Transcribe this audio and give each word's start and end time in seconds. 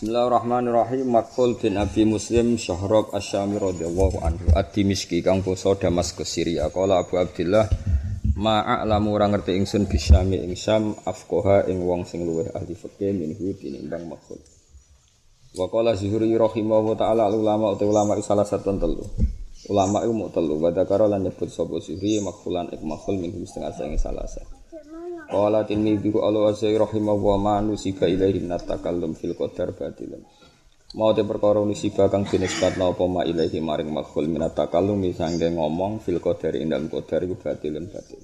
Bismillahirrahmanirrahim. 0.00 1.12
Makul 1.12 1.60
bin 1.60 1.76
Abi 1.76 2.08
Muslim 2.08 2.56
Syahrab 2.56 3.12
Asyami 3.12 3.60
radhiyallahu 3.60 4.24
anhu 4.24 4.48
Ad-Dimishki 4.56 5.20
kang 5.20 5.44
basa 5.44 5.76
Damaskus 5.76 6.24
Syria. 6.24 6.72
Qala 6.72 7.04
Abu 7.04 7.20
Abdullah 7.20 7.68
ma'alamu 8.32 9.12
ora 9.12 9.28
ngerti 9.28 9.60
ingsun 9.60 9.84
bisyami 9.84 10.40
ing 10.40 10.56
Syam 10.56 10.96
afqaha 11.04 11.68
ing 11.68 11.84
wong 11.84 12.08
sing 12.08 12.24
luwih 12.24 12.48
ahli 12.48 12.72
fikih 12.72 13.12
minhu 13.12 13.52
tinimbang 13.60 14.08
makul. 14.08 14.40
Wa 15.52 15.68
qala 15.68 15.92
Zuhri 15.92 16.32
rahimahu 16.32 16.96
ta'ala 16.96 17.28
ulama 17.28 17.76
utawa 17.76 18.00
ulama 18.00 18.16
salah 18.24 18.48
satu 18.48 18.72
telu. 18.80 19.04
Ulama 19.68 20.00
iku 20.00 20.16
mu 20.16 20.32
telu 20.32 20.56
wa 20.56 20.72
dzakara 20.72 21.12
lan 21.12 21.28
nyebut 21.28 21.52
sapa 21.52 21.76
Zuhri 21.76 22.24
makhulan 22.24 22.72
ik 22.72 22.80
makhul 22.80 23.20
minhu 23.20 23.44
setengah 23.44 23.76
sing 23.76 24.00
salah 24.00 24.24
satu. 24.24 24.59
Qala 25.30 25.62
Tirmidzi 25.62 26.10
Allah 26.18 26.50
azza 26.50 26.66
rahimahu 26.66 27.22
wa 27.30 27.38
ma 27.38 27.54
nusiba 27.62 28.10
ilaihi 28.10 28.42
min 28.42 28.50
takallum 28.58 29.14
fil 29.14 29.38
qadar 29.38 29.70
batilan. 29.70 30.18
Mau 30.98 31.14
te 31.14 31.22
perkara 31.22 31.62
nusiba 31.62 32.10
kang 32.10 32.26
dinisbatna 32.26 32.90
apa 32.90 33.06
ma 33.06 33.22
ilaihi 33.22 33.62
maring 33.62 33.94
makhul 33.94 34.26
min 34.26 34.42
takallum 34.50 35.06
sangge 35.14 35.46
ngomong 35.54 36.02
fil 36.02 36.18
qadar 36.18 36.58
ing 36.58 36.74
qadar 36.90 37.22
iku 37.22 37.38
batilan 37.38 37.86
batil. 37.86 38.18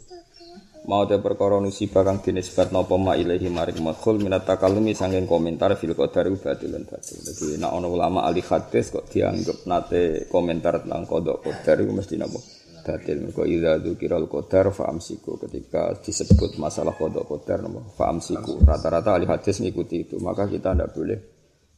Mau 0.90 1.06
te 1.06 1.14
perkara 1.22 1.62
nusiba 1.62 2.02
kang 2.02 2.18
dinisbatna 2.18 2.82
apa 2.82 2.98
ma 2.98 3.14
ilaihi 3.14 3.54
maring 3.54 3.86
makhul 3.86 4.18
min 4.18 4.34
takallum 4.42 4.90
sangge 4.90 5.22
komentar 5.30 5.78
fil 5.78 5.94
qadar 5.94 6.26
iku 6.26 6.42
batilan 6.42 6.82
batil. 6.90 7.22
Dadi 7.22 7.54
nek 7.54 7.70
ana 7.70 7.86
ulama 7.86 8.26
ahli 8.26 8.42
hadis 8.42 8.90
kok 8.90 9.06
dianggap 9.14 9.62
nate 9.70 10.26
komentar 10.26 10.82
tentang 10.82 11.06
kodok 11.06 11.46
qadar 11.46 11.86
iku 11.86 11.94
mesti 11.94 12.18
napa? 12.18 12.55
Batil 12.86 13.18
mergo 13.26 13.42
idza 13.42 13.82
dzikiral 13.82 14.30
qadar 14.30 14.70
fa 14.70 14.86
amsiku 14.86 15.34
ketika 15.42 15.98
disebut 15.98 16.54
masalah 16.62 16.94
kodok 16.94 17.26
qadar 17.26 17.66
fa 17.90 18.14
amsiku 18.14 18.62
rata-rata 18.62 19.18
ahli 19.18 19.26
hadis 19.26 19.58
ngikuti 19.58 20.06
itu. 20.06 20.16
Maka 20.22 20.46
kita 20.46 20.70
tidak 20.70 20.94
boleh 20.94 21.18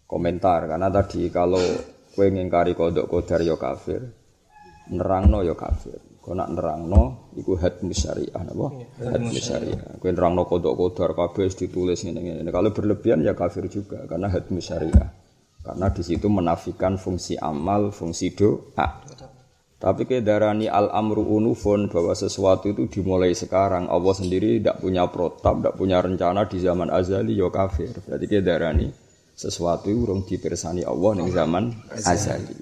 komentar. 0.05 0.69
Karena 0.69 0.93
tadi 0.93 1.33
kalau 1.33 1.65
kue 2.13 2.29
ngingkari 2.29 2.77
kodok 2.77 3.09
qadar 3.09 3.41
ya 3.41 3.57
kafir. 3.57 4.05
Nerangno 4.93 5.41
ya 5.41 5.57
kafir. 5.57 5.97
Kau 6.21 6.37
nak 6.37 6.53
nerangno 6.53 7.33
iku 7.41 7.57
had 7.57 7.81
syariah 7.81 8.43
napa? 8.45 8.69
Had 9.01 9.25
syariah. 9.33 9.97
kue 9.97 10.13
nerangno 10.13 10.45
kodok 10.45 10.77
qadar 10.77 11.17
kabeh 11.17 11.49
ditulis 11.49 12.05
ngene 12.05 12.21
ngene 12.21 12.51
kalau 12.53 12.69
berlebihan 12.77 13.25
ya 13.25 13.33
kafir 13.33 13.65
juga. 13.73 14.05
Karena 14.05 14.29
had 14.29 14.45
syariah. 14.61 15.09
Karena 15.65 15.89
di 15.89 16.01
situ 16.05 16.29
menafikan 16.29 17.01
fungsi 17.01 17.37
amal 17.37 17.93
fungsi 17.93 18.33
doa 18.33 19.05
tapi 19.79 20.11
kedarani 20.11 20.67
al-amru 20.67 21.23
unufun 21.23 21.87
bahwa 21.87 22.11
sesuatu 22.11 22.67
itu 22.67 22.91
dimulai 22.91 23.31
sekarang. 23.31 23.87
Allah 23.87 24.11
sendiri 24.11 24.59
tidak 24.59 24.83
punya 24.83 25.07
protap, 25.07 25.63
tidak 25.63 25.75
punya 25.79 26.03
rencana 26.03 26.51
di 26.51 26.59
zaman 26.59 26.91
azali, 26.91 27.39
ya 27.39 27.47
kafir. 27.47 27.95
Berarti 28.03 28.27
kedarani 28.27 28.87
sesuatu 29.39 29.87
urung 29.95 30.27
dipersani 30.27 30.83
Allah 30.83 31.23
di 31.23 31.31
zaman 31.31 31.65
azali. 31.95 32.59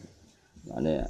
Mana 0.69 1.09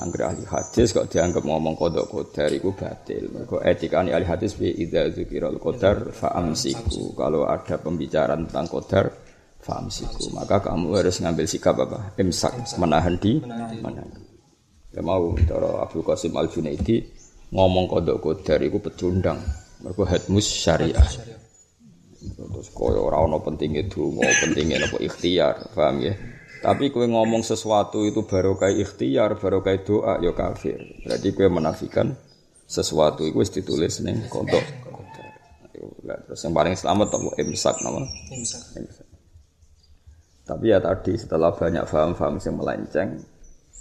angger 0.00 0.32
ahli 0.32 0.48
hadis 0.48 0.96
kok 0.96 1.12
dianggap 1.12 1.44
ngomong 1.44 1.76
kodok 1.76 2.08
kodar 2.08 2.48
itu 2.48 2.72
batil. 2.72 3.44
Kok 3.44 3.60
etika 3.68 4.00
ahli 4.00 4.24
hadis 4.24 4.56
bi 4.56 4.72
idza 4.72 5.12
dzikiral 5.12 5.60
qadar 5.60 6.08
fa 6.16 6.32
amsiku. 6.40 7.12
Kalau 7.12 7.44
ada 7.44 7.76
pembicaraan 7.76 8.48
tentang 8.48 8.64
kodar 8.72 9.12
fa 9.60 9.76
amsiku, 9.76 10.32
maka 10.32 10.64
kamu 10.64 11.04
harus 11.04 11.20
ngambil 11.20 11.44
sikap 11.44 11.76
apa? 11.84 12.16
Imsak, 12.16 12.80
menahan 12.80 13.20
di 13.20 13.44
menahan. 13.44 14.33
Ya 14.94 15.02
mau 15.02 15.34
cara 15.42 15.82
Abu 15.82 16.06
Qasim 16.06 16.38
Al 16.38 16.46
Junaidi 16.46 17.02
ngomong 17.50 17.90
kodok 17.90 18.18
kodar 18.22 18.62
itu 18.62 18.78
pecundang. 18.78 19.42
Mereka 19.82 20.06
hadmus 20.06 20.46
syariah. 20.46 21.02
Terus 22.24 22.72
koyo 22.72 23.04
ora 23.10 23.20
ono 23.20 23.42
pentingnya 23.42 23.84
itu, 23.84 24.08
mau 24.08 24.24
pentingnya 24.40 24.80
apa 24.86 24.96
ikhtiar, 24.96 25.74
paham 25.76 26.00
ya? 26.00 26.14
Tapi 26.64 26.88
kue 26.88 27.04
ngomong 27.04 27.44
sesuatu 27.44 28.08
itu 28.08 28.24
baru 28.24 28.56
kayak 28.56 28.80
ikhtiar, 28.80 29.36
baru 29.36 29.60
kayak 29.60 29.84
doa, 29.84 30.16
ya 30.24 30.32
kafir. 30.32 30.80
Berarti 31.04 31.28
kue 31.36 31.52
menafikan 31.52 32.16
sesuatu 32.64 33.28
itu 33.28 33.44
ditulis 33.60 34.00
nih 34.00 34.24
kodok. 34.32 34.64
Terus 36.04 36.40
yang 36.40 36.54
paling 36.56 36.72
selamat 36.72 37.12
apa 37.12 37.30
imsak 37.44 37.76
nama? 37.84 38.00
Imsak. 38.32 38.62
Tapi 40.44 40.64
ya 40.72 40.80
tadi 40.80 41.12
setelah 41.20 41.52
banyak 41.52 41.84
faham-faham 41.84 42.40
yang 42.40 42.56
melenceng, 42.56 43.10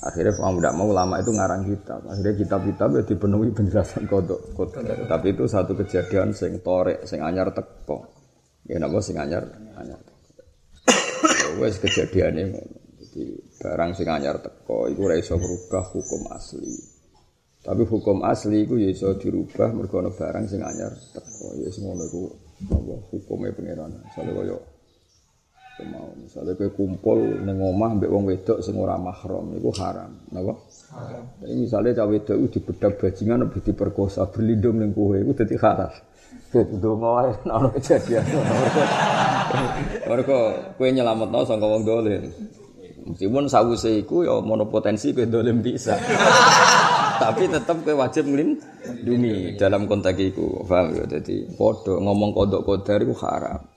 Akhirnya 0.03 0.35
mau 0.41 0.57
tidak 0.59 0.75
mau 0.75 0.89
lama 0.91 1.15
itu 1.21 1.31
ngarang 1.31 1.61
kitab. 1.63 1.99
Akhirnya 2.09 2.35
kitab-kitab 2.35 2.89
ya 2.99 3.01
dipenuhi 3.07 3.49
penjelasan 3.55 4.03
kodok. 4.11 4.51
kodok. 4.57 4.83
Tapi 5.07 5.27
itu 5.31 5.47
satu 5.47 5.77
kejadian 5.77 6.35
sing 6.35 6.59
torek, 6.59 7.07
sing 7.07 7.23
anyar 7.23 7.53
teko. 7.55 8.03
Ya 8.67 8.81
napa 8.83 8.99
sing 8.99 9.15
anyar 9.15 9.47
anyar 9.79 9.99
teko. 10.01 10.41
Ya 11.23 11.47
wes 11.55 11.79
kejadiannya 11.79 12.51
jadi 12.99 13.23
barang 13.63 13.91
sing 13.95 14.07
anyar 14.11 14.43
teko 14.43 14.91
itu 14.91 14.99
ora 15.07 15.15
iso 15.15 15.39
merubah 15.39 15.87
hukum 15.87 16.27
asli. 16.35 16.73
Tapi 17.63 17.87
hukum 17.87 18.27
asli 18.27 18.67
itu 18.67 18.75
ya 18.75 18.91
iso 18.91 19.15
dirubah 19.15 19.71
mergo 19.71 20.03
barang 20.03 20.45
sing 20.51 20.59
anyar 20.59 20.91
teko. 21.15 21.55
Ya 21.63 21.71
semono 21.71 22.03
iku 22.03 22.27
apa 22.67 22.95
hukumnya 23.07 23.55
pangeran. 23.55 24.03
Soale 24.11 24.35
mau 25.89 26.13
misalnya 26.13 26.53
kayak 26.53 26.77
kumpul 26.77 27.17
neng 27.17 27.57
omah 27.57 27.97
mbek 27.97 28.11
wong 28.13 28.29
wedok 28.29 28.61
sing 28.61 28.77
ora 28.77 28.93
mahram 28.93 29.57
itu 29.57 29.73
haram 29.81 30.13
napa 30.29 30.53
haram 30.93 31.25
tapi 31.41 31.53
misalnya 31.57 31.97
cawe 31.97 32.13
wedok 32.13 32.37
itu 32.37 32.47
dibedak 32.61 33.01
bajingan 33.01 33.49
lebih 33.49 33.61
diperkosa 33.65 34.29
berlindung 34.29 34.77
neng 34.77 34.93
kowe 34.93 35.17
itu 35.17 35.33
dadi 35.33 35.57
haram 35.57 35.89
Donga 36.53 37.09
wae 37.17 37.31
ana 37.55 37.69
kejadian. 37.73 38.21
Mergo 40.09 40.53
kowe 40.77 40.85
nyelametno 40.85 41.41
sangka 41.49 41.65
wong 41.65 41.81
dolim. 41.81 42.29
Meskipun 43.03 43.49
sawuse 43.49 44.05
iku 44.05 44.21
ya 44.21 44.37
monopotensi 44.37 45.17
kowe 45.17 45.25
dolim 45.25 45.65
bisa. 45.65 45.97
Tapi 47.25 47.49
tetap 47.49 47.81
kowe 47.81 47.97
wajib 47.97 48.29
nglindungi 48.29 49.57
dalam 49.57 49.89
konteks 49.89 50.21
iku. 50.21 50.61
Paham 50.69 50.93
ya? 50.93 51.09
Dadi 51.09 51.41
padha 51.57 51.97
ngomong 51.97 52.37
kodok 52.37 52.61
kodar 52.69 53.01
iku 53.01 53.17
haram. 53.25 53.72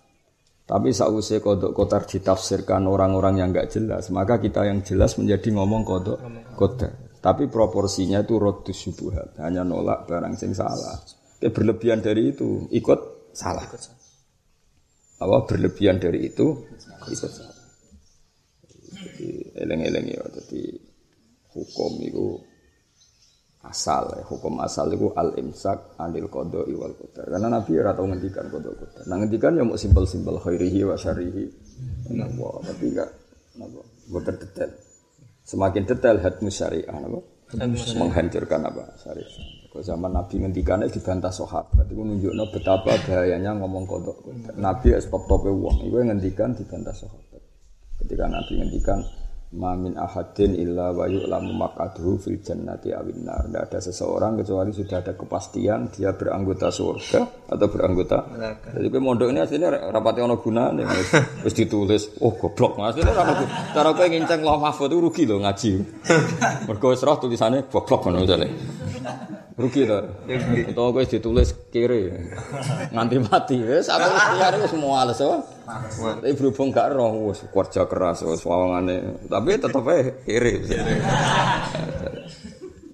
Tapi 0.66 0.91
sausai 0.91 1.38
kodok 1.38 1.71
kotar 1.71 2.10
ditafsirkan 2.10 2.91
orang-orang 2.91 3.38
yang 3.38 3.54
nggak 3.54 3.71
jelas, 3.71 4.10
maka 4.10 4.43
kita 4.43 4.66
yang 4.66 4.82
jelas 4.82 5.15
menjadi 5.15 5.54
ngomong 5.54 5.87
kodok 5.87 6.19
kodar. 6.59 6.91
Tapi 7.22 7.47
proporsinya 7.47 8.22
itu 8.22 8.34
rotus 8.34 8.75
subuhat, 8.75 9.38
hanya 9.43 9.62
nolak 9.62 10.10
barang 10.10 10.34
sing 10.34 10.54
salah. 10.59 10.99
Tapi 11.38 11.54
berlebihan 11.54 12.03
dari 12.03 12.34
itu 12.34 12.66
ikut 12.75 13.31
salah. 13.31 13.62
Apa 15.22 15.37
berlebihan 15.47 16.03
dari 16.03 16.34
itu 16.34 16.66
ikut 17.06 17.31
salah. 17.31 17.54
Jadi 18.91 19.54
eleng-eleng 19.54 20.06
ya, 20.19 20.22
jadi 20.34 20.62
hukum 21.54 21.93
itu 22.03 22.43
asal 23.66 24.09
ya. 24.16 24.25
hukum 24.27 24.62
asal 24.62 24.88
itu 24.94 25.10
al 25.15 25.34
imsak 25.37 25.99
anil 25.99 26.31
kodo 26.31 26.65
iwal 26.66 26.94
qadar. 26.94 27.27
Karena 27.27 27.49
nabi 27.50 27.77
ya 27.77 27.93
tau 27.93 28.06
ngendikan 28.06 28.47
kodo 28.49 28.71
qadar. 28.78 29.04
Nah 29.10 29.16
ngendikan 29.19 29.59
ya 29.59 29.62
mau 29.66 29.78
simpel 29.78 30.06
simpel 30.06 30.38
khairihi 30.38 30.87
wa 30.87 30.97
syarihi 30.97 31.44
tapi 32.62 32.84
enggak 32.94 33.10
napa? 33.59 33.81
Boten 34.09 34.37
detail. 34.38 34.71
Semakin 35.47 35.82
detail 35.84 36.16
hadmus 36.22 36.54
syariah 36.56 36.97
napa? 36.97 37.21
Menghancurkan 37.99 38.60
apa 38.66 38.84
syariah. 39.03 39.31
Kalau 39.71 39.84
zaman 39.84 40.10
nabi 40.15 40.34
ngendikannya 40.41 40.88
dibantah 40.88 41.31
sahabat 41.34 41.84
itu 41.91 42.00
nunjukno 42.00 42.48
betapa 42.48 42.97
bahayanya 43.04 43.53
ngomong 43.60 43.84
kodok 43.84 44.16
qadar. 44.25 44.54
Nabi 44.56 44.94
es 44.94 45.10
top 45.10 45.28
tope 45.28 45.50
uang 45.53 45.84
itu 45.84 45.97
ngendikan 46.00 46.54
dibantah 46.56 46.94
sahabat. 46.94 47.43
Ketika 48.00 48.25
nabi 48.31 48.62
ngendikan 48.62 49.03
Mamin 49.54 49.94
ahadin 49.94 50.58
illa 50.58 50.90
wa 50.90 51.06
yu'lamu 51.06 51.54
maqaduhu 51.54 52.18
fil 52.18 52.42
jannati 52.42 52.90
awin 52.90 53.22
nar. 53.22 53.46
Tidak 53.46 53.62
ada 53.62 53.78
seseorang 53.78 54.42
kecuali 54.42 54.74
sudah 54.74 54.98
ada 54.98 55.14
kepastian 55.14 55.86
dia 55.94 56.10
beranggota 56.18 56.66
surga 56.74 57.46
atau 57.46 57.66
beranggota 57.70 58.26
neraka. 58.26 58.74
Jadi 58.74 58.86
kowe 58.90 59.02
mondok 59.06 59.30
ini 59.30 59.38
aslinya 59.46 59.94
rapati 59.94 60.18
ono 60.18 60.42
gunane 60.42 60.82
wis 61.46 61.54
ditulis. 61.54 62.18
Oh 62.26 62.34
goblok 62.34 62.82
aslinya 62.82 63.14
ora 63.14 63.22
ono. 63.22 63.44
Cara 63.70 63.91
kowe 63.94 64.06
nginceng 64.10 64.42
loh 64.42 64.59
mahfud 64.59 64.91
rugi 64.91 65.30
loh 65.30 65.38
ngaji. 65.38 65.71
Mergo 66.66 66.86
wis 66.91 67.06
roh 67.06 67.15
tulisannya 67.15 67.71
goblok 67.71 68.03
ngono 68.10 68.26
jane. 68.26 68.48
Rugi 69.56 69.88
to. 69.88 69.98
Utawa 70.68 70.92
kowe 70.92 71.04
ditulis 71.08 71.56
kiri. 71.72 72.12
Nganti 72.92 73.16
mati 73.24 73.56
wis 73.56 73.88
aku 73.88 74.04
liare 74.36 74.60
wis 74.60 74.76
males 74.76 75.16
wae. 75.16 75.41
Tapi 76.20 76.32
berhubung 76.36 76.68
gak 76.68 76.92
roh 76.92 77.32
wis 77.32 77.41
kerja 77.48 77.88
keras 77.88 78.20
wis 78.28 78.44
wawangane. 78.44 79.16
Tapi 79.24 79.56
tetep 79.56 79.84
ae 79.88 80.12
kiri. 80.28 80.60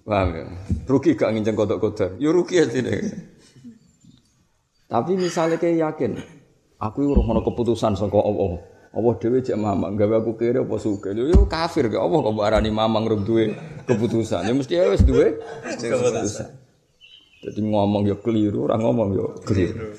Paham 0.06 0.29
ya? 0.35 0.44
Rugi 0.87 1.19
gak 1.19 1.35
nginceng 1.35 1.59
kodok-kodok. 1.59 2.23
Ya 2.23 2.31
rugi 2.31 2.62
aja 2.62 2.79
deh. 2.79 3.11
Tapi 4.87 5.12
misalnya 5.19 5.56
kayak 5.58 5.79
yakin, 5.82 6.20
aku 6.79 7.11
urung 7.11 7.26
ono 7.26 7.41
keputusan 7.43 7.99
saka 7.99 8.19
Allah. 8.23 8.61
Allah 8.93 9.15
dhewe 9.17 9.41
cek 9.41 9.56
mamang 9.56 9.97
gawe 9.97 10.21
aku 10.21 10.37
kiri 10.37 10.61
apa 10.61 10.77
suka. 10.77 11.17
Yo 11.17 11.49
kafir 11.49 11.89
ke 11.89 11.97
Allah 11.97 12.19
kok 12.21 12.44
arani 12.44 12.69
mamang 12.69 13.09
rung 13.09 13.25
duwe 13.25 13.56
keputusan. 13.89 14.44
Ya 14.44 14.53
mesti 14.53 14.77
wis 14.85 15.00
duwe 15.00 15.41
keputusan. 15.65 16.49
Jadi 17.43 17.61
ngomong 17.65 18.05
yo 18.05 18.21
keliru, 18.21 18.69
ora 18.69 18.77
ngomong 18.77 19.09
yo 19.17 19.27
keliru. 19.49 19.97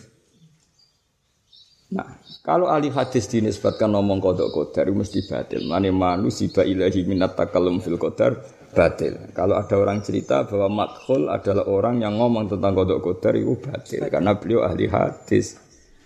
Nah, 1.93 2.21
kalau 2.45 2.69
ahli 2.69 2.93
hadis 2.93 3.25
dinisbatkan 3.29 3.89
ngomong 3.93 4.21
kodok 4.21 4.49
kodar 4.53 4.85
mesti 4.93 5.25
batil. 5.25 5.65
Mane 5.65 5.89
manusia 5.89 6.61
ilahi 6.61 7.01
minat 7.09 7.33
takalum 7.33 7.81
fil 7.81 7.97
kodar 7.97 8.45
batil. 8.73 9.33
Kalau 9.33 9.57
ada 9.57 9.73
orang 9.73 10.05
cerita 10.05 10.45
bahwa 10.45 10.85
makhul 10.85 11.33
adalah 11.33 11.65
orang 11.65 12.01
yang 12.01 12.17
ngomong 12.17 12.45
tentang 12.45 12.77
kodok 12.77 13.01
kodar 13.01 13.33
itu 13.37 13.57
batil 13.57 14.05
karena 14.05 14.37
beliau 14.37 14.61
ahli 14.65 14.85
hadis. 14.85 15.57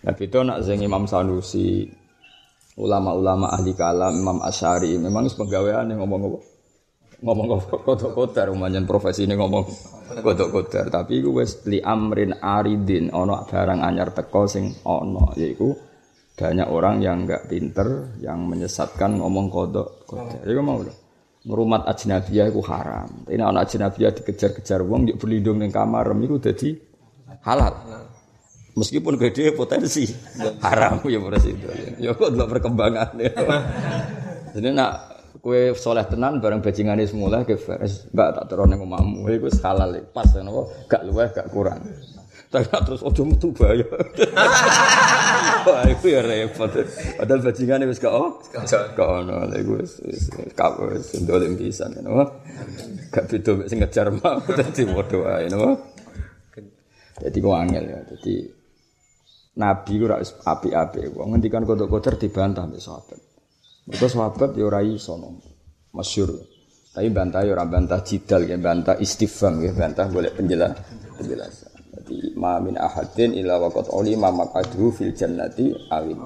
Nah, 0.07 0.15
itu 0.15 0.39
nak 0.39 0.63
zeng 0.63 0.79
Imam 0.79 1.03
Sanusi, 1.03 1.89
ulama-ulama 2.77 3.49
ahli 3.49 3.73
kalam, 3.73 4.13
Imam 4.13 4.39
Asyari, 4.45 4.95
memang 5.01 5.25
pegawaian 5.33 5.89
yang 5.89 6.05
ngomong 6.05 6.21
apa? 6.29 6.39
ngomong 7.17 7.45
kodok 7.81 8.13
kodar, 8.13 8.53
umayan 8.53 8.85
profesi 8.85 9.25
ini 9.25 9.33
ngomong 9.33 9.65
kodok 10.21 10.49
kodar. 10.53 10.85
Tapi 10.93 11.17
itu 11.17 11.33
wes 11.33 11.65
li 11.65 11.81
amrin 11.81 12.37
aridin, 12.37 13.09
ono 13.09 13.41
barang 13.49 13.81
anyar 13.81 14.13
teko 14.13 14.45
sing 14.45 14.69
ono, 14.85 15.33
yaitu 15.33 15.73
banyak 16.37 16.69
orang 16.69 17.01
yang 17.01 17.25
enggak 17.25 17.49
pinter, 17.49 18.13
yang 18.21 18.45
menyesatkan 18.45 19.17
ngomong 19.17 19.49
kodok 19.49 20.05
kodar. 20.05 20.45
Itu 20.45 20.61
mau 20.61 20.77
loh. 20.77 20.93
Ngerumat 21.47 21.87
ajnabiyah 21.89 22.51
itu 22.51 22.61
haram. 22.67 23.09
Ini 23.25 23.41
anak 23.41 23.71
ajnabiyah 23.71 24.11
dikejar-kejar 24.21 24.83
wong, 24.83 25.09
dia 25.09 25.15
berlindung 25.17 25.63
di 25.63 25.71
kamar, 25.73 26.11
itu 26.21 26.37
jadi 26.37 26.69
halal. 27.41 27.73
Meskipun 28.77 29.17
gede 29.17 29.57
potensi. 29.57 30.05
Haram 30.61 31.01
ya 31.09 31.17
itu. 31.17 31.67
Ya 31.97 32.13
kok 32.13 32.29
delok 32.29 32.57
perkembangan. 32.57 33.17
Jadi 34.53 34.67
nak 34.69 34.91
kue 35.41 35.73
soleh 35.73 36.05
tenan 36.05 36.37
bareng 36.37 36.61
bajingane 36.61 37.05
semula 37.09 37.45
ke 37.45 37.57
faris 37.57 38.09
mbak 38.09 38.35
tak 38.35 38.45
terone 38.51 38.75
ngomahmu 38.75 39.29
iku 39.31 39.47
halal 39.63 39.95
pas 40.09 40.27
napa 40.41 40.61
gak 40.85 41.01
luweh 41.09 41.29
gak 41.33 41.49
kurang. 41.49 41.81
Tapi 42.47 42.63
terus 42.69 43.01
ojo 43.03 43.21
metu 43.27 43.51
bahaya. 43.51 43.83
Wah 45.67 45.83
itu 45.89 46.07
ya 46.13 46.21
repot. 46.23 46.71
Padahal 47.19 47.41
bajingane 47.43 47.85
wis 47.89 47.97
gak 47.97 48.13
oh 48.13 48.37
gak 48.53 48.97
ono. 48.97 49.45
Wis 49.77 50.01
gak 50.53 50.77
wis 50.85 51.17
ndolem 51.17 51.57
pisan 51.57 51.97
napa 51.97 52.45
gak 53.09 53.25
beda 53.25 53.65
sing 53.65 53.81
ngejar 53.81 54.13
mau 54.13 54.37
dadi 54.41 54.85
padha 54.85 55.17
wae 55.17 55.45
napa 55.49 55.71
jadi 57.17 57.37
kok 57.41 57.57
angel 57.57 57.85
ya. 57.89 57.99
Jadi 58.13 58.35
Nabi 59.57 59.93
ku 59.97 60.05
rak 60.05 60.21
api-api, 60.45 61.17
wong 61.17 61.33
ngendikan 61.33 61.65
kodok-kodok 61.65 62.21
dibantah 62.21 62.69
mbek 62.69 62.77
sahabat. 62.77 63.19
Mergo 63.89 64.05
sahabat 64.05 64.53
ya 64.53 64.69
ora 64.69 64.85
iso 64.85 65.17
masyhur. 65.89 66.37
Tapi 66.93 67.09
bantah 67.09 67.41
ya 67.41 67.57
ora 67.57 67.65
bantah 67.65 68.05
jidal 68.05 68.45
ya 68.45 68.57
bantah 68.61 69.01
istifham 69.01 69.57
ya 69.65 69.73
bantah 69.73 70.05
boleh 70.13 70.29
penjelas 70.33 70.77
penjelasan. 71.17 71.73
Jadi 71.97 72.37
ma 72.37 72.61
min 72.61 72.77
ahadin 72.77 73.33
illa 73.33 73.57
waqad 73.57 73.89
ulima 73.89 74.29
maqadhu 74.29 74.93
fil 74.93 75.13
jannati 75.17 75.73
awin 75.89 76.21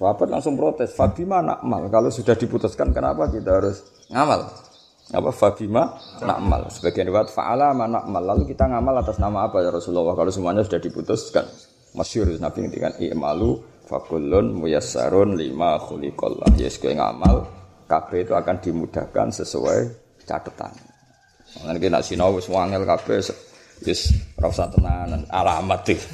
Sahabat 0.00 0.32
langsung 0.32 0.56
protes, 0.56 0.96
Fabima 0.96 1.44
nakmal. 1.44 1.92
Kalau 1.92 2.08
sudah 2.08 2.32
diputuskan, 2.32 2.88
kenapa 2.88 3.28
kita 3.28 3.60
harus 3.60 3.84
ngamal? 4.08 4.48
Apa 5.12 5.28
Fabima 5.28 6.00
nakmal? 6.24 6.72
Sebagian 6.72 7.12
riwayat 7.12 7.28
faala 7.28 7.76
nakmal. 7.76 8.24
Lalu 8.24 8.48
kita 8.48 8.64
ngamal 8.64 8.96
atas 9.04 9.20
nama 9.20 9.44
apa 9.44 9.60
ya 9.60 9.68
Rasulullah? 9.68 10.16
Kalau 10.16 10.32
semuanya 10.32 10.64
sudah 10.64 10.80
diputuskan, 10.80 11.44
masyur 11.94 12.30
Nabi 12.38 12.66
ngendikan 12.66 12.94
i'malu 13.02 13.58
fakulun 13.86 14.54
muyassarun 14.54 15.34
lima 15.34 15.78
khuliqallah 15.82 16.54
yes 16.54 16.78
kowe 16.78 16.94
ngamal 16.94 17.46
kabeh 17.90 18.22
itu 18.22 18.32
akan 18.38 18.56
dimudahkan 18.62 19.34
sesuai 19.34 19.80
catatan 20.22 20.70
Nanti 21.50 21.82
kita 21.82 21.98
sinau 21.98 22.38
wis 22.38 22.46
wangel 22.46 22.86
kabeh 22.86 23.18
wis 23.82 24.14
ora 24.38 24.46
usah 24.46 24.70
tenanan 24.70 25.26
alamat 25.34 25.82
iki 25.90 26.06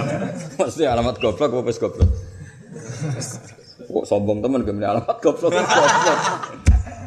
mesti 0.56 0.88
alamat 0.88 1.20
goblok 1.20 1.52
apa 1.52 1.68
wis 1.68 1.76
goblok 1.76 2.08
kok 3.82 4.04
sombong 4.08 4.40
temen 4.40 4.64
gemene 4.64 4.86
alamat 4.96 5.16
goblok 5.20 5.52
goblok 5.60 6.62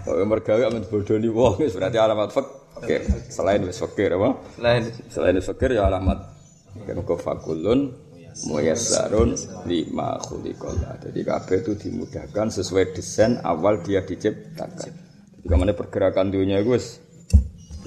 Oh, 0.06 0.22
mergawe 0.22 0.69
amin 0.69 0.86
bodoni 0.86 1.25
wong 1.34 1.66
wis 1.66 1.74
berarti 1.74 1.98
alamat 1.98 2.30
fak. 2.30 2.78
Oke, 2.78 3.02
selain 3.34 3.66
wis 3.66 3.81
fakir 3.81 4.13
apa? 4.13 4.38
Selain 4.54 4.84
selain 5.10 5.42
fakir 5.42 5.74
ya 5.74 5.90
alamat. 5.90 6.34
Kan 6.83 7.00
kok 7.07 7.24
fakulun 7.24 7.95
muyassarun 8.44 9.31
lima 9.63 10.19
khuliqallah. 10.19 11.00
Jadi 11.07 11.19
kabeh 11.24 11.57
itu 11.63 11.74
dimudahkan 11.88 12.51
sesuai 12.51 12.92
desain 12.92 13.39
awal 13.48 13.80
dia 13.80 14.04
diciptakan. 14.04 14.92
Jadi 15.39 15.45
ke 15.48 15.56
mana 15.56 15.72
pergerakan 15.72 16.36
dunia 16.36 16.60
itu 16.60 16.75
wis 16.75 17.00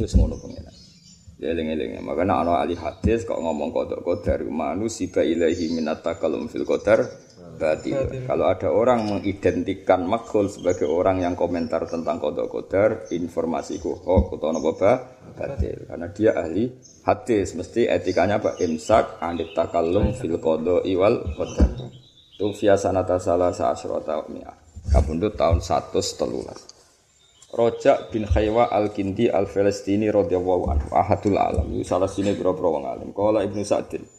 wis 0.01 0.17
ngono 0.17 0.41
pengen. 0.41 0.73
Ya 1.39 1.55
eling-eling. 1.55 2.03
Makanya 2.03 2.43
ana 2.43 2.53
ahli 2.65 2.75
hadis 2.75 3.23
kok 3.23 3.39
ngomong 3.39 3.71
kodok 3.71 4.03
kodar 4.03 4.43
manusia 4.49 5.23
ilahi 5.23 5.71
minat 5.71 6.03
takalum 6.03 6.51
fil 6.51 6.67
kodar 6.67 7.07
batil. 7.59 8.27
Kalau 8.27 8.47
ada 8.47 8.71
orang 8.71 9.05
mengidentikan 9.05 10.07
makhluk 10.07 10.49
sebagai 10.49 10.87
orang 10.87 11.23
yang 11.23 11.35
komentar 11.35 11.85
tentang 11.91 12.23
kodok 12.23 12.47
kodar, 12.49 13.11
informasiku 13.11 13.99
hoax 13.99 14.39
atau 14.39 14.51
nopo 14.55 14.73
batil. 15.39 15.79
Karena 15.87 16.07
dia 16.11 16.31
ahli 16.35 16.67
hadis. 17.07 17.55
Mesti 17.55 17.87
etikanya 17.87 18.43
apa? 18.43 18.59
Imsak 18.59 19.23
anit 19.23 19.55
takallum 19.55 20.11
fil 20.19 20.37
qada 20.43 20.83
iwal 20.83 21.23
qadar. 21.39 21.71
Itu 22.35 22.51
via 22.59 22.75
sanata 22.75 23.23
salah 23.23 23.55
sa'asrata 23.55 24.27
mi'ah. 24.27 24.57
Kabundut 24.91 25.39
tahun 25.39 25.63
113 25.63 26.79
Rojak 27.49 28.13
bin 28.13 28.29
Khaywa 28.29 28.69
al-Kindi 28.69 29.33
al-Falastini 29.33 30.13
radhiyallahu 30.13 30.65
anhu 30.69 30.89
ahadul 30.93 31.39
alam. 31.41 31.71
Salah 31.87 32.11
sini 32.11 32.37
biro-biro 32.37 32.77
wong 32.77 32.85
alim. 32.85 33.11
Ibnu 33.15 33.63
Sa'din 33.65 34.18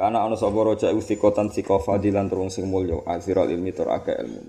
karena 0.00 0.24
ana 0.24 0.32
sapa 0.32 0.56
roja 0.64 0.88
istiqotan 0.96 1.52
sika 1.52 1.76
fadilan 1.76 2.32
turung 2.32 2.48
sing 2.48 2.64
mulya 2.64 3.04
azirul 3.04 3.44
ilmi 3.52 3.68
tur 3.76 3.92
akeh 3.92 4.16
ilmu. 4.16 4.40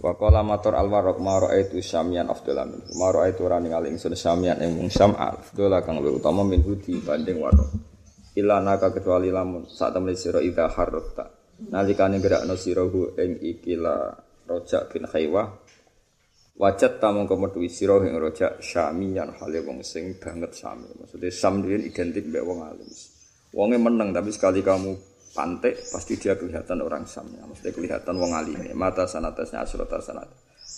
Wa 0.00 0.16
qala 0.16 0.40
matur 0.40 0.72
al 0.72 0.88
waraq 0.88 1.20
ma 1.20 1.44
raaitu 1.44 1.76
syamian 1.84 2.32
afdal 2.32 2.64
min. 2.64 2.80
Ma 2.96 3.12
raaitu 3.12 3.44
ora 3.44 3.60
ningali 3.60 3.92
ingsun 3.92 4.16
syamian 4.16 4.56
ing 4.64 4.72
mung 4.72 4.88
syam 4.88 5.12
afdal 5.12 5.76
kang 5.84 6.00
luwih 6.00 6.16
utama 6.16 6.40
min 6.40 6.64
dibanding 6.64 7.36
waraq. 7.36 7.68
Ila 8.40 8.64
naka 8.64 8.96
kecuali 8.96 9.28
lamun 9.28 9.68
sak 9.68 9.92
temene 9.92 10.16
sira 10.16 10.40
ida 10.40 10.72
harrata. 10.72 11.28
Nalikane 11.68 12.16
gerakno 12.16 12.56
sira 12.56 12.88
hu 12.88 13.12
ing 13.20 13.44
ikila 13.44 14.08
roja 14.48 14.88
bin 14.88 15.04
khaywa 15.04 15.44
wajat 16.56 16.96
tamung 16.96 17.28
kemetuwi 17.28 17.68
sira 17.68 18.00
ing 18.08 18.16
roja 18.16 18.56
syamian 18.56 19.36
hale 19.36 19.60
wong 19.60 19.84
sing 19.84 20.16
banget 20.16 20.56
sami. 20.56 20.88
Maksudnya 20.96 21.28
sam 21.28 21.60
identik 21.68 22.24
mbek 22.24 22.40
wong 22.40 22.64
alim. 22.64 22.88
Wongnya 23.54 23.78
menang 23.78 24.10
tapi 24.10 24.34
sekali 24.34 24.66
kamu 24.66 24.98
pantek 25.30 25.78
pasti 25.94 26.18
dia 26.18 26.34
kelihatan 26.34 26.82
orang 26.82 27.06
samnya. 27.06 27.46
Mesti 27.46 27.70
kelihatan 27.70 28.18
wong 28.18 28.34
alim. 28.34 28.58
Mata 28.74 29.06
sanatasnya 29.06 29.62
asrota 29.62 30.02
sanat. 30.02 30.26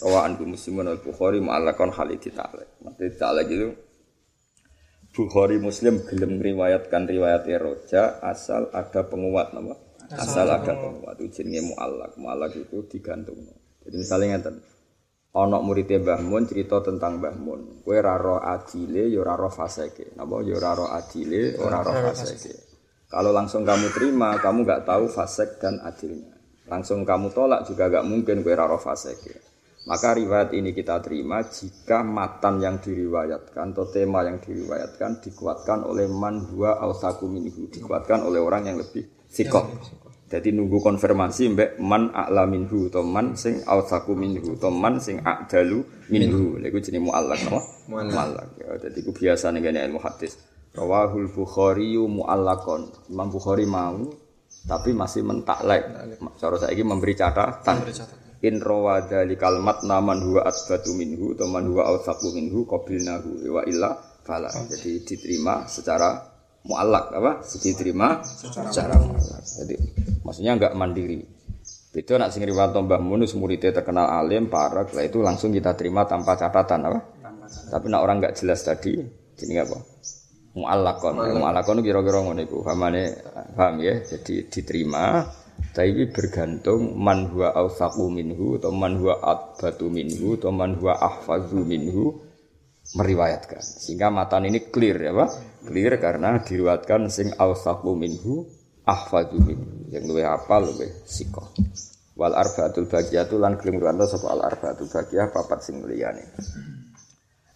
Rawaan 0.05 0.37
bu 0.37 0.44
muslimun 0.44 0.93
al 0.93 1.00
bukhari 1.00 1.40
mu'allakon 1.40 1.88
halidi 1.88 2.28
ta'ala. 2.28 2.85
Mesti 2.85 3.16
ta'ala 3.16 3.49
gitu. 3.49 3.73
Bukhari 5.16 5.56
Muslim 5.56 6.04
gelem 6.04 6.37
riwayatkan 6.45 7.09
riwayat 7.09 7.49
roja 7.56 8.21
asal 8.21 8.68
ada 8.76 9.09
penguat 9.09 9.56
nama. 9.56 9.73
Asal 10.12 10.45
ada 10.45 10.76
penguat 10.76 11.16
itu 11.25 11.40
jenenge 11.40 11.73
mu'allak. 11.73 12.21
Mu'allak 12.21 12.52
itu 12.61 12.85
digantung. 12.92 13.40
Jadi 13.80 13.97
misalnya 13.97 14.37
ngeten. 14.37 14.61
Ana 15.37 15.61
muridé 15.61 16.00
Mbah 16.00 16.21
Mun 16.21 16.45
cerita 16.45 16.85
tentang 16.85 17.21
Mbah 17.21 17.37
Mun. 17.37 17.61
Kowe 17.80 17.97
ora 17.97 18.21
ro 18.21 18.37
adile 18.40 19.09
ya 19.09 19.25
ora 19.25 19.37
ro 19.37 19.49
faseke. 19.49 20.12
Napa 20.16 20.45
ya 20.45 20.56
ora 20.61 20.73
ro 20.76 20.87
adile 20.92 21.56
ora 21.61 21.80
ro 21.80 21.92
faseke. 22.12 22.65
Kalau 23.06 23.30
langsung 23.30 23.62
kamu 23.62 23.94
terima, 23.94 24.34
kamu 24.42 24.66
nggak 24.66 24.82
tahu 24.82 25.06
fasek 25.06 25.62
dan 25.62 25.78
adilnya. 25.86 26.34
Langsung 26.66 27.06
kamu 27.06 27.30
tolak 27.30 27.62
juga 27.62 27.86
nggak 27.86 28.06
mungkin 28.06 28.42
kue 28.42 28.54
raro 28.58 28.82
fasek. 28.82 29.18
Ya. 29.30 29.38
Maka 29.86 30.18
riwayat 30.18 30.50
ini 30.50 30.75
kita 30.75 30.98
terima 30.98 31.46
jika 31.46 32.02
matan 32.02 32.58
yang 32.58 32.82
diriwayatkan 32.82 33.70
atau 33.70 33.86
tema 33.86 34.26
yang 34.26 34.42
diriwayatkan 34.42 35.22
dikuatkan 35.22 35.86
oleh 35.86 36.10
man 36.10 36.42
dua 36.50 36.82
ausaku 36.82 37.30
minhu, 37.30 37.70
dikuatkan 37.70 38.26
oleh 38.26 38.42
orang 38.42 38.66
yang 38.66 38.82
lebih 38.82 39.06
sikok. 39.30 39.70
Jadi 40.26 40.50
nunggu 40.50 40.82
konfirmasi 40.82 41.54
mbak 41.54 41.70
man 41.78 42.10
a'la 42.10 42.50
minhu 42.50 42.90
atau 42.90 43.06
man 43.06 43.38
sing 43.38 43.62
ausaku 43.62 44.18
minhu 44.18 44.58
atau 44.58 44.75
man 44.75 44.98
sing 44.98 45.22
a'dalu 45.22 45.86
minhu. 46.10 46.58
Lagu 46.58 46.82
jenis 46.82 46.98
mu'allak, 46.98 47.46
no? 47.46 47.62
mu'allak. 47.86 48.58
Ya, 48.58 48.90
jadi 48.90 49.06
biasa 49.06 49.54
nih 49.54 49.70
ilmu 49.86 50.02
hadis. 50.02 50.34
Rawahul 50.76 51.33
Bukhari 51.33 51.97
mu'allakon. 51.97 53.09
Imam 53.09 53.33
Bukhari 53.33 53.64
mau 53.64 53.97
tapi 54.68 54.92
masih 54.92 55.25
mentaklek. 55.25 55.88
Cara 56.37 56.56
saya 56.61 56.76
ini 56.76 56.85
memberi 56.85 57.16
catatan. 57.16 57.80
In 58.45 58.61
rawada 58.61 59.25
li 59.25 59.35
kalmat 59.40 59.80
naman 59.88 60.21
huwa 60.21 60.45
asbatu 60.45 60.92
minhu 60.92 61.33
atau 61.33 61.49
man 61.49 61.64
huwa 61.64 61.88
awsaku 61.88 62.37
minhu 62.37 62.68
qabilnahu 62.68 63.49
wa 63.49 63.64
illa 63.64 63.97
fala. 64.23 64.52
Jadi 64.52 65.00
diterima 65.02 65.64
secara 65.64 66.21
mu'allak 66.68 67.16
apa? 67.16 67.33
Diterima 67.40 68.21
secara 68.21 69.00
mu'allak. 69.00 69.40
Jadi 69.40 69.75
maksudnya 70.21 70.52
enggak 70.61 70.76
mandiri. 70.76 71.25
Itu 71.97 72.12
nak 72.21 72.28
sing 72.28 72.45
riwayat 72.45 72.76
Mbah 72.76 73.00
Munus 73.00 73.33
muridnya 73.33 73.73
terkenal 73.73 74.12
alim, 74.12 74.52
parak, 74.52 74.92
lah 74.92 75.00
itu 75.00 75.25
langsung 75.25 75.49
kita 75.49 75.73
terima 75.73 76.04
tanpa 76.04 76.37
catatan 76.37 76.92
apa? 76.92 77.00
Tapi 77.73 77.88
nak 77.88 78.04
orang 78.04 78.21
enggak 78.21 78.37
jelas 78.37 78.61
tadi, 78.61 79.00
jadi 79.33 79.64
apa? 79.64 79.95
Mu'allakon. 80.56 81.14
Mu'allakon 81.36 81.84
kira-kira 81.84 82.25
ngono 82.25 82.40
iku. 82.40 82.64
Pamane 82.64 83.02
paham 83.52 83.76
ya? 83.84 84.00
Jadi 84.00 84.48
diterima 84.48 85.22
Tapi 85.56 86.12
bergantung 86.12 87.00
man 87.00 87.32
huwa 87.32 87.52
awsaqu 87.56 88.12
minhu 88.12 88.60
atau 88.60 88.72
man 88.76 89.00
huwa 89.00 89.25
atbatu 89.25 89.88
minhu 89.88 90.36
atau 90.36 90.52
man 90.52 90.76
huwa 90.76 91.00
ahfazu 91.00 91.64
minhu 91.64 92.12
meriwayatkan. 92.92 93.64
Sehingga 93.64 94.12
matan 94.12 94.48
ini 94.48 94.68
clear 94.68 95.00
ya 95.00 95.12
Pak. 95.16 95.30
Clear 95.64 95.96
karena 95.96 96.44
diriwayatkan 96.44 97.08
sing 97.08 97.32
awsaqu 97.36 97.92
minhu 97.96 98.44
ahfazu 98.84 99.40
minhu. 99.40 99.88
Yang 99.88 100.12
lebih 100.12 100.25
hafal 100.28 100.76
lebih 100.76 100.92
sikoh. 101.08 101.48
Wal 102.16 102.36
arbaatul 102.36 102.88
bagiyatu 102.88 103.36
lan 103.36 103.56
kelim 103.60 103.80
sapa 103.80 104.32
al 104.32 104.40
arbaatul 104.44 104.88
bagiyah 104.88 105.28
papat 105.32 105.60
sing 105.60 105.84
liyane. 105.84 106.25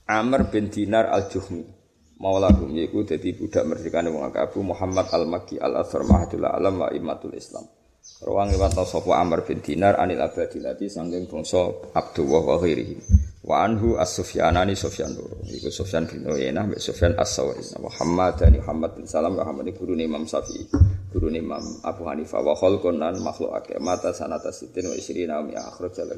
Amr 0.09 0.49
bin 0.53 0.69
Dinar 0.69 1.09
al-Juhmi 1.09 1.80
maulahum 2.21 2.69
yaiku 2.77 3.03
dadi 3.09 3.33
budak 3.33 3.65
merdekane 3.65 4.13
wong 4.13 4.29
Abu 4.37 4.61
Muhammad 4.61 5.09
al-Makki 5.09 5.57
al-Asr 5.57 6.05
Mahadul 6.05 6.45
Alam 6.45 6.85
wa 6.85 6.93
Imatul 6.93 7.33
Islam. 7.33 7.65
Rawang 8.21 8.53
liwat 8.53 8.77
sapa 8.77 9.13
Amr 9.17 9.49
bin 9.49 9.65
Dinar 9.65 9.97
anil 9.97 10.21
Abadilati 10.21 10.93
sangking 10.93 11.25
bangsa 11.25 11.73
Abdullah 11.97 12.43
wa 12.45 12.57
ghairihi. 12.61 12.97
Wa 13.41 13.65
anhu 13.65 13.97
as-Sufyanani 13.97 14.77
Sufyan 14.77 15.17
loro. 15.17 15.41
Iku 15.49 15.73
Sufyan 15.73 16.05
bin 16.05 16.29
Uyainah 16.29 16.69
mbek 16.69 16.81
Sufyan 16.85 17.17
as-Sauri. 17.17 17.65
Muhammad 17.81 18.37
dan 18.37 18.53
Muhammad 18.61 18.93
bin 19.01 19.09
Salam 19.09 19.41
wa 19.41 19.49
Muhammad 19.49 19.73
guru 19.73 19.97
Imam 19.97 20.29
Syafi'i. 20.29 20.69
Guru 21.09 21.33
Imam 21.33 21.65
Abu 21.81 22.05
Hanifah 22.05 22.45
wa 22.45 22.53
khalqun 22.53 23.01
makhluk 23.01 23.57
akeh 23.57 23.81
mata 23.81 24.13
sanata 24.13 24.53
sitin 24.53 24.93
wa 24.93 24.95
isrina 24.97 25.41
mi 25.41 25.57
akhraj 25.57 25.97
al. 26.05 26.13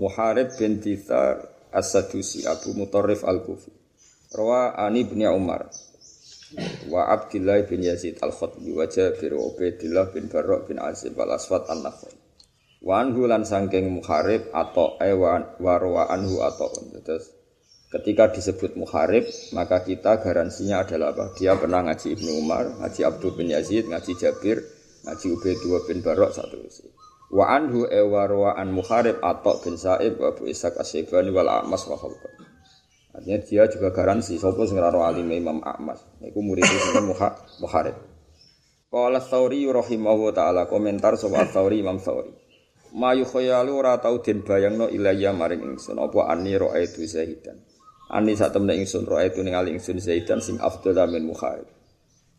Muharib 0.00 0.48
bin 0.56 0.80
Tithar 0.80 1.44
as-Sadusi 1.76 2.48
Abu 2.48 2.72
Mutarrif 2.72 3.28
al-Kufi. 3.28 3.77
Rawa 4.28 4.76
Ani 4.76 5.08
bin 5.08 5.24
Umar 5.24 5.72
wa 6.92 7.02
Abdullah 7.08 7.64
bin 7.64 7.80
Yazid 7.80 8.20
al-Khatbi 8.20 8.76
wa 8.76 8.84
Jabir 8.84 9.32
wa 9.32 9.48
Ubaidillah 9.48 10.12
bin 10.12 10.28
Barra 10.28 10.68
bin 10.68 10.76
Azib 10.76 11.16
al-Aswad 11.16 11.64
an-Nakhai. 11.64 12.12
Wa 12.84 13.00
anhu 13.00 13.24
lan 13.24 13.48
sangking 13.48 13.88
muharib 13.88 14.52
atau 14.52 15.00
ewan 15.00 15.56
warwa 15.56 16.12
anhu 16.12 16.44
atau 16.44 16.68
terus 17.00 17.32
ketika 17.88 18.28
disebut 18.28 18.76
muharib 18.76 19.24
maka 19.56 19.80
kita 19.80 20.20
garansinya 20.20 20.84
adalah 20.84 21.16
apa? 21.16 21.32
Dia 21.40 21.56
pernah 21.56 21.88
ngaji 21.88 22.20
Ibnu 22.20 22.30
Umar, 22.44 22.68
ngaji 22.84 23.00
Abdul 23.08 23.32
bin 23.32 23.48
Yazid, 23.48 23.88
ngaji 23.88 24.12
Jabir, 24.12 24.60
ngaji 25.08 25.26
Ubaidillah 25.40 25.82
bin 25.88 26.04
Barra 26.04 26.28
satu 26.36 26.60
Wa 27.32 27.48
anhu 27.48 27.88
ewarwa 27.88 28.60
an 28.60 28.76
muharib 28.76 29.24
atau 29.24 29.56
bin 29.64 29.80
Sa'ib 29.80 30.20
wa 30.20 30.36
Abu 30.36 30.48
Ishaq 30.52 30.76
Asyibani 30.76 31.32
wal 31.32 31.48
A'mas 31.48 31.88
wa 31.88 31.96
Khalqan. 31.96 32.37
Artinya 33.18 33.38
dia 33.42 33.66
juga 33.66 33.90
garansi 33.90 34.38
sapa 34.38 34.62
sing 34.62 34.78
ora 34.78 35.10
alim 35.10 35.26
Imam 35.34 35.58
Ahmad. 35.66 35.98
Iku 36.22 36.38
murid 36.38 36.62
sing 36.62 37.02
muharib. 37.58 37.98
Qala 38.86 39.18
Tsauri 39.18 39.66
rahimahu 39.66 40.30
taala 40.30 40.70
komentar 40.70 41.18
sapa 41.18 41.42
Tsauri 41.50 41.82
Imam 41.82 41.98
Tsauri. 41.98 42.30
Mayu 42.94 43.26
khayalu 43.26 43.74
ora 43.74 43.98
tau 43.98 44.22
den 44.22 44.46
bayangno 44.46 44.86
ilayya 44.86 45.34
maring 45.34 45.66
ingsun 45.66 45.98
apa 45.98 46.30
ani 46.30 46.54
raaitu 46.54 47.02
zahidan. 47.10 47.58
Ani 48.06 48.38
sak 48.38 48.54
temne 48.54 48.78
ingsun 48.78 49.02
raaitu 49.02 49.42
ningali 49.42 49.74
ingsun 49.74 49.98
zahidan 49.98 50.38
sing 50.38 50.62
afdal 50.62 51.10
min 51.10 51.26
mukharib. 51.26 51.66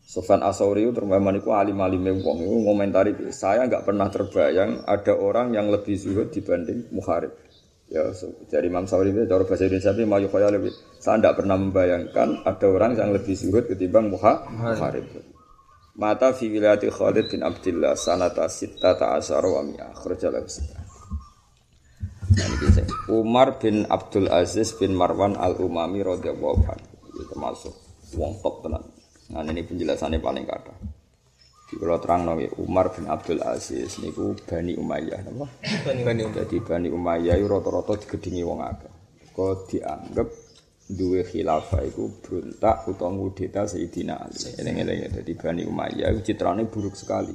Sofan 0.00 0.42
Asauri 0.42 0.88
terutama 0.90 1.30
itu 1.36 1.54
alim-alim 1.54 2.24
wong 2.24 2.40
itu 2.42 3.30
saya 3.30 3.68
nggak 3.68 3.84
pernah 3.86 4.10
terbayang 4.10 4.82
ada 4.88 5.14
orang 5.14 5.54
yang 5.54 5.70
lebih 5.70 5.94
zuhud 5.94 6.32
dibanding 6.34 6.88
muharib. 6.90 7.30
Ya, 7.90 8.06
dari 8.46 8.70
Imam 8.70 8.86
Sauri 8.86 9.10
itu 9.10 9.26
cara 9.26 9.42
bahasa 9.42 9.66
Indonesia 9.66 9.90
itu 9.90 10.06
mayu 10.06 10.30
lebih. 10.30 10.70
Saya 11.02 11.18
tidak 11.18 11.42
pernah 11.42 11.58
membayangkan 11.58 12.46
ada 12.46 12.66
orang 12.70 12.94
yang 12.94 13.10
lebih 13.10 13.34
zuhud 13.34 13.66
ketimbang 13.66 14.14
muharib. 14.14 15.10
Mata 15.98 16.30
fi 16.30 16.46
wilayati 16.46 16.86
Khalid 16.86 17.34
bin 17.34 17.42
Abdullah 17.42 17.98
sanata 17.98 18.46
sitta 18.46 18.94
ta'asara 18.94 19.48
wa 19.50 19.66
mi'ah 19.66 19.90
khurjalah 19.90 20.46
sita. 20.46 20.78
Umar 23.10 23.58
bin 23.58 23.82
Abdul 23.90 24.30
Aziz 24.30 24.70
bin 24.78 24.94
Marwan 24.94 25.34
al-Umami 25.34 26.06
radhiyallahu 26.06 26.62
anhu. 26.62 26.94
Itu 27.10 27.26
termasuk 27.26 27.74
wong 28.14 28.38
top 28.38 28.70
tenan. 28.70 28.86
Nah 29.34 29.42
ini 29.50 29.66
penjelasannya 29.66 30.22
paling 30.22 30.46
kata. 30.46 30.99
Kalau 31.70 32.02
terang 32.02 32.26
nabi 32.26 32.50
Umar 32.58 32.90
bin 32.90 33.06
Abdul 33.06 33.46
Aziz 33.46 34.02
niku 34.02 34.34
Bani 34.42 34.74
Umayyah 34.74 35.22
napa? 35.22 35.46
Bani 35.86 36.02
Umayyah. 36.26 36.42
Jadi 36.42 36.56
Bani 36.66 36.88
Umayyah 36.90 37.38
itu 37.38 37.46
rata-rata 37.46 37.94
digedingi 37.94 38.42
wong 38.42 38.58
akeh. 38.58 38.92
Kok 39.30 39.70
dianggap 39.70 40.28
duwe 40.90 41.22
khilafah 41.22 41.86
iku 41.86 42.10
berontak 42.18 42.90
utawa 42.90 43.14
ngudeta 43.14 43.70
Sayyidina 43.70 44.18
Ali. 44.18 44.38
Eling-eling 44.58 45.14
dadi 45.14 45.32
Bani 45.38 45.62
Umayyah 45.62 46.10
iku 46.10 46.20
citrane 46.26 46.66
buruk 46.66 46.98
sekali. 46.98 47.34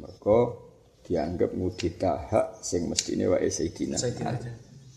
Mergo 0.00 0.38
dianggap 1.04 1.52
ngudeta 1.52 2.32
hak 2.32 2.64
sing 2.64 2.88
mestine 2.88 3.28
wae 3.28 3.52
Sayyidina 3.52 4.00
Ali. 4.00 4.48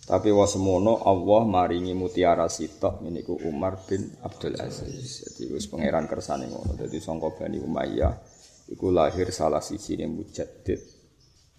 Tapi 0.05 0.29
wa 0.31 0.45
semono 0.47 1.01
Allah 1.03 1.43
maringi 1.43 1.91
mutiara 1.91 2.47
sitok 2.47 3.03
niku 3.03 3.35
Umar 3.51 3.83
bin 3.83 4.15
Abdul 4.23 4.55
Aziz. 4.63 5.27
Jadi 5.27 5.51
wis 5.51 5.67
pangeran 5.67 6.07
kersane 6.07 6.47
ngono. 6.47 6.77
Dadi 6.77 7.03
sangka 7.03 7.35
Bani 7.35 7.59
Umayyah 7.59 8.34
iku 8.69 8.89
lahir 8.89 9.29
salah 9.29 9.61
siji 9.61 9.97
ne 9.99 10.05
mujaddid. 10.09 10.81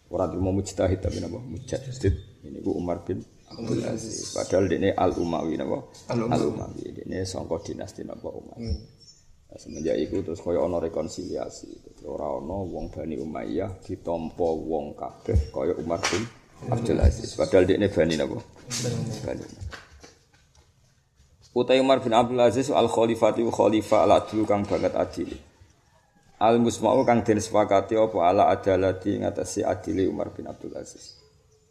Ora 0.07 0.31
cuma 0.31 0.55
mujtahid 0.55 1.03
tapi 1.03 1.19
napa 1.19 1.39
mujaddid. 1.43 2.15
Niku 2.47 2.79
Umar 2.79 3.03
bin 3.03 3.27
Abdul 3.51 3.83
Aziz. 3.87 4.35
Padahal 4.35 4.71
ini 4.71 4.95
Al 4.95 5.15
Umawi 5.19 5.59
napa? 5.59 5.83
Al 6.11 6.31
Umawi. 6.31 7.03
Ini 7.07 7.27
sangka 7.27 7.59
dinasti 7.63 8.07
napa 8.07 8.31
Umawi. 8.31 8.95
Nah, 9.47 9.59
semenjak 9.63 9.95
itu 9.99 10.27
terus 10.27 10.43
kaya 10.43 10.63
ana 10.63 10.83
rekonsiliasi. 10.83 12.03
Ora 12.07 12.39
ana 12.39 12.57
wong 12.67 12.91
Bani 12.91 13.19
Umayyah 13.19 13.83
ditampa 13.83 14.47
wong 14.47 14.95
kabeh 14.95 15.51
kaya 15.51 15.75
Umar 15.79 16.03
bin 16.07 16.23
Abdul 16.71 17.03
Aziz. 17.03 17.35
Padahal 17.35 17.67
ini 17.67 17.87
Bani 17.91 18.15
napa? 18.15 18.39
Bani. 19.27 19.47
Utai 21.57 21.81
Umar 21.81 22.05
bin 22.05 22.13
Abdul 22.15 22.43
Aziz 22.43 22.71
al 22.71 22.91
khalifati 22.91 23.43
khalifah 23.47 24.07
al 24.07 24.23
adlu 24.23 24.47
kang 24.47 24.63
banget 24.67 24.95
adil. 24.95 25.31
Al 26.37 26.61
musma'u 26.61 27.01
kang 27.09 27.25
den 27.25 27.41
sepakati 27.41 27.97
apa 27.97 28.19
ala 28.29 28.53
adalati 28.53 29.17
ngatasi 29.17 29.65
adili 29.65 30.05
Umar 30.05 30.37
bin 30.37 30.45
Abdul 30.45 30.77
Aziz. 30.77 31.17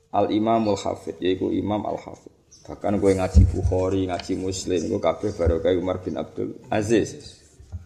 Al 0.10 0.34
Imamul 0.34 0.80
Hafid 0.82 1.22
yaiku 1.22 1.54
Imam 1.54 1.86
Al 1.86 2.02
Hafid. 2.02 2.34
Bahkan 2.66 2.98
gue 2.98 3.12
ngaji 3.14 3.42
Bukhari, 3.54 4.10
ngaji 4.10 4.34
Muslim, 4.42 4.90
gue 4.90 4.98
kabeh 4.98 5.38
baru 5.38 5.62
kayak 5.62 5.78
Umar 5.78 6.02
bin 6.02 6.18
Abdul 6.18 6.58
Aziz. 6.74 7.14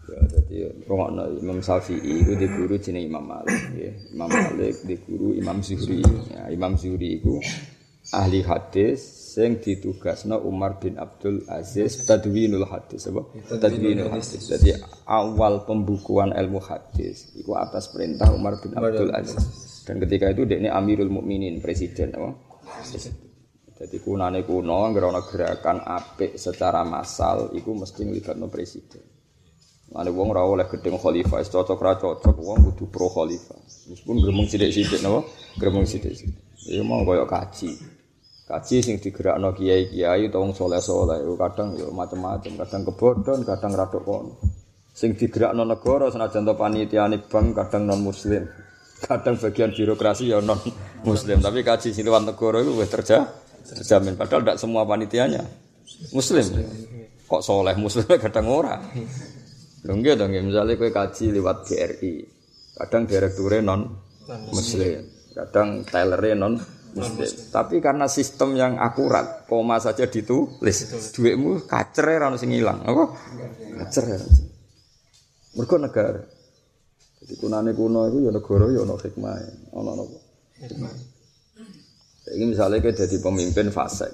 Ya, 0.08 0.24
jadi 0.24 0.72
rongokno 0.88 1.36
Imam 1.38 1.60
Syafi'i 1.60 2.24
itu 2.24 2.32
di 2.34 2.48
guru 2.48 2.80
jeneng 2.80 3.12
Imam 3.12 3.28
Malik, 3.28 3.60
ya. 3.76 3.92
Imam 4.10 4.26
Malik 4.32 4.80
di 4.82 4.96
guru 5.04 5.36
Imam 5.36 5.60
Zuhri. 5.60 6.00
Ya, 6.32 6.48
Imam 6.48 6.80
Zuhri 6.80 7.20
itu 7.20 7.38
ahli 8.16 8.40
hadis 8.40 9.19
sing 9.30 9.62
ditugasno 9.62 10.42
Umar 10.42 10.82
bin 10.82 10.98
Abdul 10.98 11.46
Aziz 11.46 12.02
tadwinul 12.02 12.66
hadis 12.66 13.06
apa 13.06 13.22
tadwinul 13.62 14.10
hadis 14.10 14.42
jadi 14.50 14.82
awal 15.06 15.62
pembukuan 15.62 16.34
ilmu 16.34 16.58
hadis 16.58 17.30
itu 17.38 17.54
atas 17.54 17.94
perintah 17.94 18.26
Umar 18.34 18.58
bin 18.58 18.74
Abdul 18.74 19.14
Aziz 19.14 19.70
dan 19.90 19.98
ketika 20.06 20.30
itu 20.30 20.46
dia 20.46 20.60
ini 20.60 20.70
Amirul 20.70 21.10
Mukminin 21.10 21.58
presiden 21.58 22.14
apa? 22.14 22.30
Jadi 23.80 23.96
kunane 23.98 24.44
kuno 24.44 24.92
ngerono 24.92 25.24
gerakan 25.24 25.80
apik 25.80 26.36
secara 26.36 26.84
massal 26.84 27.50
itu 27.56 27.72
mesti 27.72 28.04
no 28.36 28.46
presiden. 28.52 29.02
Lalu 29.90 30.10
wong 30.14 30.28
ora 30.30 30.46
oleh 30.46 30.66
gedeng 30.70 30.94
khalifah, 30.94 31.42
cocok 31.42 31.80
ra 31.82 31.98
cocok 31.98 32.36
wong 32.38 32.70
kudu 32.70 32.86
pro 32.86 33.10
khalifah. 33.10 33.58
Meskipun 33.90 34.22
gremeng 34.22 34.46
sithik-sithik 34.46 35.02
napa? 35.02 35.26
Gremeng 35.58 35.82
sithik-sithik. 35.82 36.38
Ya 36.70 36.86
mau 36.86 37.02
koyo 37.02 37.26
kaji. 37.26 37.98
Kaji 38.50 38.82
sing 38.82 38.98
digerakno 38.98 39.54
kiai-kiai 39.54 40.26
utawa 40.26 40.42
wong 40.42 40.58
saleh-saleh 40.58 41.22
kadang 41.38 41.78
ya 41.78 41.86
macam-macam, 41.86 42.52
kadang 42.66 42.82
kebodhon, 42.82 43.40
kadang 43.46 43.78
radok 43.78 44.02
kono. 44.02 44.34
Sing 44.90 45.14
digerakno 45.14 45.62
negara 45.62 46.10
senajan 46.10 46.42
to 46.42 46.58
panitiane 46.58 47.22
bank 47.30 47.54
kadang 47.54 47.86
non 47.86 48.02
muslim 48.02 48.42
kadang 49.06 49.38
bagian 49.38 49.70
birokrasi 49.70 50.34
ya 50.34 50.42
non 50.42 50.58
muslim 51.06 51.38
tapi 51.38 51.62
kaji 51.62 51.94
siluan 51.94 52.26
negara 52.26 52.58
itu 52.58 52.74
terja 52.90 53.22
terjamin. 53.70 54.18
Padahal 54.18 54.42
tidak 54.42 54.58
semua 54.58 54.82
panitianya 54.82 55.46
muslim. 56.10 56.42
Kok 57.30 57.42
soleh 57.46 57.78
muslim 57.78 58.18
kadang 58.26 58.50
ora. 58.50 58.82
Dong 59.86 60.02
gitu 60.02 60.26
dong 60.26 60.34
misalnya 60.34 60.74
kue 60.74 60.90
kaji 60.90 61.38
lewat 61.38 61.70
BRI 61.70 62.14
kadang 62.82 63.06
direkturnya 63.06 63.62
non 63.62 63.80
muslim 64.50 65.06
kadang 65.38 65.86
tailernya 65.86 66.34
non 66.34 66.79
muslim 66.94 67.30
tapi 67.50 67.78
karena 67.78 68.06
sistem 68.10 68.54
yang 68.58 68.78
akurat 68.78 69.46
koma 69.46 69.78
saja 69.78 70.06
ditulis 70.06 70.90
duitmu 71.14 71.66
kacer 71.70 72.16
ya 72.16 72.28
sing 72.38 72.50
hilang 72.54 72.82
apa 72.82 73.14
kacer 73.84 74.04
ya 74.10 74.18
mereka 75.54 75.76
negara 75.78 76.22
jadi 77.20 77.36
kunane 77.36 77.70
kuno 77.76 78.08
itu 78.08 78.24
ya 78.24 78.30
negara 78.32 78.64
ya 78.72 78.80
ono 78.80 78.96
hikmah, 78.96 79.34
ono 79.76 79.88
ono 79.92 80.04
hikmah. 80.56 80.92
Ini 82.32 82.44
misalnya 82.48 82.80
kita 82.80 83.04
jadi 83.04 83.20
pemimpin 83.20 83.68
fase, 83.68 84.08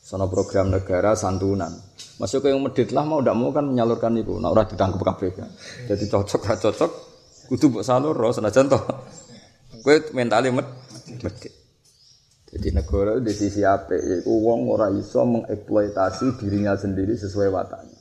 sono 0.00 0.30
program 0.30 0.70
negara 0.70 1.18
santunan. 1.18 1.74
Masuk 2.22 2.46
ke 2.46 2.54
yang 2.54 2.62
medit 2.62 2.94
lah 2.94 3.02
mau 3.02 3.18
tidak 3.18 3.36
mau 3.36 3.50
kan 3.50 3.66
menyalurkan 3.66 4.14
itu. 4.16 4.38
Nah 4.38 4.54
orang 4.54 4.70
ditangkap 4.70 5.02
KPK. 5.02 5.38
Jadi 5.90 6.04
cocok 6.06 6.40
gak 6.40 6.58
cocok, 6.62 6.90
kudu 7.50 7.66
buat 7.78 7.84
salur 7.86 8.14
roh 8.14 8.30
senajan 8.30 8.70
toh 8.70 8.82
Kowe 9.82 9.94
mentale 10.14 10.48
med 10.48 10.66
medit. 11.20 11.67
Jadi 12.48 12.68
negara 12.72 13.20
di 13.20 13.32
sisi 13.36 13.60
apa? 13.60 13.92
Yaitu 13.92 14.32
uang 14.32 14.72
ora 14.72 14.88
iso 14.96 15.20
mengeksploitasi 15.20 16.40
dirinya 16.40 16.72
sendiri 16.72 17.12
sesuai 17.12 17.52
wataknya. 17.52 18.00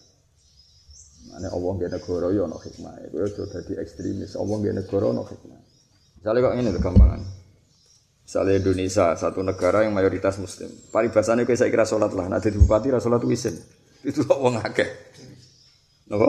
Mana 1.36 1.52
Allah 1.52 1.72
gak 1.84 1.92
negara 2.00 2.28
yo 2.32 2.48
no 2.48 2.56
hikmah. 2.56 3.12
Kowe 3.12 3.28
aja 3.28 3.44
dadi 3.44 3.74
ekstremis. 3.76 4.40
Allah 4.40 4.56
gak 4.64 4.76
negara 4.80 5.08
no 5.12 5.28
hikmah. 5.28 5.62
Misalnya 6.24 6.40
kok 6.48 6.54
ini 6.56 6.70
gampangan. 6.80 7.22
Misalnya 8.28 8.54
Indonesia, 8.60 9.06
satu 9.16 9.40
negara 9.40 9.88
yang 9.88 9.96
mayoritas 9.96 10.36
muslim. 10.36 10.68
Paribasannya 10.92 11.48
kayak 11.48 11.60
saya 11.64 11.72
kira 11.72 11.88
sholat 11.88 12.12
lah. 12.12 12.28
Nah, 12.28 12.44
jadi 12.44 12.60
bupati 12.60 12.92
lah 12.92 13.00
sholat 13.00 13.24
wisin. 13.24 13.56
Itu 14.04 14.28
kok 14.28 14.36
uang 14.36 14.60
akeh. 14.60 14.90
Napa? 16.12 16.28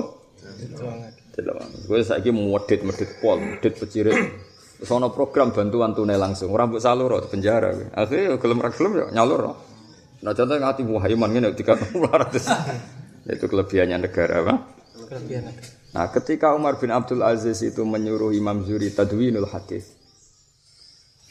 Tidak 1.35 1.55
Gue 1.87 2.03
saya 2.07 2.23
kira 2.23 2.35
mau 2.35 2.55
medit 2.55 2.83
pol, 3.19 3.39
medit 3.43 3.75
pecirit. 3.79 4.15
Sono 4.79 5.11
program 5.11 5.51
bantuan 5.51 5.91
tunai 5.91 6.15
langsung. 6.15 6.55
Orang 6.55 6.71
buat 6.71 6.83
salur 6.83 7.19
di 7.19 7.27
penjara. 7.27 7.75
Akhirnya 7.99 8.39
gelem 8.39 8.59
ra 8.63 8.71
gelem 8.71 8.93
ya 8.95 9.07
nyalur. 9.11 9.59
Nah 10.23 10.33
contohnya 10.35 10.71
ngati 10.71 10.83
muhaiman 10.87 11.31
ngene 11.35 11.49
tiga 11.59 11.75
ratus. 11.79 12.47
Itu 13.29 13.45
kelebihannya 13.45 14.09
negara, 14.09 14.41
Pak. 14.41 14.59
Kelebihan 14.97 15.53
Nah, 15.89 16.13
ketika 16.13 16.53
Umar 16.53 16.77
bin 16.77 16.93
Abdul 16.93 17.25
Aziz 17.25 17.65
itu 17.65 17.81
menyuruh 17.81 18.37
Imam 18.37 18.61
Zuri 18.61 18.93
tadwinul 18.93 19.49
hadis. 19.49 19.89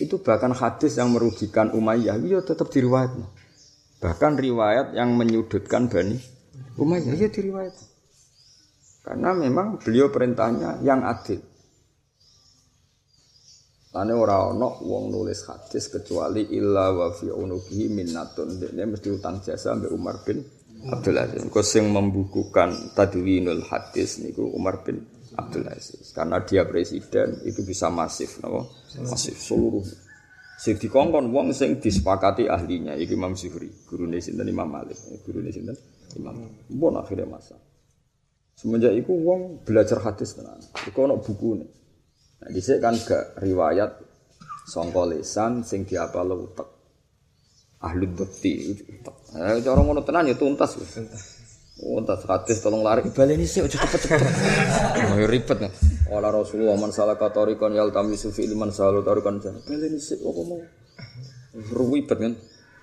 Itu 0.02 0.22
bahkan 0.22 0.54
hadis 0.54 0.98
yang 0.98 1.14
merugikan 1.14 1.74
Umayyah, 1.74 2.18
iya 2.22 2.42
tetap 2.42 2.74
diriwayat. 2.74 3.14
Bahkan 4.02 4.34
riwayat 4.38 4.94
yang 4.98 5.14
menyudutkan 5.14 5.90
Bani 5.90 6.18
Umayyah, 6.78 7.14
iya 7.18 7.30
diriwayat. 7.30 7.74
Karena 9.06 9.34
memang 9.34 9.78
beliau 9.82 10.10
perintahnya 10.10 10.82
yang 10.86 11.06
adil. 11.06 11.42
Ane 13.96 14.12
ora 14.12 14.52
wong 14.52 15.04
nulis 15.08 15.48
hadis 15.48 15.88
kecuali 15.88 16.52
illa 16.52 16.92
wa 16.92 17.08
fi 17.16 17.32
unuki 17.32 17.88
minnatun. 17.88 18.60
Dene 18.60 18.84
mesti 18.84 19.08
utang 19.08 19.40
jasa 19.40 19.80
mbek 19.80 19.92
Umar 19.96 20.20
bin 20.28 20.44
Abdul 20.92 21.18
Aziz. 21.18 21.42
Kau 21.48 21.64
sing 21.64 21.88
membukukan 21.90 22.92
tadwinul 22.92 23.64
hadis 23.64 24.20
niku 24.20 24.44
Umar 24.52 24.84
bin 24.84 25.02
Abdul 25.40 25.66
Aziz. 25.72 26.12
Karena 26.12 26.44
dia 26.44 26.68
presiden 26.68 27.42
itu 27.48 27.64
bisa 27.64 27.88
masif, 27.88 28.44
napa? 28.44 28.68
Masif 29.08 29.40
seluruh. 29.40 29.86
Sing 30.58 30.76
dikongkon 30.82 31.30
wong 31.30 31.54
sing 31.54 31.78
disepakati 31.78 32.50
ahlinya 32.50 32.98
iki 32.98 33.14
Imam 33.14 33.38
Zuhri, 33.38 33.70
gurune 33.86 34.18
sinten 34.18 34.50
Imam 34.50 34.66
Malik, 34.66 34.98
gurune 35.22 35.54
sinten 35.54 35.78
Imam. 36.18 36.50
Mbon 36.74 36.98
akhirnya 36.98 37.30
masa. 37.30 37.54
Semenjak 38.58 38.90
itu 38.98 39.14
wong 39.14 39.62
belajar 39.62 40.02
hadis 40.02 40.34
tenan. 40.34 40.58
Iku 40.90 41.06
ana 41.06 41.22
bukune. 41.22 41.70
Nah, 42.38 42.50
dhisik 42.54 42.78
kan 42.78 42.94
gak 42.94 43.42
riwayat 43.42 43.98
sangka 44.68 45.04
lisan 45.10 45.66
sing 45.66 45.90
diapal 45.90 46.30
utek. 46.34 46.68
Ahli 47.82 48.06
bekti. 48.10 48.74
Eh 49.38 49.62
cara 49.62 49.80
ngono 49.82 50.02
tenan 50.06 50.30
ya 50.30 50.36
tuntas. 50.38 50.78
Tuntas 51.78 52.22
hadis 52.26 52.58
tolong 52.62 52.82
lari 52.82 53.06
baleni 53.14 53.46
sik 53.46 53.70
aja 53.70 53.78
cepet-cepet. 53.86 54.34
Oh 55.14 55.18
ribet 55.30 55.58
nih. 55.62 55.74
Wala 56.10 56.34
Rasulullah 56.34 56.74
man 56.74 56.90
salah 56.90 57.18
katorikon 57.18 57.78
yal 57.78 57.94
tamisu 57.94 58.34
fi 58.34 58.50
ilman 58.50 58.74
salu 58.74 59.06
tarikan 59.06 59.38
jan. 59.38 59.62
Baleni 59.62 60.02
sik 60.02 60.22
apa 60.26 60.42
mau. 60.42 60.62
Ribet 61.54 62.18
kan. 62.18 62.34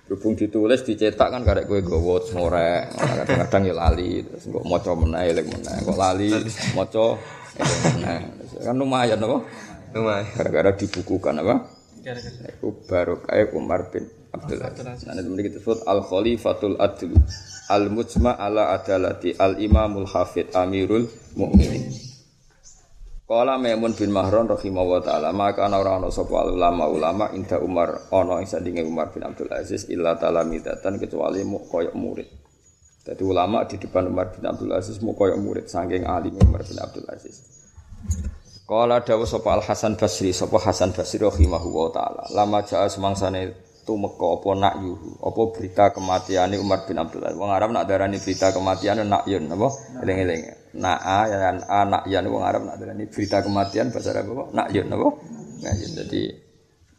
Berhubung 0.05 0.37
ditulis, 0.37 0.85
dicetak 0.85 1.33
kan 1.33 1.41
karek 1.41 1.65
gue 1.65 1.81
gowot, 1.81 2.29
ngorek, 2.29 2.93
kadang-kadang 2.93 3.61
ya 3.65 3.73
lali, 3.73 4.21
terus 4.21 4.45
gue 4.53 4.61
moco 4.61 4.93
meneh, 5.01 5.33
lek 5.33 5.49
meneh, 5.49 5.81
kok 5.81 5.97
lali, 5.97 6.29
moco, 6.77 7.17
meneh, 7.59 8.19
kan 8.59 8.75
lumayan 8.75 9.19
apa? 9.21 9.37
Lumayan. 9.95 10.25
Gara-gara 10.35 10.71
dibukukan 10.75 11.33
apa? 11.39 11.55
Itu 12.05 12.85
baru 12.85 13.23
kayak 13.25 13.57
Umar 13.57 13.89
bin 13.89 14.05
Abdul 14.29 14.61
Aziz. 14.61 15.07
Nah, 15.07 15.15
itu 15.17 15.57
disebut 15.57 15.89
Al 15.89 16.05
Khalifatul 16.05 16.77
Adlu, 16.77 17.17
Al 17.71 17.89
Mujma 17.89 18.37
ala 18.37 18.75
Adalati, 18.75 19.33
Al 19.39 19.57
Imamul 19.57 20.05
Hafid 20.05 20.53
Amirul 20.53 21.09
Mukminin. 21.33 22.05
Kala 23.25 23.57
Maimun 23.57 23.97
bin 23.97 24.13
Mahron 24.13 24.45
rahimahullah 24.45 25.01
taala 25.01 25.33
maka 25.33 25.65
ana 25.65 25.81
ora 25.81 25.97
ana 25.97 26.13
sapa 26.13 26.45
ulama-ulama 26.45 27.33
inda 27.33 27.57
Umar 27.57 28.05
ana 28.13 28.37
ing 28.37 28.45
sandinge 28.45 28.85
Umar 28.85 29.09
bin 29.09 29.25
Abdul 29.25 29.49
Aziz 29.49 29.89
illa 29.89 30.13
talamidatan 30.13 31.01
kecuali 31.01 31.41
mu 31.41 31.57
koyo 31.65 31.89
murid. 31.97 32.44
Jadi 33.05 33.21
ulama 33.21 33.61
di 33.69 33.77
depan 33.77 34.09
Umar 34.09 34.33
bin 34.33 34.49
Abdul 34.49 34.73
Aziz 34.73 34.97
mu 34.97 35.13
koyo 35.13 35.37
murid 35.37 35.69
saking 35.69 36.09
alim 36.09 36.33
Umar 36.41 36.65
bin 36.65 36.73
Abdul 36.81 37.05
Aziz. 37.05 37.45
Kala 38.65 38.97
dawuh 39.05 39.29
sapa 39.29 39.53
Al 39.53 39.61
Hasan 39.61 39.93
Basri 39.93 40.33
sapa 40.33 40.57
Hasan 40.57 40.89
Basri 40.89 41.21
rahimahullah 41.21 41.87
taala 41.93 42.23
lama 42.33 42.65
jaa 42.65 42.89
semangsane 42.89 43.53
tumeka 43.85 44.25
apa 44.25 44.49
nak 44.57 44.75
yuhu 44.81 45.21
apa 45.21 45.41
berita 45.53 45.93
kematian 45.93 46.49
Umar 46.57 46.81
bin 46.89 46.97
Abdul 46.97 47.29
Aziz. 47.29 47.37
Wong 47.37 47.53
Arab 47.53 47.69
nak 47.77 47.85
darani 47.85 48.17
berita 48.17 48.49
kematian 48.49 49.05
nak 49.05 49.29
yun 49.29 49.53
apa 49.53 49.67
eling-eling. 50.01 50.41
Na'a 50.75 51.19
yang 51.29 51.61
anak 51.61 52.03
yang 52.09 52.25
wong 52.25 52.41
Arab 52.41 52.65
nak 52.65 52.81
ini 52.81 53.05
berita 53.05 53.45
kematian 53.45 53.93
bahasa 53.93 54.17
Arab 54.17 54.33
apa? 54.33 54.43
Nak 54.49 54.67
yun 54.73 54.89
apa? 54.89 55.07
Nah, 55.55 55.71
jadi 55.71 56.44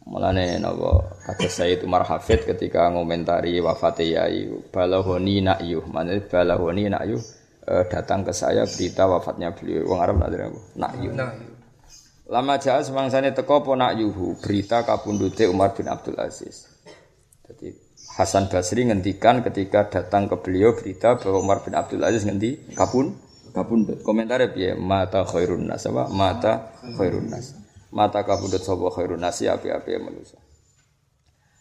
mulane 0.07 0.55
napa 0.63 1.19
kata 1.27 1.51
Sayyid 1.51 1.83
Umar 1.83 2.07
Hafid 2.07 2.47
ketika 2.47 2.87
ngomentari 2.87 3.59
wafat 3.59 3.99
Yai 4.07 4.47
balahoni 4.71 5.43
nak 5.43 5.59
yuh 5.67 5.83
mana 5.83 6.15
balahoni 6.23 6.87
nak 6.87 7.03
yuh 7.03 7.19
eh, 7.67 7.83
datang 7.91 8.23
ke 8.23 8.31
saya 8.31 8.63
berita 8.63 9.03
wafatnya 9.03 9.51
beliau 9.51 9.91
wong 9.91 9.99
Arab 9.99 10.15
nak 10.23 10.31
apa? 10.31 10.59
Nak 10.79 10.93
yuh. 11.03 11.13
Lama 12.27 12.59
jauh 12.59 12.83
semangsane 12.83 13.31
teko 13.35 13.63
po 13.63 13.75
nak 13.75 13.95
yuhu 13.99 14.39
berita 14.39 14.83
kapundute 14.87 15.47
Umar 15.47 15.75
bin 15.75 15.91
Abdul 15.91 16.19
Aziz. 16.19 16.67
Jadi 17.47 17.71
Hasan 18.19 18.51
Basri 18.51 18.87
ngendikan 18.87 19.43
ketika 19.43 19.87
datang 19.87 20.27
ke 20.31 20.35
beliau 20.39 20.75
berita 20.75 21.15
bahwa 21.19 21.39
Umar 21.39 21.63
bin 21.63 21.75
Abdul 21.75 22.03
Aziz 22.03 22.23
ngendi 22.23 22.75
kapun 22.75 23.15
kapundut. 23.55 24.03
Komentarnya 24.03 24.51
piye? 24.51 24.71
Mata 24.75 25.23
khairun 25.23 25.67
nas 25.67 25.87
apa? 25.87 26.11
Mata 26.11 26.75
khairun 26.99 27.31
nas. 27.31 27.66
Mata 27.97 28.21
kapundut 28.21 28.61
sapa 28.61 28.93
khairun 28.93 29.17
nas 29.17 29.41
ya 29.41 29.57
api-api 29.57 29.97
manusia. 29.97 30.37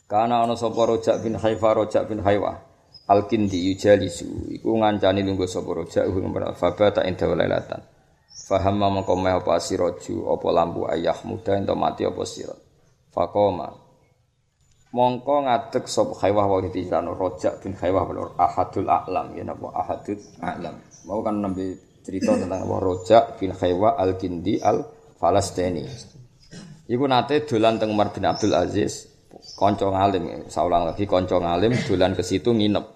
Karena 0.05 0.45
ana 0.45 0.53
sapa 0.53 0.77
Rojak 0.77 1.25
bin 1.25 1.41
Haifa 1.41 1.73
Rojak 1.73 2.13
bin 2.13 2.21
Haiwa 2.21 2.61
Al-Kindi 3.09 3.73
yujalisu 3.73 4.53
iku 4.53 4.77
ngancani 4.77 5.25
lungguh 5.25 5.49
sapa 5.49 5.73
Rojak 5.73 6.05
ing 6.05 6.29
faba 6.61 6.93
ta 6.93 7.09
inda. 7.09 7.25
Faham 8.47 8.79
mongko 8.79 9.17
meh 9.17 9.33
apa 9.33 9.57
siraju 9.57 10.37
apa 10.37 10.49
lampu 10.53 10.85
ayah 10.93 11.17
muda 11.25 11.57
ento 11.57 11.73
mati 11.73 12.05
apa 12.05 12.23
sirat. 12.23 12.61
Fakoma 13.11 13.73
mongko 14.93 15.49
ngadeg 15.49 15.89
sop 15.89 16.21
khaywah 16.21 16.45
wa 16.45 16.61
ditirano 16.61 17.17
rojak 17.17 17.65
bin 17.65 17.73
khaywah 17.75 18.07
ahadul 18.39 18.87
a'lam 18.87 19.35
ya 19.35 19.43
napa 19.43 19.73
ahadul 19.73 20.21
a'lam 20.39 20.79
mau 21.07 21.23
kan 21.23 21.39
nembe 21.39 21.79
cerita 22.07 22.35
tentang 22.39 22.67
Rojak 22.67 23.39
bin 23.43 23.51
Khaywa 23.51 23.99
al 23.99 24.15
Kindi 24.15 24.63
al 24.63 24.83
Falastini. 25.17 25.83
Iku 26.87 27.11
nate 27.11 27.43
dolan 27.43 27.83
teng 27.83 27.91
Umar 27.91 28.15
bin 28.15 28.23
Abdul 28.23 28.55
Aziz, 28.55 29.11
konco 29.59 29.91
ngalim, 29.91 30.47
saulang 30.47 30.87
lagi 30.87 31.03
konco 31.03 31.43
ngalim 31.43 31.75
dolan 31.83 32.15
ke 32.15 32.23
situ 32.23 32.55
nginep. 32.55 32.95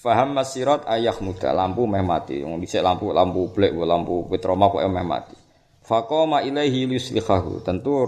Faham 0.00 0.32
masirat 0.32 0.88
ayah 0.88 1.12
muda 1.20 1.52
lampu 1.52 1.84
meh 1.84 2.00
mati, 2.00 2.40
wong 2.40 2.56
dhisik 2.62 2.80
lampu 2.80 3.12
lampu 3.12 3.52
blek 3.52 3.76
lampu 3.76 4.24
petroma 4.32 4.72
kok 4.72 4.80
meh 4.88 5.04
mati. 5.04 5.36
Faqama 5.84 6.40
ilaihi 6.40 6.88
yuslihahu, 6.88 7.60
tentu 7.66 8.06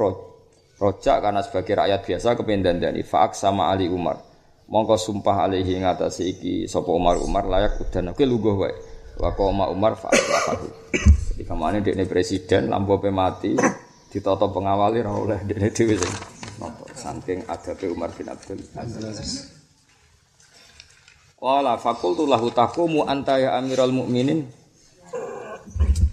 rojak 0.81 1.17
karena 1.21 1.45
sebagai 1.45 1.77
rakyat 1.77 2.01
biasa 2.01 2.29
kependan 2.41 2.81
dani 2.81 3.05
faak 3.05 3.37
sama 3.37 3.69
Ali 3.69 3.93
Umar. 3.93 4.17
Mongko 4.71 4.97
sumpah 4.97 5.51
alaihi 5.51 5.83
ngatasi 5.83 6.23
iki 6.33 6.55
sapa 6.65 6.95
Umar 6.95 7.21
Umar 7.21 7.45
layak 7.45 7.77
udan 7.77 8.17
oke 8.17 8.25
luguh 8.25 8.57
wae. 8.57 8.73
Wa 9.21 9.37
Umar 9.69 10.01
fa'alahu. 10.01 10.97
Jadi 11.37 11.43
ke 11.45 11.55
mana 11.59 11.85
dia 11.85 11.93
presiden 12.09 12.73
lampu 12.73 12.97
pe 12.97 13.13
mati 13.13 13.53
ditata 14.11 14.51
pengawali 14.51 15.07
ora 15.07 15.15
oleh 15.15 15.39
dia 15.47 15.71
dhewe 15.71 15.95
sing 15.95 16.13
napa 16.59 16.85
saking 16.99 17.47
adabe 17.47 17.87
Umar 17.89 18.11
bin 18.13 18.27
Abdul 18.27 18.61
Aziz. 18.77 19.49
Wala 21.41 21.81
fakultu 21.81 22.29
lahu 22.29 22.53
taqumu 22.53 23.09
anta 23.09 23.41
ya 23.41 23.57
amiral 23.57 23.95
mukminin. 23.95 24.45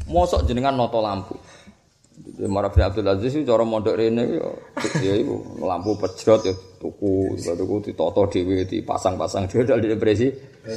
Mosok 0.07 0.47
jenengan 0.47 0.71
noto 0.77 1.03
lampu. 1.03 1.35
Umar 2.39 2.71
bin 2.71 2.85
Abdul 2.85 3.11
Aziz 3.11 3.35
itu 3.35 3.43
cara 3.43 3.67
mondok 3.67 3.97
rene 3.99 4.39
ya 4.39 4.47
ya 5.03 5.13
iku 5.19 5.59
lampu 5.59 5.99
pejrot 5.99 6.47
ya 6.47 6.53
tuku 6.79 7.35
tuku 7.43 7.75
ditata 7.91 8.21
dhewe 8.31 8.63
dipasang-pasang 8.63 9.51
dhewe 9.51 9.67
dari 9.67 9.97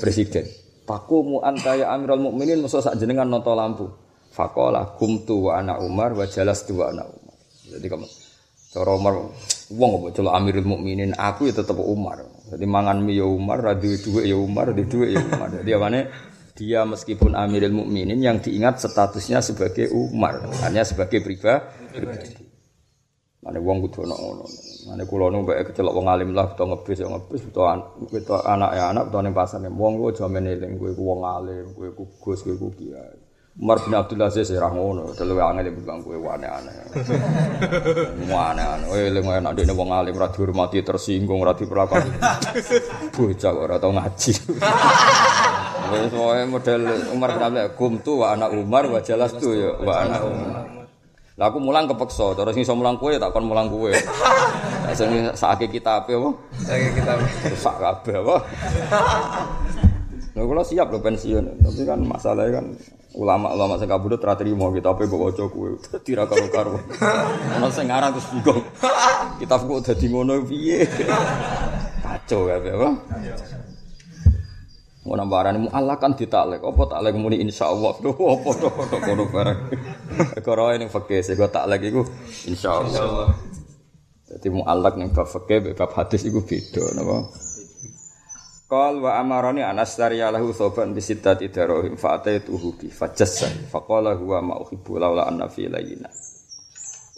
presiden. 0.00 0.48
Fakumu 0.88 1.44
anta 1.46 1.78
ya 1.78 1.94
amiral 1.94 2.18
mukminin 2.18 2.64
musuh 2.64 2.82
sak 2.82 2.98
jenengan 2.98 3.28
noto 3.28 3.54
lampu. 3.54 3.86
Fakola 4.40 4.96
kumtu 4.96 5.52
wa 5.52 5.60
anak 5.60 5.84
Umar 5.84 6.16
wa 6.16 6.24
jalas 6.24 6.64
dua 6.64 6.96
anak 6.96 7.12
Umar. 7.12 7.36
Jadi 7.68 7.86
kamu 7.92 8.06
cara 8.72 8.90
Umar 8.96 9.14
wong 9.68 9.90
kok 10.08 10.12
celok 10.16 10.32
amirul 10.32 10.64
mukminin 10.64 11.12
aku 11.12 11.52
ya 11.52 11.54
tetep 11.60 11.76
Umar. 11.76 12.24
Jadi 12.48 12.64
mangan 12.64 13.04
mie 13.04 13.20
ya 13.20 13.28
Umar, 13.28 13.60
ra 13.60 13.76
duwe 13.76 14.00
dhuwit 14.00 14.24
ya 14.26 14.34
Umar, 14.40 14.72
di 14.72 14.88
dhuwit 14.88 15.12
ya 15.12 15.20
Umar. 15.20 15.48
Jadi 15.60 15.70
apa 15.76 15.88
dia 16.56 16.80
meskipun 16.88 17.36
amirul 17.36 17.84
mukminin 17.84 18.18
yang 18.18 18.40
diingat 18.40 18.80
statusnya 18.80 19.44
sebagai 19.44 19.92
Umar, 19.92 20.48
hanya 20.64 20.82
sebagai 20.82 21.20
pribadi. 21.20 22.48
Mane 23.40 23.56
wong 23.56 23.88
kudu 23.88 24.04
ana 24.04 24.12
ngono. 24.12 24.44
Mane 24.84 25.02
kula 25.08 25.32
nu 25.32 25.40
mbek 25.48 25.72
kecelok 25.72 25.96
alim 26.04 26.36
lah 26.36 26.52
utawa 26.52 26.76
ngebis 26.76 27.00
ya 27.00 27.08
ngebis 27.08 27.48
utawa 27.48 27.80
anak 28.44 28.70
ya 28.76 28.84
anak 28.92 29.08
utawa 29.08 29.22
ning 29.24 29.32
pasar 29.32 29.64
wong 29.64 29.96
ku 29.96 30.12
aja 30.12 30.28
men 30.28 30.44
eling 30.44 30.76
wong 30.76 31.20
alim, 31.24 31.72
kowe 31.72 31.88
ku 31.96 32.04
gus, 32.20 32.44
kowe. 32.44 32.60
Umar 33.58 33.82
bin 33.82 33.90
Abdul 33.98 34.22
Aziz 34.22 34.46
ora 34.54 34.70
ngono, 34.70 35.10
delu 35.10 35.34
angel 35.42 35.74
bukan 35.74 36.06
kowe 36.06 36.14
wane-ane. 36.14 36.70
Wane-ane. 38.30 38.84
Kowe 38.90 39.00
eling 39.02 39.26
nek 39.26 39.52
ndekne 39.58 39.74
wong 39.74 39.90
alim 39.90 40.14
ora 40.14 40.30
dihormati 40.30 40.78
tersinggung 40.86 41.42
ora 41.42 41.58
diperlakukan. 41.58 42.14
Bocah 43.14 43.52
ora 43.52 43.82
tau 43.82 43.90
ngaji. 43.90 44.32
Wis 45.90 46.14
wae 46.14 46.46
model 46.46 46.82
Umar 47.10 47.34
bin 47.34 47.42
Abdul 47.42 47.74
Kumtu 47.74 48.22
wa 48.22 48.38
anak 48.38 48.54
Umar 48.54 48.86
wa 48.86 49.02
jalastu 49.02 49.50
ya 49.58 49.74
wa 49.82 49.94
anak 49.98 50.22
Umar. 50.22 50.64
Lah 51.34 51.48
aku 51.50 51.58
mulang 51.58 51.90
kepeksa, 51.90 52.36
terus 52.38 52.54
iso 52.54 52.78
mulang 52.78 53.02
kowe 53.02 53.10
tak 53.18 53.34
kon 53.34 53.50
mulang 53.50 53.66
kowe. 53.66 53.90
Lah 53.90 54.94
sing 54.94 55.10
sakake 55.34 55.74
kitabe 55.74 56.14
apa? 56.14 56.30
Sakake 56.62 57.02
kitabe. 57.02 57.24
Rusak 57.50 57.76
kabeh 57.82 58.14
apa? 58.22 58.36
Lha 60.40 60.48
kula 60.48 60.64
siap 60.64 60.88
lho 60.88 61.04
pensiun, 61.04 61.60
tapi 61.60 61.84
kan 61.84 62.00
masalahnya 62.00 62.64
kan 62.64 62.66
ulama-ulama 63.12 63.76
sing 63.76 63.92
kabudut 63.92 64.24
ra 64.24 64.40
trimo 64.40 64.72
kitabe 64.72 65.04
mbok 65.04 65.20
waca 65.28 65.44
kowe 65.52 65.68
dadi 65.76 66.16
ra 66.16 66.24
karo-karo. 66.24 66.80
Ono 67.60 67.68
sing 67.68 67.92
ngarang 67.92 68.16
terus 68.16 68.32
bingung. 68.32 68.64
Kitab 69.36 69.68
kok 69.68 69.84
dadi 69.84 70.06
ngono 70.08 70.40
piye? 70.48 70.88
Kacau 72.00 72.48
kabeh 72.48 72.72
apa? 72.72 72.88
Mau 75.04 75.12
nambaran 75.12 75.60
mu 75.60 75.68
Allah 75.76 76.00
kan 76.00 76.16
ditaklek, 76.16 76.64
apa 76.64 76.82
taklek 76.88 77.20
muni 77.20 77.44
insyaallah. 77.44 78.00
Lho 78.00 78.16
apa 78.16 78.50
to 78.56 78.96
kono 78.96 79.28
barang. 79.28 79.58
Karo 80.40 80.72
ini 80.72 80.88
fakih 80.88 81.20
sing 81.20 81.36
taklek 81.36 81.84
iku 81.92 82.00
insyaallah. 82.48 83.28
Jadi 84.24 84.48
mu 84.48 84.64
Allah 84.64 84.88
ning 84.96 85.12
bab 85.12 85.28
fakih 85.28 85.76
bab 85.76 85.92
hadis 85.92 86.24
iku 86.24 86.40
beda 86.40 86.96
napa? 86.96 87.28
Qal 88.70 89.02
wa 89.02 89.18
amarani 89.18 89.66
anas 89.66 89.98
dari 89.98 90.22
lahu 90.22 90.54
soban 90.54 90.94
bi 90.94 91.02
sittati 91.02 91.50
darahim 91.50 91.98
fa 91.98 92.22
ataituhu 92.22 92.78
bi 92.78 92.86
fajassa 92.86 93.50
fa 93.66 93.82
qala 93.82 94.14
huwa 94.14 94.38
ma 94.38 94.54
uhibbu 94.62 94.94
laula 94.94 95.26
anna 95.26 95.50
fi 95.50 95.66
layina. 95.66 96.06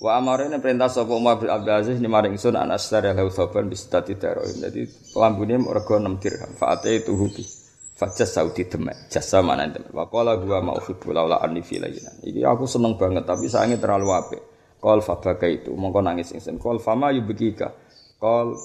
Wa 0.00 0.16
amarani 0.16 0.56
perintah 0.64 0.88
sapa 0.88 1.12
Umar 1.12 1.36
bin 1.36 1.52
Abdul 1.52 1.76
Aziz 1.76 2.00
ni 2.00 2.08
maring 2.08 2.40
sun 2.40 2.56
anas 2.56 2.88
dari 2.88 3.12
lahu 3.12 3.28
soban 3.28 3.68
bi 3.68 3.76
sittati 3.76 4.16
darahim. 4.16 4.64
Jadi 4.64 5.12
lambune 5.12 5.60
rega 5.60 6.00
6 6.00 6.24
dirham 6.24 6.52
fa 6.56 6.72
ataituhu 6.72 7.26
bi 7.28 7.44
Fajas 7.92 8.34
Saudi 8.34 8.66
demek, 8.66 9.12
jasa 9.12 9.44
mana 9.44 9.68
demek. 9.68 9.94
Wakola 9.94 10.34
gua 10.40 10.58
mau 10.58 10.74
hibbu 10.74 11.14
laula 11.14 11.38
anni 11.38 11.62
filayina. 11.62 12.10
Iki 12.24 12.42
aku 12.42 12.66
seneng 12.66 12.98
banget 12.98 13.28
tapi 13.28 13.46
sayangnya 13.46 13.78
terlalu 13.78 14.10
apik. 14.10 14.42
Kol 14.82 14.98
fabaka 14.98 15.46
itu, 15.46 15.70
mongko 15.70 16.02
nangis 16.02 16.34
ingsun. 16.34 16.58
Kol 16.58 16.82
fama 16.82 17.14
yubekika. 17.14 17.70
Kol 18.18 18.58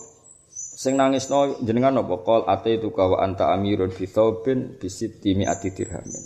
sing 0.78 0.94
nangis 0.94 1.26
no 1.34 1.58
jenengan 1.66 2.06
apa? 2.06 2.22
Kol 2.22 2.46
ate 2.46 2.78
itu 2.78 2.94
kawa 2.94 3.26
anta 3.26 3.50
amirun 3.50 3.90
fi 3.90 4.06
thawbin 4.06 4.78
bisit 4.78 5.18
timi 5.26 5.50
ati 5.50 5.74
dirhamin. 5.74 6.22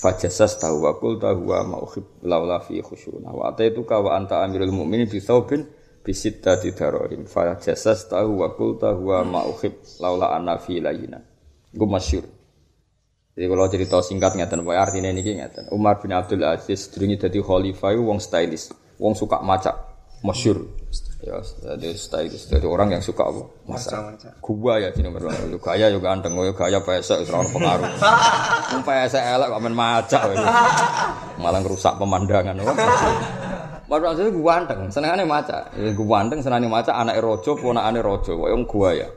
Fajasas 0.00 0.56
tahu 0.56 0.88
wakul 0.88 1.20
tahu 1.20 1.52
wa 1.52 1.60
mau 1.68 1.84
hib 1.92 2.24
laula 2.24 2.64
fi 2.64 2.80
khusyuna. 2.80 3.28
Wa 3.28 3.52
ate 3.52 3.68
itu 3.68 3.84
kawa 3.84 4.16
anta 4.16 4.40
amirul 4.40 4.72
mu'minin 4.72 5.04
fi 5.04 5.20
thawbin 5.20 5.68
bisit 6.00 6.40
tati 6.40 6.72
darohim. 6.72 7.28
Fajasas 7.28 8.08
tahu 8.08 8.40
wakul 8.40 8.80
tahu 8.80 9.12
wa 9.12 9.20
mau 9.20 9.52
hib 9.60 9.76
laula 10.00 10.32
anna 10.32 10.56
fi 10.56 10.80
layina. 10.80 11.20
Masyur. 11.76 12.24
Jadi 13.36 13.46
kalau 13.46 13.68
cerita 13.70 14.02
singkat 14.02 14.34
ngeten, 14.34 14.66
pokoke 14.66 14.80
artinya 14.80 15.12
ini 15.12 15.22
ngeten. 15.38 15.70
Umar 15.70 16.02
bin 16.02 16.10
Abdul 16.10 16.42
Aziz 16.42 16.90
dringi 16.90 17.14
dadi 17.14 17.38
khalifah 17.38 17.94
wong 17.94 18.18
stylish, 18.18 18.74
wong 18.98 19.14
suka 19.14 19.38
macak, 19.38 19.76
masyur. 20.26 20.66
Ya, 21.20 21.36
jadi 21.44 21.92
stylish, 22.00 22.48
jadi 22.48 22.64
orang 22.64 22.96
yang 22.96 23.04
suka 23.04 23.28
apa? 23.28 23.44
Masak. 23.68 24.24
Gua 24.40 24.80
ya 24.80 24.88
sini 24.88 25.04
nomor 25.04 25.28
lu 25.52 25.60
gaya 25.60 25.92
juga 25.92 26.16
ganteng, 26.16 26.32
yo 26.32 26.56
gaya 26.56 26.80
pesek 26.80 27.28
ora 27.28 27.44
pengaruh. 27.44 27.92
Wong 28.72 28.82
pesek 28.88 29.20
elek 29.20 29.52
kok 29.52 29.60
men 29.60 29.76
macak. 29.76 30.32
Malah 31.36 31.60
ngerusak 31.60 32.00
pemandangan. 32.00 32.56
Umar 32.56 32.72
bin 34.00 34.08
Abdul 34.08 34.32
Aziz 34.32 34.32
ganteng, 34.32 34.80
senengane 34.88 35.28
macak. 35.28 35.76
Ya 35.76 35.92
ganteng 35.92 36.40
senengane 36.40 36.72
macak 36.72 36.96
anake 36.96 37.20
raja, 37.20 37.52
ponakane 37.52 38.00
raja, 38.00 38.32
wong 38.32 38.64
gua 38.64 38.90
ya. 38.96 39.08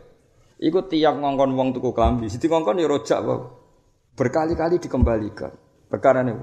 Iku 0.60 0.84
tiap 0.92 1.16
ngongkon 1.16 1.56
wong 1.56 1.72
tuku 1.72 1.96
klambi, 1.96 2.28
siti 2.28 2.52
ngongkon 2.52 2.84
ya 2.84 2.88
rojak 2.92 3.20
wae 3.24 3.64
berkali-kali 4.14 4.76
dikembalikan. 4.78 5.56
Perkara 5.88 6.20
ini, 6.26 6.34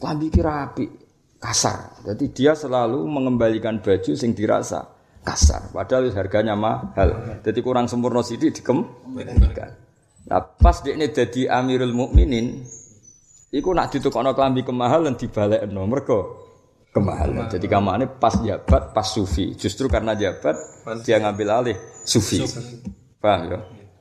klambi 0.00 0.30
kira 0.30 0.70
api, 0.70 0.86
kasar. 1.38 2.00
Jadi 2.08 2.30
dia 2.30 2.56
selalu 2.56 3.04
mengembalikan 3.04 3.82
baju 3.82 4.12
sing 4.14 4.32
dirasa 4.32 4.93
kasar. 5.24 5.72
Padahal 5.72 6.12
harganya 6.12 6.54
mahal. 6.54 7.40
Jadi 7.40 7.58
kurang 7.64 7.88
sempurna 7.88 8.20
sidik 8.20 8.54
dikembalikan. 8.60 9.72
Nah 10.28 10.40
pas 10.40 10.80
dia 10.84 10.96
ini 10.96 11.08
jadi 11.08 11.52
Amirul 11.52 11.92
Mukminin, 11.92 12.64
Iku 13.54 13.70
nak 13.70 13.94
ditukokno 13.94 14.34
klambi 14.34 14.66
kemahalan 14.66 15.14
dibalekno 15.14 15.86
mergo 15.86 16.42
kemahalan. 16.90 17.46
Jadi 17.46 17.70
kamane 17.70 18.10
pas 18.18 18.34
jabat, 18.42 18.90
pas 18.90 19.06
sufi. 19.06 19.54
Justru 19.54 19.86
karena 19.86 20.18
jabat 20.18 20.58
dia 21.06 21.22
ngambil 21.22 21.62
alih 21.62 21.78
sufi. 22.02 22.42
Paham 23.22 23.54
ya? 23.54 23.58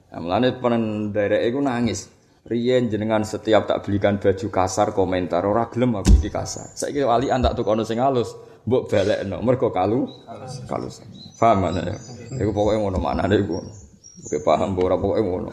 Nah, 0.10 0.20
mulane 0.26 0.58
penderek 0.58 1.46
iku 1.54 1.62
nangis. 1.62 2.10
Riyen 2.50 2.90
jenengan 2.90 3.22
setiap 3.22 3.70
tak 3.70 3.86
belikan 3.86 4.18
baju 4.18 4.48
kasar 4.50 4.92
komentar 4.92 5.46
ora 5.46 5.70
gelem 5.70 6.02
aku 6.02 6.18
iki 6.18 6.34
kasar. 6.34 6.74
Saiki 6.74 7.06
wali 7.06 7.30
tak 7.30 7.54
tukono 7.54 7.86
sing 7.86 8.02
halus, 8.02 8.34
mbok 8.64 8.84
balekno 8.90 9.38
mergo 9.44 9.70
kalu 9.72 10.08
kalus. 10.68 11.04
Paham 11.40 11.68
mana 11.68 11.84
ya? 11.84 11.98
Iku 12.40 12.56
pokoke 12.56 12.80
ngono 12.80 12.98
maknane 13.00 13.36
iku. 13.44 13.60
Oke 14.24 14.38
paham 14.44 14.76
ora 14.80 14.96
pokoke 14.96 15.22
ngono. 15.22 15.50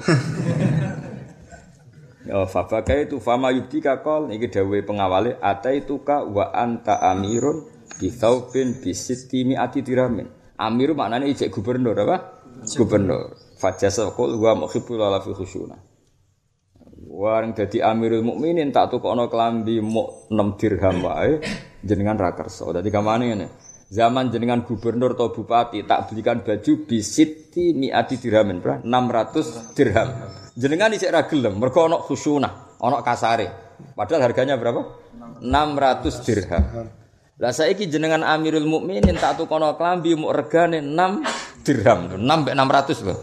Ya 2.29 2.47
fafaka 2.47 2.95
itu 2.95 3.19
fama 3.19 3.51
yubtika 3.51 4.05
kol 4.05 4.31
iki 4.31 4.53
dawuhe 4.53 4.87
pengawale 4.87 5.41
ataituka 5.41 6.23
wa 6.29 6.53
anta 6.55 7.01
amirun 7.01 7.67
bi 7.99 8.13
thaubin 8.13 8.79
bi 8.79 8.95
sittimi 8.95 9.59
ati 9.59 9.83
diramin. 9.83 10.29
Amir 10.61 10.93
maknane 10.93 11.27
ijek 11.33 11.51
gubernur 11.51 11.97
apa? 11.97 12.45
Gubernur. 12.77 13.35
Fajasa 13.57 14.13
qul 14.13 14.37
wa 14.37 14.53
muhibbul 14.55 15.01
la 15.01 15.19
fi 15.25 15.33
khusyuna. 15.33 15.77
Warang 17.11 17.53
dadi 17.57 17.83
Amirul 17.85 18.23
Mukminin 18.25 18.71
tak 18.73 18.95
tukokno 18.95 19.29
klambi 19.29 19.81
muk 19.83 20.31
6 20.33 20.61
dirham 20.61 21.05
wae 21.05 21.41
jenengan 21.85 22.17
ra 22.17 22.37
kersa. 22.37 22.69
Dadi 22.71 22.89
kamane 22.93 23.25
ngene. 23.29 23.47
Zaman 23.91 24.31
jenengan 24.31 24.63
gubernur 24.63 25.19
atau 25.19 25.35
bupati 25.35 25.83
tak 25.83 26.07
belikan 26.07 26.47
baju 26.47 26.73
bisiti 26.87 27.75
miati 27.75 28.23
dirhamin, 28.23 28.63
bro. 28.63 28.79
600 28.87 29.75
dirham. 29.75 30.09
Jenengan 30.55 30.95
isik 30.95 31.11
ra 31.11 31.27
mergo 31.51 31.91
ana 31.91 31.99
khusyuna, 31.99 32.79
ana 32.79 33.03
kasare. 33.03 33.51
Padahal 33.99 34.31
harganya 34.31 34.55
berapa? 34.55 34.83
600 35.43 36.23
dirham. 36.23 36.63
Lah 37.41 37.57
saiki 37.57 37.89
jenengan 37.89 38.21
Amirul 38.21 38.69
Mukminin 38.69 39.17
tak 39.17 39.41
tukono 39.41 39.73
klambi 39.75 40.13
muk 40.13 40.39
regane 40.39 40.85
6 40.85 41.65
dirham. 41.67 42.15
6 42.15 42.21
mek 42.21 42.55
600 42.55 43.07
lho. 43.09 43.15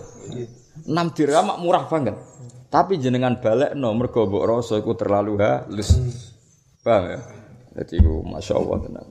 6 0.84 1.16
dirham 1.16 1.48
murah 1.64 1.86
banget. 1.88 2.18
Tapi 2.68 3.00
jenengan 3.00 3.40
balik 3.40 3.72
no 3.72 3.96
mergo 3.96 4.28
mbok 4.28 4.98
terlalu 5.00 5.40
halus. 5.40 5.96
Paham 6.84 7.04
ya? 7.08 7.37
Jadi 7.78 7.94
iku 8.02 8.26
masyaallah 8.26 8.78
tenan. 8.90 9.08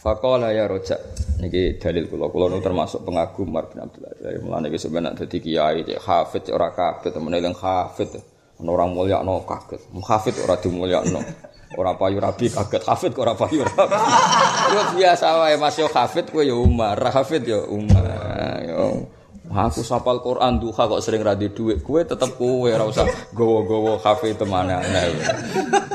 Faqala 0.00 0.54
ya 0.54 0.64
roja 0.64 0.96
niki 1.42 1.76
dalil 1.76 2.08
kula 2.08 2.32
kula 2.32 2.48
nu 2.48 2.62
termasuk 2.64 3.04
pengagum 3.04 3.52
Umar 3.52 3.68
bin 3.68 3.84
Abdul 3.84 4.06
Aziz. 4.06 4.40
Mulane 4.40 4.72
sebenarnya 4.72 5.18
dadi 5.18 5.38
kiai 5.44 5.84
cek 5.84 6.00
hafid 6.00 6.44
ora 6.54 6.70
kabeh 6.72 7.10
temen 7.10 7.34
eling 7.34 7.52
hafid. 7.58 8.16
Orang 8.60 8.96
mulia 8.96 9.20
no 9.20 9.44
kaget. 9.44 9.82
Hafid 10.04 10.36
ora 10.46 10.56
dimulyakno. 10.56 11.20
Ora 11.76 11.96
payu 12.00 12.16
rabi 12.22 12.48
kaget 12.48 12.82
hafid 12.86 13.12
kok 13.12 13.24
ora 13.28 13.34
payu 13.36 13.60
rabi. 13.60 13.98
Yo 14.72 14.80
biasa 14.94 15.26
wae 15.42 15.56
Mas 15.60 15.76
yo 15.76 15.90
hafid 15.90 16.32
kowe 16.32 16.44
yo 16.46 16.64
Umar, 16.64 16.96
hafid 17.12 17.44
yo 17.44 17.66
Umar. 17.68 18.04
Aku 19.50 19.82
sapal 19.82 20.22
Quran 20.22 20.62
duha 20.62 20.86
kok 20.86 21.02
sering 21.02 21.26
radi 21.26 21.50
duit. 21.50 21.82
Kue 21.82 22.06
tetep 22.06 22.38
kue 22.38 22.70
ora 22.70 22.86
usah 22.86 23.02
gowo-gowo 23.34 23.98
kafe 23.98 24.38
temane 24.38 24.78
aneh. 24.78 25.10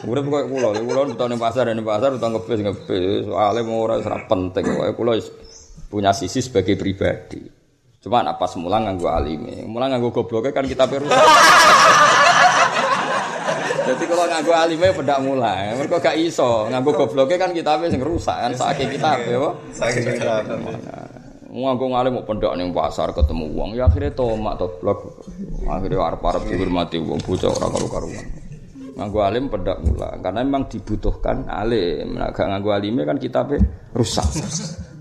Urip 0.03 0.27
koyo 0.27 0.45
kula, 0.51 0.69
kula 0.75 1.01
utang 1.07 1.31
ning 1.31 1.39
pasar 1.39 1.71
ning 1.71 1.87
pasar 1.87 2.11
utang 2.19 2.35
ngebis. 2.35 3.31
Soale 3.31 3.63
mau 3.63 3.87
ora 3.87 3.95
ora 3.95 4.19
penting 4.27 4.75
kowe 4.75 4.91
kula 4.91 5.15
punya 5.87 6.11
sisi 6.11 6.43
sebagai 6.43 6.75
pribadi. 6.75 7.39
Cuma 8.03 8.27
nak 8.27 8.35
pas 8.37 8.51
mulang 8.59 8.91
nganggo 8.91 9.07
alime. 9.07 9.63
Mulang 9.71 9.95
nganggo 9.95 10.11
gobloke 10.11 10.51
kan 10.51 10.67
kita 10.67 10.83
rusak. 10.91 11.15
Jadi 13.85 14.03
kalau 14.03 14.25
nganggo 14.27 14.51
alime 14.51 14.87
pedak 14.91 15.19
mulai, 15.23 15.71
mereka 15.79 16.03
gak 16.03 16.17
iso 16.19 16.67
nganggo 16.67 16.91
gobloke 16.91 17.39
kan 17.39 17.55
kita 17.55 17.79
sing 17.87 18.03
rusak 18.03 18.35
kan 18.35 18.51
sakit 18.51 18.99
kita 18.99 19.09
ya. 19.31 19.47
Sakit 19.71 20.01
kita. 20.11 20.33
Ngaku 21.55 21.85
ngalih 21.87 22.11
mau 22.11 22.27
pendak 22.27 22.51
ning 22.59 22.75
pasar 22.75 23.15
ketemu 23.15 23.47
uang, 23.55 23.79
ya 23.79 23.87
akhirnya 23.87 24.11
tomak 24.11 24.59
to 24.59 24.67
blok. 24.83 25.23
Akhirnya 25.63 26.03
arep-arep 26.03 26.51
dihormati 26.51 26.99
wong 26.99 27.23
bocah 27.23 27.47
ora 27.47 27.67
karu-karuan. 27.71 28.25
Nganggo 28.99 29.19
alim 29.23 29.47
pedak 29.47 29.79
mulang 29.79 30.19
karena 30.19 30.39
memang 30.43 30.67
dibutuhkan 30.67 31.47
alim. 31.47 32.19
Nah, 32.19 32.35
gak 32.35 32.51
nganggo 32.51 32.75
alime 32.75 33.07
kan 33.07 33.15
kita 33.15 33.47
rusak. 33.95 34.27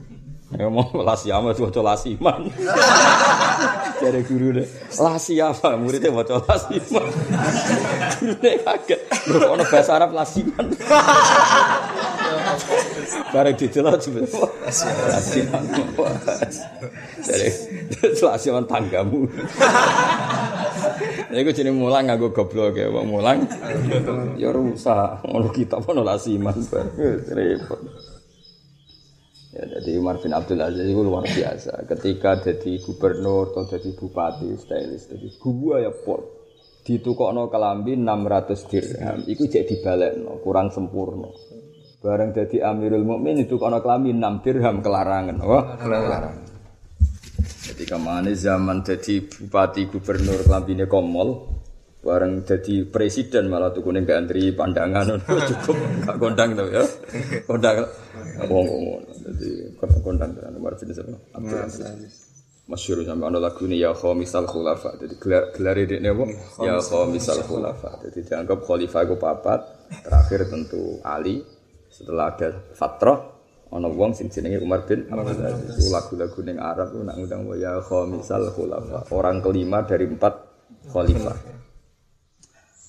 Ya 0.54 0.70
mau 0.70 0.86
lasi 1.02 1.34
ama 1.34 1.50
lasi 1.50 2.14
iman. 2.14 2.46
Jadi 4.02 4.22
guru 4.22 4.54
deh, 4.54 4.68
lasi 5.02 5.42
apa 5.42 5.74
muridnya 5.74 6.14
mau 6.14 6.22
lasi 6.22 6.78
iman. 6.78 7.10
Guru 8.22 8.34
deh 8.38 8.62
kaget, 8.62 9.00
ono 9.34 9.66
bahasa 9.66 9.98
Arab 9.98 10.14
lasi 10.14 10.46
iman. 10.46 10.70
Bareng. 13.32 13.56
Lasi 15.10 15.38
iman. 15.44 15.64
Jadi 17.24 17.48
lasi 18.22 18.46
iman 18.50 18.64
tanggamu. 18.66 19.20
Gue 21.34 21.54
jadi 21.54 21.74
mulang 21.74 22.06
gue 22.14 22.30
goblok 22.30 22.78
ya, 22.78 22.88
bang 22.88 23.06
mulang. 23.10 23.38
Ya 24.38 24.54
rusak, 24.54 25.26
ono 25.26 25.50
kita 25.50 25.82
pun 25.82 25.98
lasi 26.04 26.38
iman. 26.38 26.54
Repot. 27.34 27.80
Ya, 29.54 29.70
jadi 29.78 30.02
Umar 30.02 30.18
bin 30.18 30.34
Abdul 30.34 30.58
Aziz 30.58 30.82
itu 30.82 30.98
luar 30.98 31.22
biasa. 31.30 31.86
Ketika 31.86 32.42
jadi 32.42 32.74
gubernur 32.82 33.54
atau 33.54 33.70
jadi 33.70 33.94
bupati, 33.94 34.50
stylist, 34.58 35.14
jadi 35.14 35.30
gua 35.38 35.78
ya 35.78 35.94
pot. 35.94 36.42
Ditukokno 36.84 37.48
kelambi 37.48 37.96
600 37.96 38.68
dirham, 38.68 39.24
itu 39.24 39.48
jadi 39.48 39.72
no, 40.20 40.42
kurang 40.44 40.68
sempurna. 40.68 41.32
Bareng 42.04 42.36
jadi 42.36 42.68
Amirul 42.68 43.00
Mukmin 43.00 43.48
itu 43.48 43.56
kono 43.56 43.80
kelambi 43.80 44.12
6 44.12 44.44
dirham 44.44 44.84
kelarangan. 44.84 45.40
Wah, 45.40 45.72
kelarangan. 45.80 46.36
Jadi 47.64 47.82
ke 47.88 47.96
mana 47.96 48.28
zaman 48.36 48.84
jadi 48.84 49.24
bupati 49.24 49.88
gubernur 49.88 50.44
kelambine 50.44 50.84
komol, 50.84 51.48
bareng 52.04 52.44
jadi 52.44 52.84
presiden 52.92 53.48
malah 53.48 53.72
tuh 53.72 53.80
kuning 53.80 54.04
gak 54.04 54.20
antri 54.20 54.52
pandangan. 54.52 55.16
Cukup 55.48 55.76
gak 56.04 56.20
kondang 56.20 56.52
tuh 56.52 56.68
ya. 56.68 56.84
Kondang. 57.48 57.88
Wong 58.52 58.66
wong 58.68 59.00
jadi 59.24 59.72
kondang 60.04 60.36
dengan 60.36 60.60
nomor 60.60 60.76
jenis 60.76 61.00
apa 61.00 61.16
Abdul 61.40 61.56
Aziz. 61.56 62.14
Masyur 62.68 63.00
sampai 63.04 63.32
lagu 63.32 63.64
ini 63.64 63.80
ya 63.80 63.96
misal 64.12 64.44
khulafa. 64.44 65.00
Jadi 65.00 65.16
gelar 65.16 65.56
gelar 65.56 65.76
ini 65.80 66.04
apa? 66.04 66.24
Ya 66.68 66.76
misal 67.08 67.40
khulafa. 67.48 67.96
Jadi 68.04 68.28
dianggap 68.28 68.60
khalifah 68.60 69.08
papat 69.16 69.60
terakhir 70.04 70.52
tentu 70.52 71.00
Ali 71.00 71.53
setelah 71.94 72.34
ada 72.34 72.50
fatrah 72.74 73.18
ono 73.70 73.86
wong 73.90 74.18
sing 74.18 74.26
jenenge 74.26 74.58
Umar 74.58 74.82
bin 74.82 75.06
Abdul 75.06 75.46
Aziz. 75.46 75.90
Lagu-lagu 75.94 76.42
ning 76.42 76.58
Arab 76.58 76.90
nak 76.98 77.14
ngundang 77.14 77.46
ya 77.54 77.78
misal 78.10 78.50
khulafa. 78.50 79.06
Orang 79.14 79.38
kelima 79.38 79.86
dari 79.86 80.10
empat 80.10 80.34
khalifah. 80.90 81.38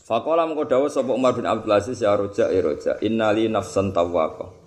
Fakola 0.06 0.46
mengko 0.46 0.70
dawuh 0.70 0.90
sapa 0.90 1.14
Umar 1.14 1.34
bin 1.38 1.46
Abdul 1.46 1.74
Aziz 1.74 2.02
ya 2.02 2.14
roja 2.18 2.50
ya 2.50 2.62
roja 2.62 2.98
innali 3.02 3.46
nafsan 3.50 3.94
tawwaqah. 3.94 4.66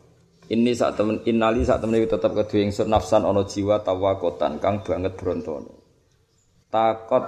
Ini 0.48 0.72
saat 0.72 0.96
temen 0.96 1.22
inali 1.29 1.62
saat 1.62 1.83
temen 1.85 2.03
tetap 2.03 2.33
kedua 2.33 2.62
ingsun 2.66 2.88
nafsan 2.88 3.22
ono 3.22 3.44
jiwa 3.44 3.85
tawakotan 3.85 4.59
kang 4.59 4.83
banget 4.83 5.14
brontone. 5.14 5.70
Takot 6.72 7.24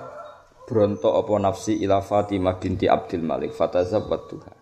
bronto 0.66 1.18
apa 1.18 1.32
nafsi 1.38 1.82
ila 1.82 2.00
Fatimah 2.02 2.56
binti 2.58 2.86
Abdul 2.90 3.22
Malik 3.22 3.54
fatazawwat 3.54 4.22
Tuhan. 4.30 4.59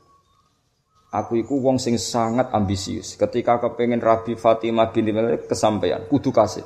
Aku 1.08 1.40
iku 1.40 1.56
wong 1.64 1.80
sing 1.80 1.96
sangat 1.96 2.52
ambisius. 2.52 3.16
Ketika 3.16 3.56
kepengen 3.56 3.96
Rabi 3.96 4.36
Fatimah 4.36 4.92
binti 4.92 5.08
Malik 5.08 5.48
kesampaian, 5.48 6.04
kudu 6.04 6.28
kasih. 6.28 6.64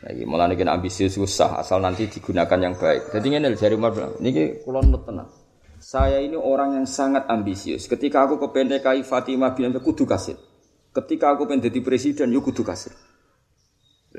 Lagi 0.00 0.24
malah 0.28 0.48
nih 0.48 0.64
ambisius 0.68 1.16
susah 1.16 1.60
asal 1.60 1.80
nanti 1.80 2.08
digunakan 2.08 2.56
yang 2.60 2.76
baik. 2.76 3.12
Jadi 3.12 3.26
ini 3.32 3.52
dari 3.56 3.74
Umar 3.76 3.96
bilang, 3.96 4.12
ini 4.20 4.60
kulon 4.60 4.92
tenang. 5.04 5.28
Saya 5.80 6.20
ini 6.20 6.36
orang 6.36 6.76
yang 6.76 6.84
sangat 6.84 7.24
ambisius. 7.32 7.88
Ketika 7.88 8.28
aku 8.28 8.36
kepengen 8.36 8.76
kai 8.84 9.00
Fatimah 9.00 9.56
binti 9.56 9.72
Malik 9.72 9.88
kudu 9.88 10.04
kasih. 10.04 10.36
Ketika 10.92 11.32
aku 11.32 11.48
pengen 11.48 11.64
jadi 11.70 11.80
presiden, 11.80 12.28
yuk 12.36 12.52
kudu 12.52 12.60
kasih. 12.60 12.92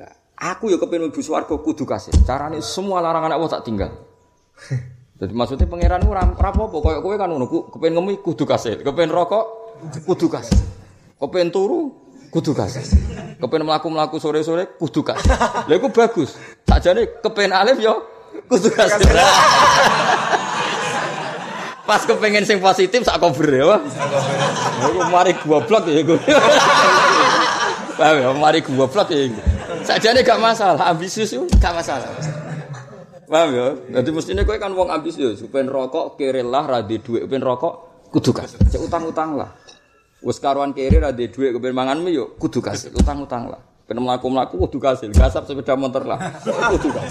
Lah, 0.01 0.09
aku 0.33 0.73
yuk 0.73 0.81
kepengen 0.81 1.13
mlebu 1.13 1.21
swarga 1.21 1.53
kudu 1.61 1.85
kasih. 1.85 2.15
Carane 2.25 2.57
semua 2.65 3.05
larangan 3.05 3.37
Allah 3.37 3.49
tak 3.53 3.69
tinggal. 3.69 3.91
Jadi 5.21 5.37
maksudnya 5.37 5.69
pangeran 5.69 6.01
ora 6.09 6.25
apa-apa 6.25 6.81
koyo 6.81 6.97
kowe 7.05 7.13
kan 7.13 7.29
ngono 7.29 7.45
kepen 7.45 7.93
ngemi 7.93 8.17
kudu 8.25 8.41
kasih. 8.41 8.81
Kepen 8.81 9.13
rokok 9.13 9.77
kudu 10.09 10.25
kasih. 10.25 10.57
Kepen 11.21 11.53
turu 11.53 11.93
kudu 12.33 12.57
kasih. 12.57 12.81
Kepen 13.37 13.61
mlaku-mlaku 13.61 14.17
sore-sore 14.17 14.81
kudu 14.81 15.05
kasih. 15.05 15.29
Lha 15.69 15.77
iku 15.77 15.93
bagus. 15.93 16.41
Sakjane 16.65 17.21
kepen 17.21 17.53
alif 17.53 17.77
yo 17.77 18.01
kudu 18.49 18.73
kasih. 18.73 19.05
Pas 21.85 22.01
kepengen 22.01 22.41
sing 22.41 22.57
positif 22.57 23.05
sak 23.05 23.21
cover 23.21 23.45
ya. 23.45 23.77
Iku 24.89 25.05
mari 25.05 25.37
goblok 25.37 25.85
ya 25.85 26.01
iku. 26.01 26.17
Paham 28.01 28.15
ya, 28.17 28.29
mari 28.33 28.65
goblok 28.65 29.13
ya 29.13 29.29
iku. 29.29 29.37
Sajane 29.85 30.25
gak 30.25 30.41
masalah, 30.41 30.89
ambisius 30.89 31.29
itu 31.29 31.45
gak 31.61 31.77
masalah. 31.77 32.09
Paham 33.31 33.49
ya? 33.55 33.67
Jadi 33.95 34.09
mestinya 34.11 34.43
kowe 34.43 34.59
kan 34.59 34.75
wong 34.75 34.91
ambisius, 34.91 35.39
pengen 35.47 35.71
rokok 35.71 36.19
kere 36.19 36.43
lah 36.43 36.67
ra 36.67 36.79
di 36.83 36.99
dhuwit, 36.99 37.31
rokok 37.31 37.73
kudu 38.11 38.35
kas. 38.35 38.59
Cek 38.59 38.83
utang-utang 38.83 39.39
lah. 39.39 39.55
Wis 40.19 40.35
karuan 40.43 40.75
kere 40.75 40.99
ra 40.99 41.15
di 41.15 41.31
dhuwit 41.31 41.55
mangan 41.71 42.03
mie 42.03 42.19
yo 42.19 42.35
kudu 42.35 42.59
kas, 42.59 42.91
utang-utang 42.91 43.47
lah. 43.47 43.63
Pengen 43.87 44.03
mlaku-mlaku 44.03 44.59
kudu 44.67 44.83
kasil, 44.83 45.15
gasap 45.15 45.47
sepeda 45.47 45.79
motor 45.79 46.03
lah. 46.03 46.19
Kudu 46.43 46.91
kas. 46.91 47.07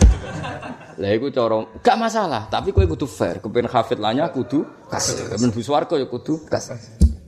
Lah 1.01 1.09
iku 1.17 1.33
cara 1.33 1.65
gak 1.81 1.97
masalah, 1.97 2.53
tapi 2.53 2.77
kowe 2.77 2.85
kudu 2.85 3.09
fair. 3.09 3.41
Kepen 3.41 3.65
hafid 3.65 3.97
lanya 3.97 4.29
kudu 4.29 4.69
kasih. 4.93 5.33
Kepen 5.33 5.57
bu 5.57 5.61
swarga 5.65 5.97
ya 5.97 6.05
kudu 6.05 6.45
kasih. 6.45 6.77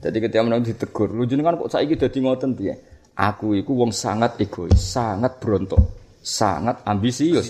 Jadi 0.05 0.17
ketika 0.21 0.45
menang 0.45 0.61
ditegur, 0.61 1.09
lu 1.09 1.25
jenengan 1.25 1.57
kok 1.57 1.73
saiki 1.73 1.97
dadi 1.97 2.21
ngoten 2.21 2.53
piye? 2.53 2.77
Aku 3.17 3.57
iku 3.57 3.73
wong 3.73 3.89
sangat 3.89 4.37
egois, 4.37 4.77
sangat 4.77 5.41
brontok, 5.41 5.81
sangat 6.21 6.85
ambisius. 6.85 7.49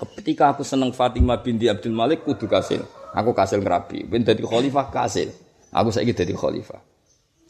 Ketika 0.00 0.56
aku 0.56 0.64
seneng 0.64 0.96
Fatimah 0.96 1.44
binti 1.44 1.68
Abdul 1.68 1.92
Malik 1.92 2.24
kudu 2.24 2.48
kasil. 2.48 2.80
Aku 3.12 3.36
kasil 3.36 3.60
ngerapi. 3.60 4.08
Ben 4.08 4.24
dadi 4.24 4.40
khalifah 4.40 4.88
kasil. 4.88 5.28
Aku 5.74 5.92
saiki 5.92 6.16
dadi 6.16 6.32
khalifah. 6.32 6.80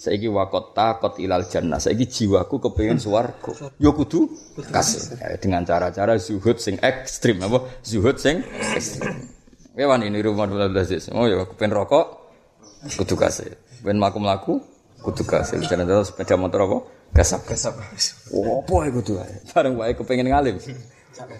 Saiki 0.00 0.26
wakot 0.32 0.72
takot 0.72 1.20
ilal 1.20 1.44
jannah. 1.46 1.78
Saiki 1.78 2.08
jiwaku 2.08 2.58
kepengen 2.58 2.98
swarga. 2.98 3.52
Yo 3.76 3.92
kudu 3.92 4.32
kasih 4.72 5.20
ya, 5.20 5.36
dengan 5.36 5.62
cara-cara 5.62 6.16
zuhud 6.16 6.56
sing 6.56 6.80
ekstrim 6.80 7.38
apa? 7.44 7.68
Zuhud 7.84 8.16
sing 8.16 8.40
ekstrim. 8.74 9.28
Kewan 9.76 10.02
ini 10.02 10.18
rumah 10.24 10.48
dua 10.50 10.66
belas 10.66 10.90
Oh 11.12 11.28
ya 11.28 11.44
kepengen 11.44 11.76
rokok 11.76 12.06
kudu 12.96 13.14
kasih. 13.14 13.52
Kepengen 13.78 14.00
maku-maku 14.00 14.64
kudu 15.04 15.22
kasih. 15.28 15.60
Jangan 15.68 15.84
terus 15.84 16.10
sepeda 16.10 16.34
motor 16.40 16.64
apa? 16.66 16.78
Gasap. 17.14 17.44
Gasap. 17.44 17.74
Oh, 18.32 18.64
apa 18.64 18.74
ya 18.86 18.90
kudu 18.96 19.12
Bareng 19.52 19.76
wae 19.76 19.92
kepengen 19.92 20.32
ngalim. 20.32 20.56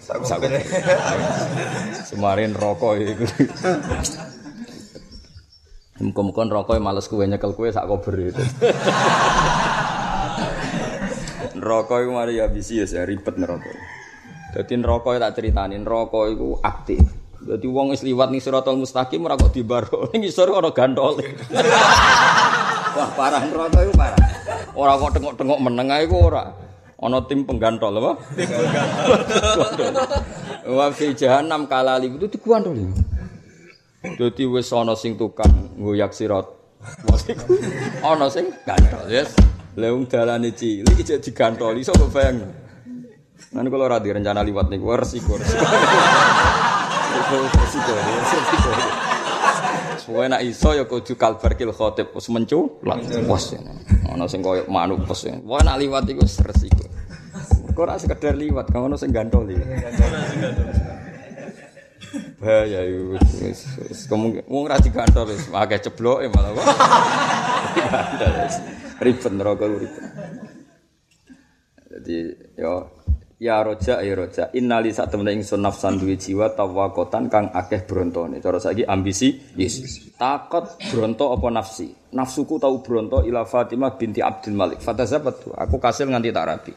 Sampai. 0.01 0.61
Semarin 2.05 2.51
rokok 2.53 2.93
itu. 2.99 3.25
Muka-muka 6.01 6.41
rokok 6.49 6.81
males 6.81 7.05
kue 7.05 7.25
nyekel 7.29 7.53
kue 7.53 7.69
sak 7.69 7.85
kober 7.85 8.17
itu. 8.17 8.43
rokok 11.61 11.97
itu 12.01 12.11
mari 12.11 12.41
ya 12.41 12.49
bisi 12.49 12.81
ya 12.81 13.05
ribet 13.05 13.37
nerokok. 13.37 13.77
Jadi 14.57 14.73
rokok 14.81 15.21
tak 15.21 15.37
ceritain 15.37 15.85
rokok 15.85 16.25
itu 16.33 16.57
aktif. 16.65 17.05
Jadi 17.41 17.65
wong 17.65 17.89
wis 17.93 18.05
liwat 18.05 18.29
ning 18.29 18.41
siratal 18.41 18.77
mustaqim 18.77 19.25
ora 19.25 19.33
kok 19.33 19.53
dibaro. 19.53 20.05
Ning 20.13 20.25
isor 20.29 20.53
ora 20.53 20.69
gantol. 20.69 21.21
Wah 22.91 23.09
parah 23.17 23.41
rokok 23.45 23.81
itu 23.81 23.93
parah. 23.97 24.29
Ora 24.77 24.93
kok 24.97 25.11
tengok-tengok 25.17 25.59
meneng 25.61 25.89
ae 25.89 26.05
ku 26.05 26.17
ora. 26.21 26.70
Ana 27.01 27.25
tim 27.25 27.49
penggantol 27.49 27.97
apa? 27.97 28.21
Tim 28.37 28.45
penggantol. 28.45 29.89
Wa 30.69 30.93
fi 30.93 31.17
jahannam 31.17 31.65
kalali 31.65 32.13
itu 32.13 32.29
dikuantol. 32.29 32.77
Dadi 34.05 34.43
wis 34.45 34.69
ana 34.69 34.93
sing 34.93 35.17
tukang 35.17 35.73
ngoyak 35.81 36.13
sirat. 36.13 36.45
Ana 38.05 38.29
sing 38.29 38.53
gantol, 38.65 39.09
yes. 39.09 39.33
Wong 39.73 40.05
dalane 40.05 40.53
cilik 40.53 40.93
iki 40.93 41.17
digantoli 41.17 41.81
iso 41.81 41.93
bayang. 42.13 42.43
Nan 43.51 43.65
kula 43.65 43.89
ora 43.89 43.97
rencana 43.97 44.45
liwat 44.45 44.69
niku 44.69 44.93
resiko. 44.93 45.41
Resiko 45.41 45.57
resiko. 47.65 47.93
Resiko. 47.97 48.90
Suwe 50.01 50.25
nak 50.25 50.41
iso 50.41 50.73
ya 50.73 50.89
kudu 50.89 51.13
kalbar 51.13 51.53
kil 51.53 51.69
khotib 51.69 52.09
wis 52.17 52.25
mencu 52.33 52.81
lah 52.81 52.97
pos. 53.29 53.53
Ana 54.09 54.25
sing 54.25 54.41
koyo 54.41 54.65
manuk 54.65 55.05
pos. 55.05 55.29
Wae 55.29 55.61
nak 55.61 55.77
liwat 55.77 56.09
iku 56.09 56.25
resiko. 56.25 56.85
Kok 57.71 57.81
ora 57.87 57.95
sekedar 57.95 58.35
liwat, 58.35 58.67
kang 58.73 58.89
ana 58.89 58.97
sing 58.99 59.13
gantoli. 59.13 59.55
bahaya 62.41 62.81
itu 62.89 63.53
kemungkinan 64.09 64.49
wong 64.49 64.65
ra 64.65 64.81
digantor 64.81 65.29
wis 65.29 65.45
akeh 65.53 65.77
cebloke 65.77 66.25
malah 66.33 66.57
kok 66.57 66.65
ribet 69.05 69.31
neraka 69.37 69.65
ribet 69.69 70.05
jadi 71.85 72.17
yo 72.57 72.89
Ya 73.41 73.57
roja 73.65 74.05
ya 74.05 74.13
roja 74.13 74.53
innali 74.53 74.93
sak 74.93 75.09
temene 75.09 75.33
ingsun 75.33 75.65
nafsan 75.65 75.97
duwe 75.97 76.13
jiwa 76.13 76.53
tawakotan 76.53 77.25
kang 77.25 77.49
akeh 77.49 77.89
brontone. 77.89 78.37
Cara 78.37 78.61
saiki 78.61 78.85
ambisi 78.85 79.33
yes. 79.57 80.13
Takot 80.13 80.77
bronto 80.93 81.33
apa 81.33 81.49
nafsi? 81.49 81.89
Nafsuku 82.13 82.61
tau 82.61 82.85
bronto 82.85 83.25
ila 83.25 83.41
Fatimah 83.41 83.97
binti 83.97 84.21
Abdul 84.21 84.53
Malik. 84.53 84.85
Fatazabat 84.85 85.57
aku 85.57 85.81
kasil 85.81 86.13
nganti 86.13 86.29
tak 86.29 86.45
rapi. 86.45 86.73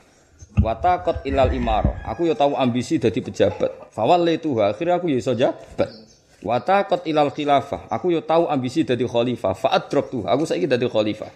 Watakot 0.64 1.28
ilal 1.28 1.52
imaro. 1.52 2.00
Aku 2.00 2.24
ya 2.24 2.32
tahu 2.32 2.56
ambisi 2.56 2.96
dadi 2.96 3.20
pejabat. 3.20 3.92
Fawal 3.92 4.24
itu 4.32 4.56
akhirnya 4.56 4.96
aku 4.96 5.12
ya 5.12 5.20
iso 5.20 5.36
jabat. 5.36 5.92
Watakot 6.40 7.04
ilal 7.04 7.28
khilafah. 7.28 7.92
Aku 7.92 8.08
ya 8.08 8.24
tahu 8.24 8.48
ambisi 8.48 8.88
dadi 8.88 9.04
khalifah. 9.04 9.52
Faat 9.52 9.92
drop 9.92 10.08
tuh. 10.08 10.24
Aku 10.24 10.48
saiki 10.48 10.64
dadi 10.64 10.88
khalifah. 10.88 11.28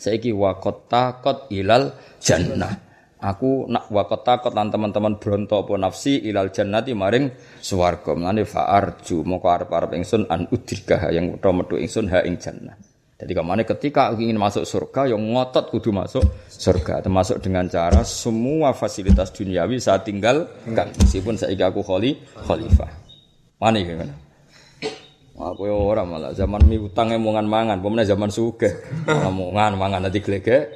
Saiki 0.00 0.32
wakot 0.32 0.88
takot 0.88 1.52
ilal 1.52 1.92
jannah. 2.16 2.89
Aku 3.20 3.68
nak 3.68 3.92
wakot 3.92 4.24
takot 4.24 4.56
lan 4.56 4.72
teman-teman 4.72 5.20
bronto 5.20 5.60
apa 5.60 5.76
nafsi 5.76 6.24
ilal 6.24 6.48
jannati 6.48 6.96
maring 6.96 7.28
swarga. 7.60 8.16
Mulane 8.16 8.48
fa'arju 8.48 9.28
moko 9.28 9.52
arep-arep 9.52 9.92
ingsun 9.92 10.24
an 10.32 10.48
udrikah 10.48 11.12
yang 11.12 11.36
utawa 11.36 11.60
metu 11.60 11.76
ingsun 11.76 12.08
ha 12.08 12.24
ing 12.24 12.40
jannah. 12.40 12.80
Jadi 13.20 13.36
ke 13.36 13.42
mana 13.44 13.60
ketika 13.68 14.08
aku 14.08 14.24
ingin 14.24 14.40
masuk 14.40 14.64
surga, 14.64 15.12
yang 15.12 15.20
ngotot 15.20 15.68
kudu 15.68 15.92
masuk 15.92 16.24
surga, 16.48 17.04
termasuk 17.04 17.44
dengan 17.44 17.68
cara 17.68 18.00
semua 18.00 18.72
fasilitas 18.72 19.28
duniawi 19.36 19.76
saya 19.76 20.00
tinggalkan, 20.00 20.88
meskipun 20.96 21.36
saya 21.36 21.52
aku 21.68 21.84
kholi, 21.84 22.16
khalifah. 22.48 22.88
Mana 23.60 23.76
ya 23.76 24.00
kan? 24.00 24.29
Aku 25.40 25.64
ya 25.64 25.72
orang 25.72 26.04
malah 26.04 26.36
zaman 26.36 26.60
mi 26.68 26.76
utang 26.76 27.16
emongan 27.16 27.48
mangan, 27.48 27.80
pemenang 27.80 28.04
zaman 28.04 28.28
suge, 28.28 28.76
emongan 29.08 29.72
mangan 29.80 30.04
nanti 30.04 30.20
gelege, 30.20 30.68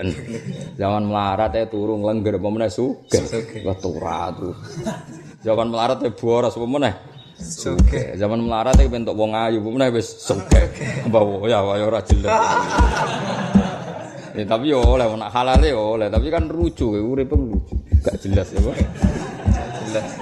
zaman 0.80 1.04
melarat 1.04 1.52
ya 1.52 1.68
turun 1.68 2.00
lengger, 2.00 2.40
pemenang 2.40 2.72
suge, 2.72 3.20
lah 3.60 3.76
turat 3.76 4.32
tuh. 4.40 4.56
Zaman 5.44 5.68
melarat 5.68 6.00
ya 6.00 6.08
boros, 6.16 6.56
pemenang 6.56 6.96
Suke. 7.34 8.14
Zaman 8.14 8.46
melarat 8.46 8.78
iki 8.78 8.86
bentuk 8.86 9.18
wong 9.18 9.34
ayu, 9.34 9.58
meneh 9.58 9.90
wis 9.90 10.06
suke. 10.22 10.70
Bawa 11.10 11.42
ya 11.50 11.58
ya 11.60 11.84
ora 11.84 12.00
jelas. 12.06 12.30
Ya 14.34 14.44
tapi 14.46 14.70
yo 14.70 14.78
oleh 14.82 15.06
nak 15.18 15.30
halal 15.34 15.62
yo 15.66 15.98
oleh, 15.98 16.06
tapi 16.10 16.30
kan 16.30 16.46
lucu, 16.46 16.94
urip 16.94 17.34
lucu. 17.34 17.74
Gak 18.06 18.22
jelas 18.22 18.48
ya. 18.54 18.72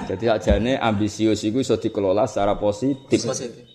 Jadi 0.09 0.25
ajane 0.29 0.73
ambisius 0.77 1.41
iku 1.45 1.61
iso 1.61 1.77
dikelola 1.77 2.25
secara 2.25 2.57
positif. 2.57 3.25
Positif. 3.25 3.72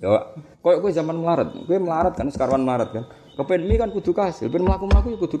Yo, 0.00 0.16
koyo 0.64 0.80
kowe 0.80 0.88
zaman 0.88 1.12
melarat, 1.12 1.52
kowe 1.52 1.76
melarat 1.76 2.16
kan 2.16 2.32
sekarwan 2.32 2.64
melarat 2.64 2.88
kan. 2.88 3.04
Kepen 3.36 3.68
kan 3.76 3.92
kudu 3.92 4.16
kasih, 4.16 4.48
ben 4.48 4.64
mlaku-mlaku 4.64 5.12
yo 5.12 5.18
kudu. 5.20 5.36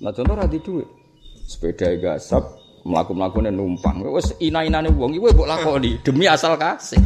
Nah 0.00 0.14
contoh 0.14 0.34
ra 0.38 0.46
duit. 0.46 0.86
Sepeda 1.50 1.90
gasap, 1.98 2.46
mlaku-mlakune 2.86 3.50
numpang. 3.50 4.06
Wis 4.14 4.38
ina-inane 4.38 4.94
wong 4.94 5.18
iki 5.18 5.34
mbok 5.34 5.50
lakoni 5.50 5.98
demi 6.06 6.30
asal 6.30 6.54
kasih. 6.54 7.02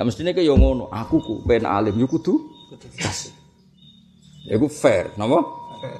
Lah 0.00 0.04
mestine 0.08 0.32
ke 0.32 0.40
yo 0.40 0.56
ngono, 0.56 0.88
aku 0.88 1.20
ku 1.20 1.34
ben 1.44 1.68
alim 1.68 1.92
yo 2.00 2.08
kudu 2.08 2.40
kasih. 2.96 3.36
Ya 4.48 4.56
fair, 4.72 5.12
napa? 5.20 5.44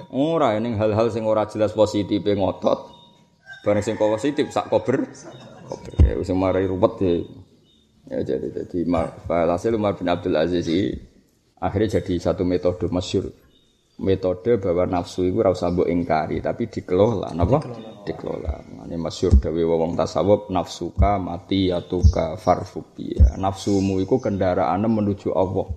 Ora 0.09 0.57
ning 0.57 0.81
hal-hal 0.81 1.13
sing 1.13 1.29
ora 1.29 1.45
jelas 1.53 1.77
positif 1.77 2.25
ngotot. 2.25 2.97
Bareng 3.61 3.85
sing 3.85 4.01
positif 4.01 4.49
sak 4.57 4.73
kober. 4.73 5.05
Kober 5.69 5.93
ya 6.01 6.17
wis 6.17 6.33
mari 6.33 6.65
ruwet 6.65 6.97
ya. 7.05 7.13
Ya 8.07 8.23
jadi 8.23 8.49
jadi 8.55 8.87
Falhasil 9.27 9.75
Umar 9.75 9.99
bin 9.99 10.07
Abdul 10.07 10.39
Aziz 10.39 10.71
ini 10.71 10.95
akhirnya 11.59 11.99
jadi 11.99 12.15
satu 12.23 12.47
metode 12.47 12.87
masyur. 12.87 13.31
Metode 13.97 14.61
bahwa 14.61 14.85
nafsu 15.01 15.25
itu 15.25 15.41
rasa 15.41 15.73
mbok 15.73 15.89
ingkari 15.89 16.45
tapi 16.45 16.69
dikelola 16.69 17.33
napa? 17.33 17.65
Dikelola. 18.05 18.85
Ini 18.85 18.97
masyur 19.01 19.41
dawe 19.41 19.63
wong 19.65 19.97
tasawuf 19.97 20.53
nafsuka 20.53 21.17
mati 21.17 21.73
atuka 21.73 22.37
farfubi 22.37 23.17
ya. 23.17 23.41
nafsumu 23.41 23.97
itu 23.99 24.21
kendaraan 24.21 24.85
menuju 24.85 25.33
Allah. 25.33 25.73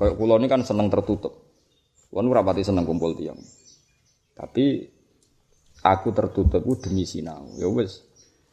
Kayak 0.00 0.16
kula 0.16 0.40
ini 0.40 0.48
kan 0.48 0.64
seneng 0.64 0.88
tertutup. 0.88 1.36
Kula 2.08 2.24
rapati 2.24 2.64
seneng 2.64 2.88
kumpul 2.88 3.12
tiang 3.14 3.36
tapi 4.32 4.88
aku 5.84 6.08
tertutup 6.10 6.64
demi 6.80 7.04
sinau. 7.04 7.52
Ya 7.60 7.68
wes 7.68 8.00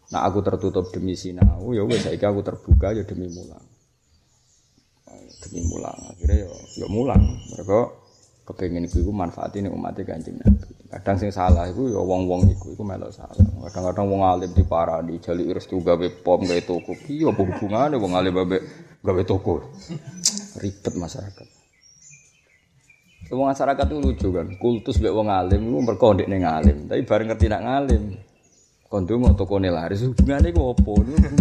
nah 0.09 0.25
aku 0.25 0.41
tertutup 0.41 0.89
demi 0.89 1.13
sinau 1.13 1.69
ya 1.73 1.85
wes 1.85 2.01
saiki 2.05 2.25
aku 2.25 2.41
terbuka 2.41 2.93
ya 2.97 3.05
demi 3.05 3.29
mulang 3.29 3.65
demi 5.45 5.61
mulang 5.69 5.97
akhirnya 6.13 6.49
ya 6.49 6.49
ya 6.83 6.87
mulang 6.89 7.21
mereka 7.53 7.93
kepengen 8.49 8.89
iku 8.89 9.05
iku 9.05 9.13
manfaatine 9.13 9.69
umat 9.69 9.93
Kanjeng 10.01 10.41
Nabi. 10.41 10.73
Kadang 10.89 11.21
sing 11.21 11.29
salah 11.29 11.69
iku 11.69 11.85
ya 11.85 12.01
wong-wong 12.01 12.49
iku 12.49 12.73
iku 12.73 12.81
melok 12.81 13.13
salah. 13.13 13.37
Kadang-kadang 13.69 14.09
wong 14.09 14.21
alim 14.25 14.49
diparani 14.57 15.21
jali 15.21 15.45
restu 15.53 15.77
gawe 15.85 16.07
pom 16.25 16.41
gawe 16.41 16.61
toko. 16.65 16.97
Iya 17.05 17.29
apa 17.29 17.45
hubungane 17.45 17.95
wong 18.01 18.11
alim 18.17 18.33
gawe 18.33 18.57
gawe 19.05 19.21
toko. 19.21 19.69
Ribet 20.57 20.93
masyarakat. 20.97 21.47
Wong 23.29 23.45
masyarakat 23.53 23.85
itu 23.85 23.97
lucu 24.01 24.27
kan, 24.33 24.47
kultus 24.57 24.97
mbek 24.97 25.13
wong 25.13 25.29
alim 25.29 25.61
iku 25.69 25.79
mergo 25.85 26.09
ning 26.17 26.41
alim, 26.41 26.89
tapi 26.89 27.05
bareng 27.05 27.29
ngerti 27.29 27.45
nak 27.45 27.61
ngalim. 27.61 28.17
Kondo 28.89 29.21
mau 29.21 29.37
toko 29.37 29.61
laris 29.61 30.01
hubungane 30.01 30.49
iku 30.49 30.73
apa? 30.73 30.91
Hubungan. 30.97 31.33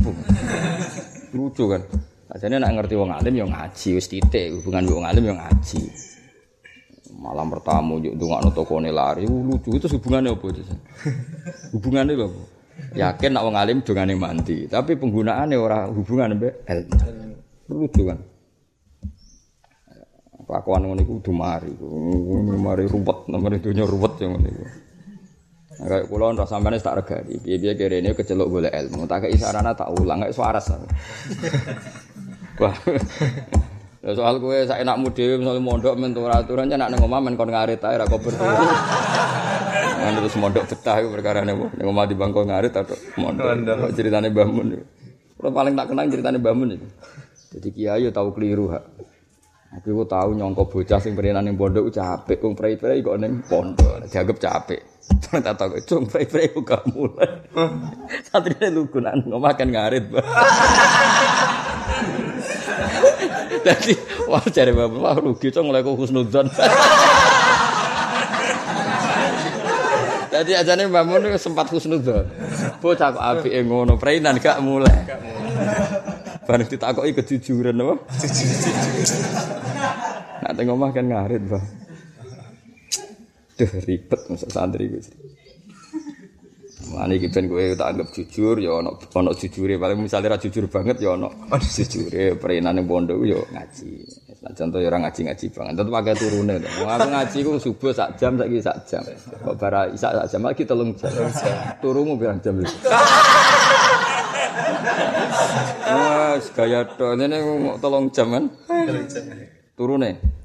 Lucu 1.36 1.64
kan. 1.64 1.80
Ajane 2.28 2.60
nak 2.60 2.76
ngerti 2.76 2.92
wong 2.92 3.08
alim 3.08 3.40
ya 3.40 3.48
ngaji 3.48 3.88
wis 3.96 4.04
titik, 4.12 4.52
hubungan 4.60 4.84
wong 4.84 5.08
alim 5.08 5.24
ya 5.24 5.32
ngaji. 5.32 5.80
Malam 7.16 7.48
bertamu 7.48 8.04
yuk 8.04 8.20
dungakno 8.20 8.52
tokone 8.52 8.92
lari 8.92 9.24
lucu. 9.24 9.80
Itu 9.80 9.88
hubungannya 9.88 10.36
apa 10.36 10.44
itu 10.52 10.60
hubungannya 11.72 12.20
apa? 12.20 12.42
Yakin 12.92 13.30
nak 13.32 13.44
wong 13.48 13.56
alim 13.56 13.78
dongane 13.80 14.12
mandi 14.12 14.68
tapi 14.68 15.00
penggunaannya 15.00 15.56
orang 15.56 15.88
hubungan 15.96 16.36
mbek 16.36 16.68
lucu 17.72 18.12
kan? 18.12 18.20
Kelakuan 20.44 20.84
ngono 20.84 21.00
iku 21.00 21.12
kudu 21.16 21.32
mari 21.32 21.72
mari 22.60 22.84
ruwet 22.84 23.24
nomor 23.32 23.56
dunya 23.56 23.88
ruwet 23.88 24.20
yang 24.20 24.36
ngono 24.36 24.48
iku 24.52 24.64
kayak 25.78 26.10
kula 26.10 26.34
ora 26.34 26.44
sampeyan 26.46 26.82
tak 26.82 26.98
regani 27.02 27.38
piye-piye 27.38 27.72
kerene 27.78 28.10
kecelok 28.14 28.48
golek 28.50 28.74
ilmu 28.74 29.06
tak 29.06 29.26
kei 29.26 29.38
sarana 29.38 29.70
tak 29.74 29.94
ulang 29.94 30.26
kayak 30.26 30.34
suaras 30.34 30.66
wah 32.62 32.76
Ya 33.98 34.14
soal 34.14 34.38
kowe 34.38 34.54
sak 34.54 34.78
enakmu 34.78 35.10
dhewe 35.10 35.42
misale 35.42 35.58
mondok 35.58 35.98
men 35.98 36.14
aturan 36.14 36.70
nek 36.70 36.86
nang 36.86 37.02
omah 37.02 37.18
men 37.18 37.34
kon 37.34 37.50
ngarit 37.50 37.82
ae 37.82 37.98
ra 37.98 38.06
kober. 38.06 38.30
Kan 40.00 40.12
terus 40.22 40.38
mondok 40.38 40.70
betah 40.70 41.02
iku 41.02 41.12
perkarane 41.18 41.50
apa? 41.50 41.66
Ning 41.74 41.86
omah 41.90 42.06
di 42.06 42.14
bangko 42.14 42.46
ngarit 42.46 42.72
atau 42.78 42.94
mondok. 43.18 43.90
Ceritane 43.98 44.30
Mbah 44.30 44.48
Mun. 44.48 44.80
Paling 45.42 45.74
tak 45.74 45.86
kenang 45.90 46.08
ceritane 46.14 46.38
Mbah 46.38 46.54
Mun 46.54 46.78
itu. 46.78 46.86
Jadi 47.58 47.68
kiai 47.74 48.06
yo 48.06 48.14
tau 48.14 48.30
keliru 48.30 48.70
hak. 48.70 48.84
Aku 49.82 49.92
ku 49.92 50.04
tau 50.08 50.32
nyongko 50.32 50.70
bocah 50.70 51.02
sing 51.02 51.12
perenan 51.12 51.44
ning 51.44 51.58
pondok 51.58 51.92
capek, 51.92 52.40
wong 52.40 52.56
prei-prei 52.56 53.04
kok 53.04 53.18
ning 53.20 53.44
pondok 53.44 54.08
dianggap 54.08 54.38
capek. 54.40 54.80
Tak 55.28 55.60
tahu 55.60 55.76
cung 55.84 56.04
kok 56.08 56.24
gak 56.64 56.82
mulai. 56.92 57.28
Satrine 58.24 58.72
lugu 58.72 59.00
nang 59.00 59.20
omah 59.28 59.52
kan 59.52 59.68
ngarit. 59.68 60.08
Jadi 63.66 63.92
wah 64.24 64.40
cari 64.40 64.72
bapak 64.72 65.00
wah 65.00 65.16
rugi 65.18 65.52
cong 65.52 65.68
mulai 65.68 65.84
husnudzon. 65.84 66.48
Jadi 70.32 70.52
aja 70.54 70.72
nih 70.78 70.86
bangun 70.86 71.34
sempat 71.36 71.66
husnudzon. 71.68 72.24
Bocah 72.78 73.10
kok 73.10 73.24
api 73.24 73.58
ngono, 73.66 73.98
perainan 73.98 74.38
gak 74.38 74.62
mulai. 74.62 75.02
Bareng 76.46 76.64
ditakoki 76.64 77.12
kejujuran 77.12 77.76
apa? 77.76 77.94
Nak 80.40 80.52
tengok 80.56 80.76
mah 80.78 80.90
kan 80.94 81.04
ngarit, 81.10 81.42
Bang. 81.44 81.87
Duh 83.58 83.72
ribet 83.82 84.20
masuk 84.30 84.50
santri 84.54 84.86
gue. 84.86 85.02
Mane 86.94 87.18
iki 87.18 87.28
ben 87.28 87.50
kowe 87.50 87.64
tak 87.74 87.88
anggap 87.90 88.08
jujur 88.14 88.56
ya 88.62 88.80
ana 88.80 88.94
ana 89.18 89.34
jujure 89.34 89.74
paling 89.76 89.98
misale 89.98 90.30
ra 90.30 90.38
jujur 90.38 90.70
banget 90.70 91.02
ya 91.02 91.18
ana 91.18 91.28
jujure 91.74 92.38
prenane 92.38 92.80
pondok 92.86 93.18
ya 93.26 93.36
ngaji. 93.50 93.90
Nah, 94.38 94.54
contoh 94.54 94.78
ya 94.78 94.86
ora 94.86 95.02
ngaji-ngaji 95.02 95.46
banget. 95.50 95.74
Tetep 95.74 95.94
agak 95.98 96.14
turune 96.22 96.54
to. 96.62 96.68
Aku 96.86 97.08
ngaji 97.10 97.38
ku 97.42 97.52
subuh 97.58 97.90
sak 97.90 98.14
jam 98.14 98.38
saiki 98.38 98.62
sak 98.62 98.78
jam. 98.86 99.02
Kok 99.42 99.54
bara 99.58 99.90
isak 99.90 100.14
sak 100.14 100.26
jam 100.30 100.40
lagi 100.46 100.62
telung 100.62 100.94
jam. 100.94 101.10
Turumu 101.82 102.14
pirang 102.14 102.38
jam 102.38 102.54
iki. 102.62 102.78
Wah, 105.90 106.38
gaya 106.54 106.80
to 106.86 107.06
ngene 107.18 107.38
telung 107.82 108.06
jam 108.14 108.26
kan. 108.30 108.44
Turune. 109.74 110.38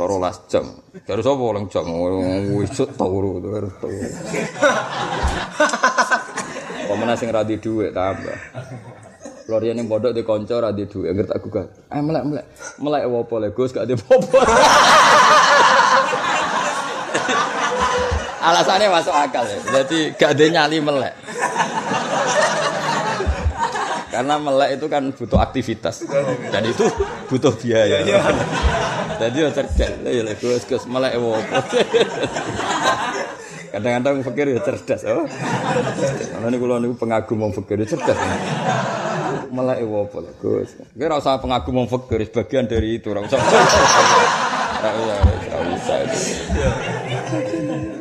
Sorolas 0.00 0.48
jam. 0.48 0.64
Terus 1.04 1.28
apa 1.28 1.42
orang 1.44 1.68
jam? 1.68 1.84
Wis 2.56 2.72
turu 2.72 3.36
terus 3.44 3.76
turu. 3.84 4.00
Pemena 6.88 7.12
sing 7.20 7.28
radi 7.28 7.60
dhuwit 7.60 7.92
tambah. 7.92 8.32
Florian 9.44 9.76
yang 9.76 9.92
bodoh 9.92 10.08
di 10.16 10.24
konco 10.24 10.56
radi 10.56 10.88
dhuwit 10.88 11.12
ngerti 11.12 11.36
aku 11.36 11.52
kan. 11.52 11.68
Eh 11.92 12.00
melek 12.00 12.24
melek. 12.24 12.48
Melek 12.80 13.02
apa 13.12 13.34
le 13.44 13.48
Gus 13.52 13.76
gak 13.76 13.84
ada 13.84 13.92
apa 13.92 14.40
Alasannya 18.40 18.88
masuk 18.88 19.12
akal 19.12 19.44
ya. 19.44 19.58
Jadi 19.84 20.16
gak 20.16 20.32
ada 20.32 20.44
nyali 20.48 20.80
melek. 20.80 21.12
Karena 24.08 24.40
melek 24.40 24.80
itu 24.80 24.86
kan 24.88 25.12
butuh 25.12 25.44
aktivitas 25.44 26.08
dan 26.48 26.64
itu 26.64 26.88
butuh 27.28 27.52
biaya. 27.52 28.00
Jadi 29.20 29.36
ya 29.36 29.50
cerdas, 29.52 29.92
ya 30.00 30.22
lek 30.24 30.40
Gus 30.40 30.64
Gus 30.64 30.84
melek 30.88 31.20
wopo. 31.20 31.36
Kadang-kadang 33.70 34.24
pikir 34.24 34.56
ya 34.56 34.60
cerdas, 34.64 35.04
oh. 35.06 35.28
Karena 35.28 36.46
ini 36.48 36.56
kalau 36.56 36.80
niku 36.80 36.96
pengagum 36.96 37.38
wong 37.44 37.52
fikir 37.52 37.84
ya 37.84 37.86
cerdas. 37.92 38.16
Melek 39.52 39.84
wopo 39.84 40.24
lek 40.24 40.34
Gus. 40.40 40.72
Ora 40.96 41.20
usah 41.20 41.36
pengagum 41.36 41.84
wong 41.84 41.88
fikir, 41.92 42.32
bagian 42.32 42.64
dari 42.64 42.96
itu 42.96 43.10
ora 43.12 43.20
usah. 43.20 43.36
Ora 43.36 44.90
usah, 44.96 45.16
ora 45.52 45.70
usah. 45.76 45.96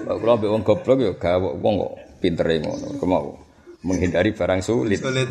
Kalau 0.07 0.32
ambek 0.39 0.49
wong 0.55 0.63
goblok 0.63 0.97
ya 1.03 1.11
gak 1.20 1.36
wong 1.59 1.74
kok 1.84 1.93
pintere 2.24 2.63
ngono. 2.63 2.95
Kemau 2.95 3.36
menghindari 3.84 4.32
barang 4.32 4.63
sulit. 4.63 5.03
Sulit. 5.03 5.28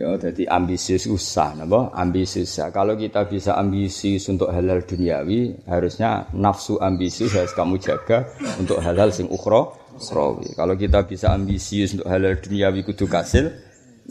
Ya, 0.00 0.16
jadi 0.16 0.48
ambisius 0.48 1.04
usah, 1.04 1.52
napa? 1.52 1.92
Ambisius 1.92 2.56
usah. 2.56 2.72
Kalau 2.72 2.96
kita 2.96 3.28
bisa 3.28 3.52
ambisius 3.60 4.32
untuk 4.32 4.48
halal 4.48 4.80
duniawi, 4.80 5.60
harusnya 5.68 6.24
nafsu 6.32 6.80
ambisius 6.80 7.36
harus 7.36 7.52
kamu 7.52 7.76
jaga 7.76 8.24
untuk 8.56 8.80
halal 8.80 9.12
sing 9.12 9.28
ukhra, 9.28 9.68
ukhrawi. 9.92 10.56
Kalau 10.56 10.72
kita 10.72 11.04
bisa 11.04 11.36
ambisius 11.36 12.00
untuk 12.00 12.08
halal 12.08 12.40
duniawi 12.40 12.80
kudu 12.80 13.04
kasil, 13.04 13.52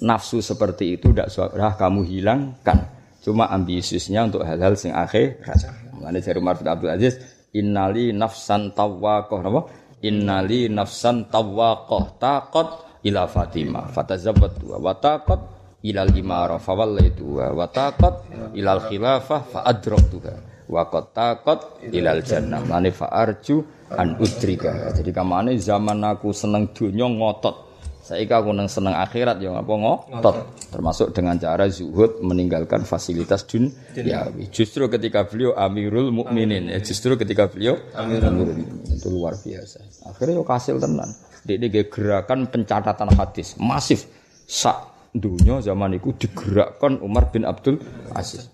nafsu 0.05 0.45
seperti 0.45 0.93
itu 0.93 1.09
tidak 1.09 1.33
sudah 1.33 1.73
kamu 1.73 2.05
hilangkan. 2.05 2.85
Cuma 3.25 3.49
ambisiusnya 3.49 4.29
untuk 4.29 4.45
hal-hal 4.45 4.77
sing 4.77 4.93
akhirat. 4.93 5.73
Mulane 5.97 6.21
dari 6.21 6.37
Umar 6.37 6.61
bin 6.61 6.69
Abdul 6.69 6.93
Aziz, 6.93 7.17
innali 7.57 8.13
nafsan 8.13 8.77
tawwaqah, 8.77 9.41
napa? 9.41 9.61
Innali 10.05 10.69
nafsan 10.69 11.33
tawwaqah 11.33 12.21
taqat 12.21 12.67
ila 13.09 13.25
Fatimah 13.25 13.89
fatazawwat 13.89 14.53
wa 14.69 14.93
taqat 14.93 15.58
ilal 15.83 16.11
imara 16.11 16.59
fawallaitu 16.59 17.39
wa 17.39 17.67
taqat 17.71 18.27
ilal 18.55 18.83
khilafah 18.83 19.41
fa 19.47 19.59
adraktuha 19.63 20.35
wa 20.69 20.85
qad 20.85 21.05
taqat 21.15 21.59
ilal 21.89 22.21
jannah. 22.21 22.61
Mane 22.63 22.93
fa 22.93 23.09
arju 23.09 23.65
an 23.89 24.19
udrika. 24.21 24.93
Jadi 24.93 25.09
kamane 25.09 25.57
zaman 25.57 26.03
aku 26.05 26.29
seneng 26.35 26.69
donya 26.71 27.09
ngotot. 27.09 27.67
Saiki 27.99 28.33
aku 28.33 28.49
nang 28.57 28.65
seneng 28.65 28.97
akhirat 28.97 29.37
ya 29.37 29.53
apa 29.53 29.69
ngotot. 29.69 30.35
Termasuk 30.73 31.13
dengan 31.13 31.37
cara 31.37 31.69
zuhud 31.69 32.21
meninggalkan 32.25 32.85
fasilitas 32.85 33.45
dunia 33.45 34.29
justru 34.49 34.89
ketika 34.89 35.25
beliau 35.25 35.53
amirul 35.57 36.09
mukminin 36.09 36.73
ya 36.73 36.79
justru 36.81 37.17
ketika 37.17 37.49
beliau 37.49 37.77
amirul 37.97 38.33
mukminin. 38.33 38.81
Itu 38.89 39.09
luar 39.13 39.37
biasa. 39.37 40.09
Akhirnya 40.09 40.41
yo 40.41 40.45
kasil 40.45 40.77
tenan. 40.77 41.09
Dia 41.45 41.83
gerakan 41.87 42.51
pencatatan 42.51 43.09
hadis. 43.15 43.57
Masif. 43.57 44.05
Sak 44.49 44.98
dunia 45.13 45.61
zaman 45.63 45.97
itu 45.97 46.13
digerakkan 46.15 47.01
Umar 47.01 47.33
bin 47.33 47.45
Abdul 47.45 47.81
Aziz. 48.13 48.49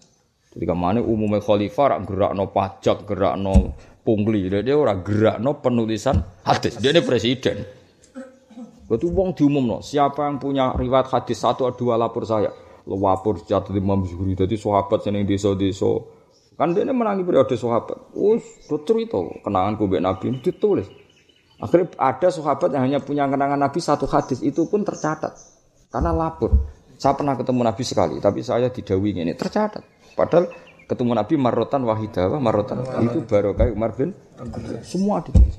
Jadi 0.56 0.64
ke 0.64 0.76
mana 0.76 1.04
umumnya 1.04 1.44
khalifah 1.44 1.96
rak 1.96 2.00
gerak 2.08 2.32
no 2.32 2.48
pajak, 2.48 3.04
gerak 3.04 3.36
no 3.36 3.76
pungli, 4.08 4.48
dia 4.48 4.72
orang 4.72 5.04
gerak 5.04 5.38
no 5.44 5.60
penulisan 5.60 6.24
hadis. 6.48 6.80
Dia 6.80 6.96
ini 6.96 7.04
presiden. 7.04 7.68
Betul 8.86 9.12
wong 9.12 9.36
diumum 9.36 9.66
no. 9.66 9.78
Siapa 9.82 10.30
yang 10.30 10.38
punya 10.40 10.72
riwayat 10.78 11.12
hadis 11.12 11.42
satu 11.42 11.66
atau 11.68 11.76
dua 11.76 12.00
lapor 12.00 12.24
saya. 12.24 12.54
Lo 12.86 13.02
lapor 13.02 13.42
di 13.42 13.52
Imam 13.76 14.06
Zuhri. 14.06 14.38
Jadi 14.38 14.56
sahabat 14.56 15.02
seneng 15.02 15.26
desa-desa. 15.26 15.90
Kan 16.56 16.72
dia 16.72 16.88
ini 16.88 16.94
menangi 16.96 17.26
periode 17.26 17.58
sahabat. 17.58 18.16
Us, 18.16 18.46
betul 18.70 19.04
itu 19.04 19.42
kenangan 19.44 19.76
kubek 19.76 20.00
Nabi 20.00 20.40
ditulis. 20.40 20.88
Akhirnya 21.60 21.92
ada 22.00 22.28
sahabat 22.32 22.72
yang 22.72 22.84
hanya 22.88 23.00
punya 23.04 23.28
kenangan 23.28 23.60
Nabi 23.60 23.80
satu 23.82 24.08
hadis 24.08 24.40
itu 24.40 24.64
pun 24.70 24.86
tercatat. 24.86 25.55
Karena 25.96 26.12
lapor. 26.12 26.52
Saya 27.00 27.16
pernah 27.16 27.40
ketemu 27.40 27.64
Nabi 27.64 27.84
sekali, 27.88 28.20
tapi 28.20 28.44
saya 28.44 28.68
didawi 28.68 29.16
ini 29.16 29.32
tercatat. 29.32 29.80
Padahal 30.12 30.52
ketemu 30.92 31.16
Nabi 31.16 31.40
marotan 31.40 31.88
wahidah, 31.88 32.36
marotan 32.36 32.84
itu 33.00 33.24
baru 33.24 33.56
kayak 33.56 33.72
Umar 33.72 33.96
bin 33.96 34.12
semua 34.84 35.24
ditulis. 35.24 35.56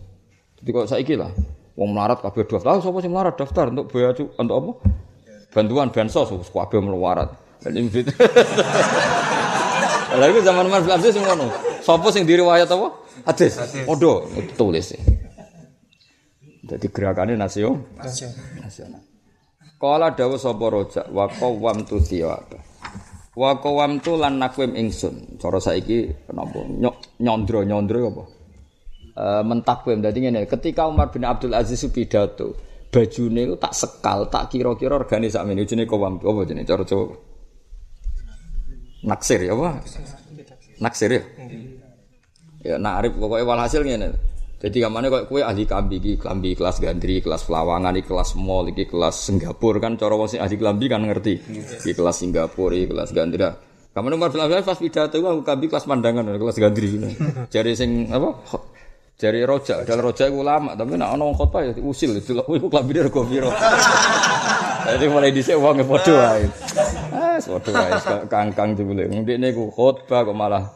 Jadi 0.61 0.71
kalau 0.77 0.85
saya 0.85 1.01
lah, 1.17 1.33
wong 1.73 1.89
melarat 1.97 2.21
kabeh 2.21 2.45
daftar, 2.45 2.85
siapa 2.85 2.99
sih 3.01 3.09
melarat 3.09 3.35
daftar 3.37 3.73
untuk 3.73 3.89
biaya 3.89 4.13
untuk 4.37 4.57
apa? 4.61 4.73
Bantuan 5.57 5.89
bansos, 5.89 6.29
kabeh 6.53 6.85
melarat. 6.85 7.33
Dan 7.65 7.81
invit. 7.81 8.13
Lalu 10.21 10.45
zaman 10.45 10.69
Umar 10.69 10.85
bin 10.85 10.93
Abdul 10.93 11.17
ngono. 11.17 11.49
Sapa 11.81 12.09
sing 12.13 12.29
diriwayat 12.29 12.69
apa? 12.69 12.93
Hadis. 13.25 13.57
Podo 13.89 14.29
tulis. 14.57 14.93
Jadi 16.67 16.87
gerakannya 16.93 17.41
nasional. 17.41 17.81
Nasional. 18.61 19.06
Kala 19.77 20.09
dawuh 20.17 20.41
sapa 20.41 20.73
rojak 20.73 21.07
wa 21.13 21.29
qawam 21.29 21.85
tu 21.85 22.01
thiyaba. 22.01 22.57
Wa 23.37 23.61
qawam 23.61 24.01
tu 24.01 24.17
lan 24.17 24.41
nakwim 24.41 24.73
ingsun. 24.73 25.37
Cara 25.37 25.61
saiki 25.61 26.09
kenapa 26.25 26.65
nyondro-nyondro 27.21 28.01
apa? 28.09 28.25
E, 29.13 29.25
mentakwim 29.45 30.01
dadi 30.01 30.25
ngene, 30.25 30.49
ketika 30.49 30.89
Umar 30.89 31.13
bin 31.13 31.29
Abdul 31.29 31.53
Aziz 31.53 31.85
pidato, 31.93 32.57
bajune 32.89 33.53
itu 33.53 33.57
tak 33.61 33.77
sekal, 33.77 34.33
tak 34.33 34.49
kira-kira 34.49 34.97
regane 34.97 35.29
sakmene 35.29 35.69
jenenge 35.69 35.93
qawam 35.93 36.25
apa 36.25 36.41
jenenge 36.49 36.65
cara 36.65 36.85
Jawa? 36.89 37.13
Naksir 39.05 39.45
ya 39.45 39.53
apa? 39.53 39.85
Naksir 40.81 41.11
ya. 41.13 41.23
Ya 42.65 42.75
nakrif 42.81 43.13
pokoknya 43.21 43.45
walhasil 43.45 43.85
ngene. 43.85 44.17
Jadi 44.57 44.81
kamane 44.81 45.13
kok 45.13 45.29
kue 45.29 45.45
ahli 45.45 45.69
kambi 45.69 46.01
iki, 46.01 46.13
kambi 46.17 46.57
kelas 46.57 46.81
gandri, 46.81 47.21
kelas 47.21 47.45
Flawangan, 47.45 47.93
iki 48.01 48.09
kelas 48.09 48.41
mall, 48.41 48.65
iki 48.73 48.89
kelas 48.89 49.29
Singapura 49.29 49.77
kan 49.85 50.01
cara 50.01 50.17
wong 50.17 50.33
ahli 50.33 50.57
kambi 50.57 50.87
kan 50.89 51.05
ngerti. 51.05 51.35
Iki 51.85 51.93
kelas 51.93 52.25
Singapura, 52.25 52.73
iki 52.73 52.89
kelas 52.89 53.13
gandri. 53.13 53.45
Kamu 53.93 54.13
nomor 54.13 54.33
film 54.33 54.49
pas 54.49 54.77
pidato 54.81 55.21
aku 55.21 55.45
kambi 55.45 55.69
kelas 55.69 55.85
pandangan, 55.85 56.41
kelas 56.41 56.57
gandri. 56.57 56.89
Jari 57.53 57.73
sing 57.77 58.09
apa? 58.09 58.33
Jari 59.17 59.49
roja, 59.49 59.81
dal 59.85 60.01
roja 60.05 60.29
iku 60.29 60.45
lama, 60.45 60.77
tapi 60.77 60.93
nek 60.93 61.09
ana 61.09 61.25
wong 61.25 61.37
khotbah 61.41 61.65
ya 61.65 61.73
usil 61.81 62.21
itu 62.21 62.37
lho 62.37 62.45
iku 62.53 62.69
klambi 62.69 63.01
rego 63.01 63.25
piro. 63.25 63.49
Jadi 64.93 65.05
mulai 65.09 65.33
dhisik 65.33 65.57
wong 65.57 65.81
padha 65.89 66.13
wae. 66.13 66.45
Ah, 67.17 67.41
padha 67.41 67.71
wae 67.73 67.93
kangkang 68.29 68.77
jebule. 68.77 69.09
Ndekne 69.09 69.57
ku 69.57 69.73
khotbah 69.73 70.21
kok 70.21 70.37
malah 70.37 70.69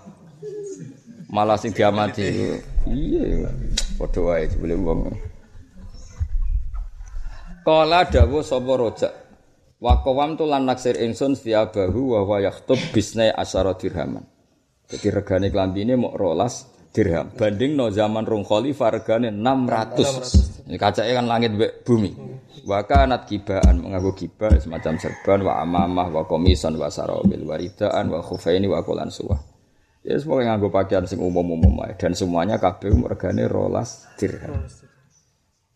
malah 1.29 1.61
sing 1.61 1.77
diamati. 1.77 2.57
Iya, 2.89 3.53
padha 4.01 4.21
wae 4.25 4.49
boleh 4.57 4.79
wong. 4.81 5.01
Kala 7.61 8.09
dawuh 8.09 8.41
sapa 8.41 8.73
rojak. 8.73 9.13
Wa 9.81 10.01
qawam 10.05 10.37
tu 10.37 10.45
lan 10.45 10.69
naksir 10.69 10.97
ingsun 10.97 11.37
bahu 11.41 12.17
wa 12.17 12.21
wa 12.25 12.37
yahtub 12.41 12.77
bisnai 12.93 13.33
asyara 13.33 13.77
dirhaman. 13.77 14.25
Jadi 14.89 15.09
regane 15.13 15.49
klambine 15.49 15.97
mok 15.97 16.17
rolas 16.17 16.69
dirham. 16.93 17.33
Banding 17.33 17.79
no 17.79 17.89
zaman 17.89 18.27
rong 18.27 18.45
khalifah 18.45 18.91
regane 19.01 19.31
600. 19.33 20.69
Ini 20.69 20.77
kacake 20.77 21.13
kan 21.15 21.27
langit 21.29 21.55
bumi. 21.87 22.13
Wa 22.67 22.85
kanat 22.85 23.25
kibaan 23.25 23.81
mengaku 23.81 24.27
kibah 24.27 24.53
semacam 24.61 25.01
serban 25.01 25.41
wa 25.47 25.65
amamah 25.65 26.13
wa 26.13 26.23
komisan 26.29 26.77
wa 26.77 26.93
sarabil 26.93 27.47
waridaan 27.47 28.13
wa 28.13 28.21
khufaini 28.21 28.69
wa 28.69 28.85
qulan 28.85 29.09
suwah. 29.09 29.41
Ya 30.01 30.17
semua 30.17 30.41
yang 30.41 30.57
nganggo 30.57 30.73
pakaian 30.73 31.05
sing 31.05 31.21
umum-umum 31.21 31.77
ae 31.85 31.93
dan 32.01 32.17
semuanya 32.17 32.57
kabeh 32.57 32.89
regane 33.05 33.45
rolas 33.45 34.09
dirham. 34.17 34.65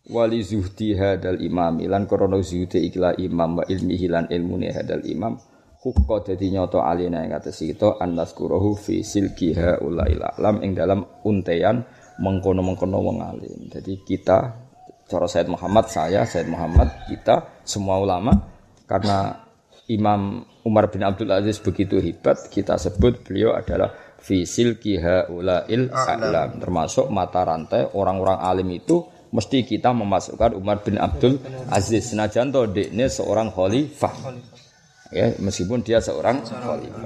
Wali 0.09 0.41
zuhdi 0.41 0.97
hadal 0.97 1.37
imam 1.41 1.77
lan 1.85 2.09
krana 2.09 2.41
zuhdi 2.41 2.89
ikla 2.89 3.13
imam 3.21 3.61
wa 3.61 3.63
ilmi 3.69 3.93
hilan 3.97 4.25
ilmune 4.33 4.73
hadal 4.73 5.05
imam 5.05 5.37
hukka 5.85 6.33
dadi 6.33 6.49
nyata 6.49 6.81
alina 6.81 7.21
ing 7.21 7.37
atas 7.37 7.61
kita 7.61 8.01
annaskurahu 8.01 8.73
fi 8.73 9.05
silkiha 9.05 9.85
ulail 9.85 10.25
alam 10.25 10.61
ing 10.65 10.73
dalam 10.73 11.05
untean 11.21 11.85
mengkono-mengkono 12.17 12.97
wong 12.97 13.17
alim. 13.21 13.69
Jadi 13.69 14.01
kita 14.01 14.57
cara 15.05 15.29
Said 15.29 15.45
Muhammad 15.53 15.85
saya 15.85 16.25
Said 16.25 16.49
Muhammad 16.49 16.89
kita 17.05 17.61
semua 17.61 18.01
ulama 18.01 18.33
karena 18.89 19.45
Imam 19.85 20.41
Umar 20.65 20.89
bin 20.89 21.05
Abdul 21.05 21.29
Aziz 21.29 21.61
begitu 21.61 22.01
hebat 22.01 22.49
kita 22.49 22.73
sebut 22.81 23.21
beliau 23.21 23.53
adalah 23.53 24.04
fisil 24.25 24.81
kiha 24.81 25.29
ulail 25.29 25.93
a'lam. 25.93 26.57
Termasuk 26.57 27.13
mata 27.13 27.45
rantai 27.45 27.93
orang-orang 27.93 28.41
alim 28.41 28.73
itu 28.73 29.05
mesti 29.29 29.61
kita 29.61 29.93
memasukkan 29.93 30.57
Umar 30.57 30.81
bin 30.81 30.97
Abdul 30.97 31.37
Aziz. 31.69 32.09
Senajan 32.09 32.49
to 32.49 32.65
dekne 32.65 33.05
seorang 33.05 33.53
khalifah. 33.53 34.33
Ya 35.13 35.29
meskipun 35.37 35.85
dia 35.85 36.01
seorang 36.01 36.41
khalifah. 36.41 37.05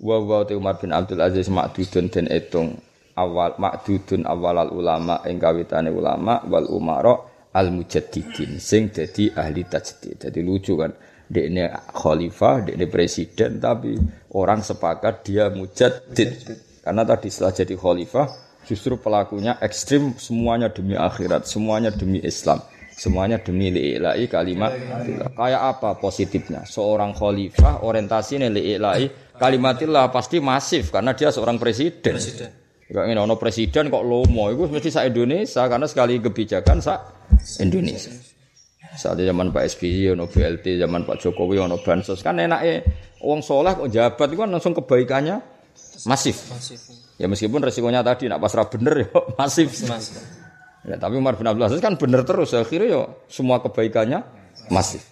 Wa 0.00 0.16
wa 0.20 0.40
Umar 0.48 0.80
bin 0.80 0.96
Abdul 0.96 1.20
Aziz 1.20 1.52
makdudun 1.52 2.08
dan 2.08 2.24
etung 2.32 2.80
awal 3.14 3.54
makdudun 3.60 4.24
awal 4.24 4.58
al 4.58 4.70
ulama 4.72 5.20
ing 5.28 5.36
kawitane 5.36 5.92
ulama 5.92 6.42
wal 6.48 6.66
umara 6.72 7.14
al 7.54 7.70
mujaddidin 7.70 8.58
sing 8.58 8.90
dadi 8.90 9.30
ahli 9.30 9.62
tajdid. 9.68 10.24
Jadi 10.28 10.40
lucu 10.42 10.74
kan 10.74 10.90
ini 11.32 11.64
khalifah, 11.94 12.68
ini 12.68 12.84
presiden, 12.84 13.62
tapi 13.62 13.96
orang 14.36 14.60
sepakat 14.60 15.24
dia 15.24 15.48
mujaddid. 15.48 16.30
Karena 16.84 17.02
tadi 17.08 17.32
setelah 17.32 17.52
jadi 17.56 17.74
khalifah, 17.80 18.26
justru 18.68 19.00
pelakunya 19.00 19.56
ekstrim, 19.60 20.12
semuanya 20.20 20.68
demi 20.68 20.98
akhirat, 20.98 21.48
semuanya 21.48 21.88
demi 21.88 22.20
Islam. 22.20 22.60
Semuanya 22.94 23.42
demi 23.42 23.74
li'ilai 23.74 24.22
kalimat. 24.30 24.70
Kayak 25.34 25.62
apa 25.66 25.98
positifnya? 25.98 26.62
Seorang 26.62 27.10
khalifah 27.10 27.82
orientasinya 27.82 28.46
li'ilai 28.46 29.34
kalimatillah 29.34 30.14
pasti 30.14 30.38
masif 30.38 30.94
karena 30.94 31.10
dia 31.10 31.34
seorang 31.34 31.58
presiden. 31.58 32.14
Presiden. 32.14 32.50
Gak 32.84 33.10
ingin 33.10 33.18
ono 33.18 33.34
presiden 33.40 33.90
kok 33.90 34.04
lomo, 34.04 34.52
itu 34.52 34.68
mesti 34.70 34.92
sa 34.92 35.02
Indonesia 35.08 35.66
karena 35.66 35.88
sekali 35.88 36.20
kebijakan 36.20 36.78
sa 36.78 37.02
Indonesia. 37.58 38.12
Saat 38.94 39.18
zaman 39.18 39.50
Pak 39.50 39.64
SBY, 39.74 40.14
ono 40.14 40.30
BLT, 40.30 40.78
zaman 40.78 41.02
Pak 41.02 41.18
Jokowi, 41.18 41.58
ono 41.58 41.82
bansos 41.82 42.22
kan 42.22 42.38
enaknya 42.38 42.86
uang 43.24 43.42
soleh 43.42 43.74
kok 43.74 43.90
jabat 43.90 44.28
itu 44.30 44.38
kan 44.38 44.50
langsung 44.52 44.74
kebaikannya 44.76 45.42
masif. 46.06 46.36
masif. 46.52 46.80
Ya 47.18 47.26
meskipun 47.26 47.62
resikonya 47.62 48.06
tadi 48.06 48.30
nak 48.30 48.38
pasrah 48.38 48.70
bener 48.70 48.94
ya 49.02 49.08
masif. 49.34 49.70
masif. 49.90 50.22
Ya, 50.84 51.00
tapi 51.00 51.16
Umar 51.16 51.40
bin 51.40 51.48
Abdul 51.48 51.64
Aziz 51.64 51.80
kan 51.80 51.96
bener 51.96 52.28
terus 52.28 52.52
akhirnya 52.52 52.88
ya 52.92 53.02
semua 53.26 53.64
kebaikannya 53.64 54.20
masif. 54.68 55.08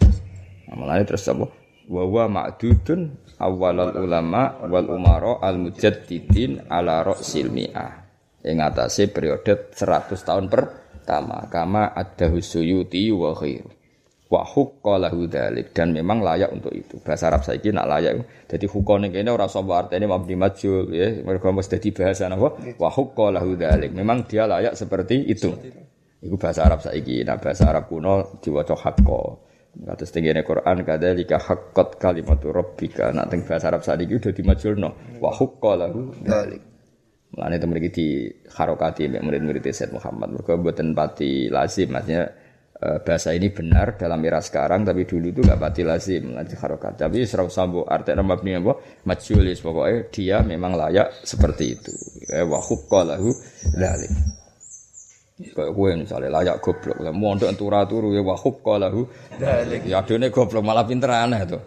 Nah, 0.68 0.76
malah 0.76 1.00
terus 1.02 1.24
apa? 1.26 1.48
Wa 1.88 2.04
wa 2.06 2.24
ma'dudun 2.28 3.00
awalul 3.40 3.96
ulama 3.96 4.62
wal 4.68 4.86
umaro 4.92 5.40
al 5.40 5.58
mujaddidin 5.58 6.68
ala 6.68 7.02
ra'sil 7.02 7.48
mi'ah. 7.48 8.04
Yang 8.44 8.58
atasnya 8.74 9.06
periode 9.14 9.52
100 9.72 10.28
tahun 10.28 10.46
pertama 11.02 11.50
kama 11.50 11.90
ada 11.90 12.30
husuyuti 12.30 13.10
wa 13.10 13.34
khairu 13.34 13.82
wa 14.32 14.48
huqqalahu 14.48 15.28
dan 15.76 15.92
memang 15.92 16.24
layak 16.24 16.48
untuk 16.56 16.72
itu. 16.72 16.96
Bahasa 17.04 17.28
Arab 17.28 17.44
saiki 17.44 17.68
nak 17.68 17.84
layak. 17.84 18.24
Jadi 18.48 18.64
hukone 18.64 19.12
kene 19.12 19.28
ora 19.28 19.44
sapa 19.44 19.84
artine 19.84 20.08
mabni 20.08 20.40
majul 20.40 20.88
ya, 20.88 21.20
mergo 21.20 21.52
mesti 21.52 21.76
dadi 21.76 21.92
bahasa 21.92 22.32
napa? 22.32 22.56
Wa 22.80 22.88
huqqalahu 22.88 23.60
dzalik. 23.60 23.92
Memang 23.92 24.24
dia 24.24 24.48
layak 24.48 24.72
seperti 24.72 25.28
itu. 25.28 25.52
Iku 26.24 26.40
bahasa 26.40 26.64
Arab 26.64 26.80
saiki. 26.80 27.20
Nah, 27.28 27.36
bahasa 27.36 27.68
Arab 27.68 27.92
kuno 27.92 28.40
diwaca 28.40 28.72
haqqo. 28.72 29.52
Kados 29.72 30.08
tengene 30.12 30.46
Quran 30.48 30.80
kadzalika 30.80 31.36
haqqat 31.36 32.00
kalimatu 32.00 32.56
rabbika. 32.56 33.12
Nak 33.12 33.28
teng 33.28 33.44
bahasa 33.44 33.68
Arab 33.68 33.84
saiki 33.84 34.16
udah 34.16 34.32
dimajulno. 34.32 35.20
Wa 35.20 35.28
huqqalahu 35.28 36.24
dzalik. 36.24 36.71
Mulane 37.32 37.56
itu 37.56 37.66
mriki 37.68 37.90
di 37.90 38.08
harokati 38.52 39.08
murid-murid 39.08 39.64
Said 39.72 39.92
Muhammad. 39.92 40.36
Mergo 40.36 40.60
mboten 40.60 40.92
pati 40.92 41.48
lazim. 41.48 41.92
Maksudnya 41.96 42.28
Eh, 42.82 42.98
bahasa 42.98 43.30
ini 43.30 43.46
benar 43.54 43.94
dalam 43.94 44.18
era 44.26 44.42
sekarang 44.42 44.82
tapi 44.82 45.06
dulu 45.06 45.30
itu 45.30 45.38
gak 45.46 45.54
pati 45.54 45.86
lazim. 45.86 46.34
Nanti 46.34 46.58
harokat 46.58 46.98
tapi 46.98 47.22
serau 47.22 47.46
sambo 47.46 47.86
artinya 47.86 48.26
mabni 48.26 48.58
apa 48.58 48.74
majulis 49.06 49.62
pokoknya 49.62 50.10
dia 50.10 50.36
memang 50.42 50.74
layak 50.74 51.22
seperti 51.22 51.78
itu. 51.78 51.94
Eh, 52.26 52.42
wa 52.42 52.58
lahu 53.06 53.30
dalik 53.78 54.10
kayak 55.42 55.70
gue 55.78 55.90
misalnya 55.94 56.42
layak 56.42 56.58
goblok. 56.58 56.98
Lah 56.98 57.14
mondok 57.14 57.54
entura 57.54 57.86
turu 57.86 58.10
ya 58.10 58.22
wa 58.26 58.34
lahu 58.82 59.06
dalik 59.38 59.86
ya 59.86 60.02
adone 60.02 60.26
goblok 60.34 60.66
malah 60.66 60.82
pinter 60.82 61.10
aneh 61.14 61.42
tuh 61.46 61.62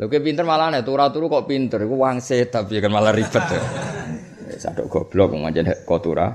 Lho 0.00 0.08
pinter 0.08 0.44
malah 0.48 0.72
aneh 0.72 0.80
tura 0.80 1.12
turu 1.12 1.28
kok 1.28 1.44
pinter. 1.44 1.84
Iku 1.84 2.00
wangse 2.00 2.48
tapi 2.48 2.80
kan 2.80 2.88
malah 2.88 3.12
ribet 3.12 3.44
ya. 3.44 3.60
Sadok 4.66 4.86
goblok 4.90 5.30
ngajen 5.38 5.86
kotura 5.86 6.34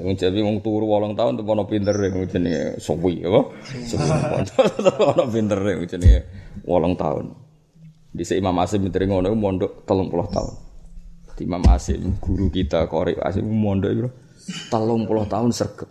Wong 0.00 0.14
Jawi 0.14 0.40
wong 0.46 0.62
turu 0.62 0.86
8 0.86 1.18
tahun 1.18 1.32
tuh 1.34 1.44
ono 1.44 1.66
pinter 1.66 1.92
wong 1.98 2.30
jenenge 2.30 2.78
Sowi 2.78 3.26
apa? 3.26 3.50
Sowi. 3.82 4.06
Ono 5.10 5.24
pinter 5.26 5.58
wong 5.58 5.90
jenenge 5.90 6.30
8 6.62 6.94
tahun. 6.94 7.34
Di 8.14 8.22
Imam 8.38 8.54
Asim 8.62 8.86
pinter 8.86 9.10
ngono 9.10 9.34
mondok 9.34 9.82
30 9.84 10.30
tahun. 10.30 10.54
Di 11.34 11.42
Imam 11.42 11.66
Asim 11.66 12.14
guru 12.22 12.46
kita 12.54 12.86
Korek 12.86 13.18
Asim 13.18 13.50
mondok 13.50 13.90
itu 13.90 14.08
30 14.70 15.10
tahun 15.26 15.50
sergep. 15.50 15.90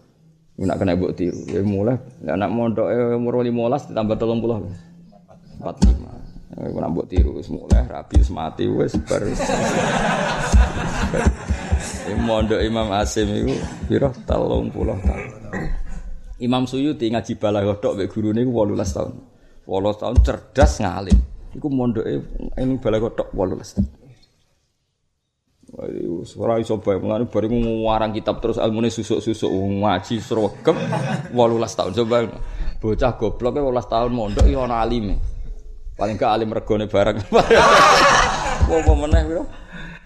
Nak 0.64 0.76
kena 0.80 0.95
mbok 0.95 1.16
tiru. 1.20 1.39
Ya 1.51 1.60
mulai 1.60 1.99
anak 2.24 2.49
mondok 2.55 2.88
umur 3.20 3.43
15 3.43 3.91
ditambah 3.91 4.16
30. 4.16 5.60
45. 5.60 6.39
Ya 6.60 6.68
nak 6.68 6.91
mbok 6.91 7.07
tiru 7.07 7.39
wis 7.39 7.47
mulai 7.47 7.88
rapi 7.88 8.20
wis 8.20 8.28
mati 8.36 8.68
wis 8.68 8.91
bar. 9.07 9.24
mondok 12.20 12.60
Imam 12.60 12.91
Asim 12.91 13.32
piro 13.88 14.12
telung 14.28 14.68
puluh 14.68 14.99
tahun. 14.99 15.55
Imam 16.43 16.68
Suyuti 16.68 17.07
ngaji 17.07 17.39
balaghah 17.39 17.80
tok 17.80 17.95
mek 17.95 18.12
gurune 18.12 18.43
iku 18.43 18.51
18 18.68 18.76
tahun. 18.76 19.14
18 19.68 20.01
tahun 20.03 20.16
cerdas 20.20 20.74
ngalim. 20.84 21.18
Iku 21.55 21.68
mondoke 21.72 22.12
ing 22.60 22.70
balaghah 22.84 23.12
tok 23.16 23.32
18 23.32 23.80
tahun. 23.80 23.88
Ora 26.43 26.60
iso 26.60 26.76
bae 26.84 26.99
mengane 26.99 27.32
bareng 27.32 27.55
ngarang 27.88 28.12
kitab 28.12 28.43
terus 28.43 28.60
ilmune 28.60 28.91
susuk-susuk 28.91 29.47
ngaji 29.47 30.20
srogem 30.20 30.76
18 31.32 31.78
tahun 31.80 31.91
coba. 32.03 32.28
Bocah 32.84 33.12
goblok 33.16 33.55
18 33.55 33.91
tahun 33.91 34.12
mondok 34.12 34.43
ya 34.43 34.68
ana 34.68 34.84
alime. 34.84 35.39
Paling 36.00 36.16
gak 36.16 36.32
alim 36.32 36.56
regone 36.56 36.88
bareng. 36.88 37.20
Apa 38.72 38.93
meneh 38.95 39.22
piro? 39.28 39.43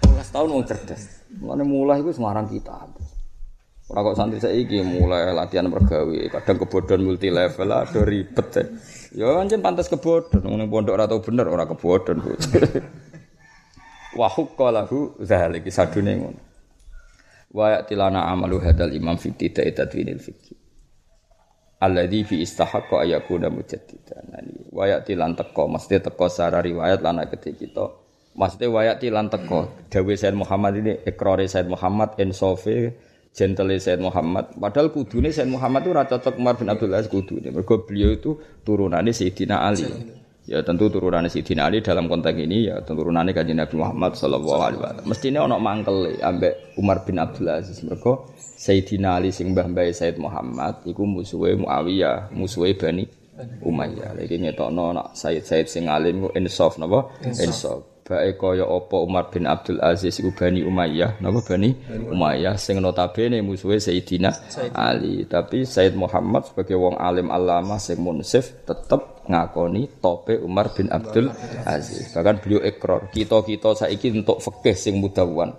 18 0.02 0.34
tahun 0.34 0.50
wong 0.50 0.66
cerdas. 0.66 1.22
Mulane 1.38 1.62
mulai 1.62 2.02
itu 2.02 2.10
semarang 2.10 2.50
kita. 2.50 2.74
Ora 3.94 4.00
kok 4.02 4.18
santri 4.18 4.42
saiki 4.42 4.82
mulai 4.82 5.30
latihan 5.36 5.70
mergawe, 5.70 6.18
kadang 6.34 6.58
kebodohan 6.66 7.04
multi 7.06 7.30
level 7.30 7.70
ada 7.70 8.02
ribet. 8.02 8.50
Ya, 8.56 8.66
ya 9.14 9.38
anjen 9.38 9.62
pantas 9.62 9.92
kebodohan, 9.92 10.50
ning 10.50 10.72
pondok 10.72 10.98
ora 10.98 11.06
tau 11.06 11.22
bener 11.22 11.46
ora 11.46 11.70
kebodohan. 11.70 12.24
Wa 14.18 14.32
hukka 14.32 14.74
lahu 14.74 15.20
zalika 15.22 15.70
sadune 15.70 16.12
ngono. 16.18 16.42
Wa 17.54 17.86
tilana 17.86 18.34
amalu 18.34 18.64
hadal 18.66 18.96
imam 18.98 19.20
fi 19.20 19.30
tidai 19.30 19.76
tadwinil 19.76 20.18
fikih. 20.18 20.63
Alladhi 21.84 22.24
fi 22.24 22.40
istahaqqa 22.40 23.04
ayakuna 23.04 23.52
mujaddidan. 23.52 24.32
Wa 24.72 24.88
ya'tilan 24.88 25.36
teko 25.36 25.68
mesti 25.68 26.00
teko 26.00 26.32
secara 26.32 26.64
riwayat 26.64 27.04
lana 27.04 27.28
ketika 27.28 27.60
kita 27.60 27.86
Maksudnya 28.34 28.68
wayati 28.74 29.14
lan 29.14 29.30
teko. 29.30 29.70
Dawe 29.94 30.14
Said 30.18 30.34
Muhammad 30.34 30.74
ini 30.82 30.94
ikrari 31.06 31.46
Said 31.46 31.70
Muhammad 31.70 32.18
insofi 32.18 32.90
gentle 33.30 33.78
Said 33.78 34.02
Muhammad. 34.02 34.58
Padahal 34.58 34.90
kudune 34.90 35.30
Said 35.30 35.46
Muhammad 35.46 35.86
itu 35.86 35.94
rata 35.94 36.18
cocok 36.18 36.42
Umar 36.42 36.58
bin 36.58 36.74
Abdul 36.74 36.98
Aziz 36.98 37.14
kudune. 37.14 37.54
Mergo 37.54 37.86
beliau 37.86 38.10
itu 38.10 38.42
turunannya 38.66 39.14
Sayyidina 39.14 39.62
Ali. 39.62 39.86
Ya 40.44 40.60
tentu 40.60 40.92
turunannya 40.92 41.32
Sayyidina 41.32 41.72
Ali 41.72 41.80
dalam 41.80 42.12
konteks 42.12 42.36
ini 42.36 42.68
ya 42.68 42.84
turunannya 42.84 43.32
kanjeng 43.32 43.64
Nabi 43.64 43.80
Muhammad 43.80 44.20
sallallahu 44.20 44.60
alaihi 44.60 44.82
wasallam. 44.84 45.06
Mestine 45.08 45.40
ana 45.40 45.56
mangkel 45.56 46.20
ambek 46.20 46.76
Umar 46.76 47.08
bin 47.08 47.16
Abdul 47.16 47.48
Aziz. 47.48 47.80
Mergo 47.88 48.28
Sayyidina 48.36 49.24
Ali 49.24 49.32
sing 49.32 49.56
mbah 49.56 49.72
mbahe 49.72 49.96
Said 49.96 50.20
Muhammad 50.20 50.84
iku 50.84 51.08
musuhe 51.08 51.56
Muawiyah, 51.56 52.36
musuhe 52.36 52.76
Bani 52.76 53.08
Umayyah. 53.64 54.20
Lagi 54.20 54.36
ngetokno 54.36 54.92
nak 54.92 55.16
Said 55.16 55.48
Said 55.48 55.72
sing 55.72 55.88
alim 55.88 56.28
ku 56.28 56.30
insaf 56.36 56.76
napa? 56.76 57.08
Insaf 57.24 57.93
bae 58.04 58.36
kaya 58.36 58.68
apa 58.68 58.98
Umar 59.00 59.32
bin 59.32 59.48
Abdul 59.48 59.80
Aziz 59.80 60.20
iku 60.20 60.36
Bani 60.36 60.62
Umayyah. 60.62 61.24
Napa 61.24 61.40
Bani 61.42 61.72
Umayyah? 62.12 62.60
Sing 62.60 62.84
notabene 62.84 63.40
musuhe 63.40 63.80
Sayyidina 63.80 64.32
Ali. 64.76 65.24
Tapi 65.24 65.64
Said 65.64 65.96
Muhammad 65.96 66.52
sebagai 66.52 66.76
wong 66.76 67.00
alim 67.00 67.32
alama 67.32 67.80
sing 67.80 68.04
munsif 68.04 68.68
tetep 68.68 69.24
ngakoni 69.26 69.88
tope 70.04 70.36
Umar 70.44 70.76
bin 70.76 70.92
Abdul 70.92 71.32
Aziz. 71.64 72.12
Bahkan 72.12 72.44
beliau 72.44 72.62
ikrar 72.62 73.08
kita-kita 73.10 73.88
saiki 73.88 74.12
untuk 74.12 74.44
fikih 74.44 74.76
sing 74.76 75.00
mudawan 75.00 75.56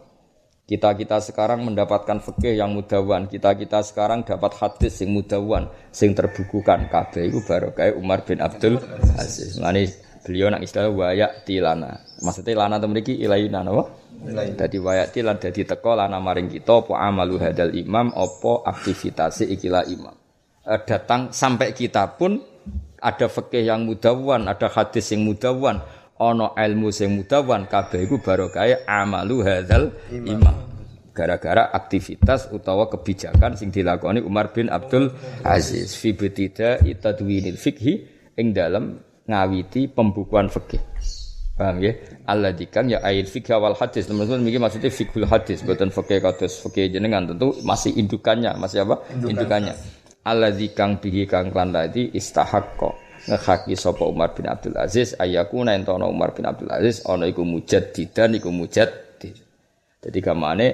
kita-kita 0.65 1.21
sekarang 1.21 1.69
mendapatkan 1.69 2.25
fikih 2.25 2.57
yang 2.57 2.73
mudawan 2.73 3.29
kita-kita 3.29 3.85
sekarang 3.85 4.25
dapat 4.25 4.57
hadis 4.57 4.97
sing 4.97 5.13
mudawan 5.13 5.69
sing 5.93 6.17
terbukukan. 6.17 6.89
Kabeh 6.89 7.29
iku 7.29 7.45
barokah 7.45 7.93
Umar 8.01 8.25
bin 8.25 8.41
Abdul 8.41 8.81
Aziz. 9.21 9.61
Mane 9.61 9.93
beliau 10.25 10.49
nak 10.49 10.65
istilah 10.65 10.89
wayak 10.89 11.45
tilana. 11.45 12.01
Maksudnya 12.25 12.65
lana 12.65 12.81
itu 12.81 12.87
memiliki 12.89 13.15
ilayuna 13.21 13.61
napa? 13.61 13.85
Dadi 14.57 14.81
wayak 14.81 15.13
tilan 15.13 15.37
dadi 15.37 15.69
teko 15.69 15.93
lana 15.93 16.17
maring 16.17 16.49
kita 16.49 16.81
apa 16.81 16.97
amalu 16.97 17.37
hadal 17.37 17.77
imam 17.77 18.09
apa 18.17 18.53
aktivitas 18.65 19.45
ikilah 19.45 19.85
imam. 19.85 20.17
E, 20.65 20.75
datang 20.89 21.29
sampai 21.29 21.77
kita 21.77 22.17
pun 22.17 22.41
ada 23.05 23.29
fikih 23.29 23.69
yang 23.69 23.85
mudawan, 23.85 24.49
ada 24.49 24.73
hadis 24.73 25.13
yang 25.13 25.29
mudawan, 25.29 25.77
ono 26.17 26.57
ilmu 26.57 26.89
sing 26.89 27.13
mudawan 27.13 27.69
kabeh 27.69 28.09
iku 28.09 28.17
barokah 28.25 28.89
amalu 28.89 29.45
hadal 29.45 29.93
imam. 30.09 30.73
Gara-gara 31.15 31.71
aktivitas 31.71 32.49
utawa 32.51 32.89
kebijakan 32.89 33.61
sing 33.61 33.71
dilakoni 33.71 34.25
Umar 34.25 34.51
bin 34.57 34.73
Abdul 34.73 35.13
Aziz 35.47 35.95
fi 35.95 36.17
betida 36.17 36.81
itadwinil 36.83 37.55
fikhi 37.61 37.93
ing 38.35 38.51
dalam 38.51 38.99
ngawiti 39.25 39.89
pembukuan 39.89 40.49
fikih. 40.53 40.81
Paham 41.55 41.79
ya? 41.87 41.95
Allah 42.27 42.51
dikang 42.51 42.91
ya 42.91 42.99
ayat 42.99 43.31
fikih 43.31 43.55
wal 43.63 43.79
hadis. 43.79 44.11
Teman-teman 44.11 44.43
mikir 44.43 44.59
maksudnya 44.59 44.91
fikul 44.91 45.23
hadis, 45.31 45.63
bukan 45.63 45.89
fikih 45.95 46.19
kados 46.19 46.59
fikih 46.67 46.91
jenengan 46.91 47.31
tentu 47.31 47.55
masih 47.63 47.95
indukannya, 47.95 48.59
masih 48.59 48.83
apa? 48.83 49.07
Indukannya. 49.15 49.75
Allah 50.25 50.51
dikang 50.51 50.99
bihi 50.99 51.29
kang 51.29 51.53
klan 51.53 51.71
tadi 51.71 52.11
istahakko 52.17 52.97
ngehaki 53.29 53.77
sapa 53.77 54.05
Umar 54.09 54.33
bin 54.33 54.49
Abdul 54.49 54.77
Aziz 54.77 55.17
ayakuna 55.17 55.77
entono 55.77 56.09
Umar 56.09 56.33
bin 56.33 56.49
Abdul 56.49 56.73
Aziz 56.73 57.05
ana 57.05 57.29
iku 57.29 57.45
mujaddidan 57.45 58.37
iku 58.37 58.49
mujaddid. 58.49 59.37
Jadi 60.01 60.19
kamane 60.21 60.69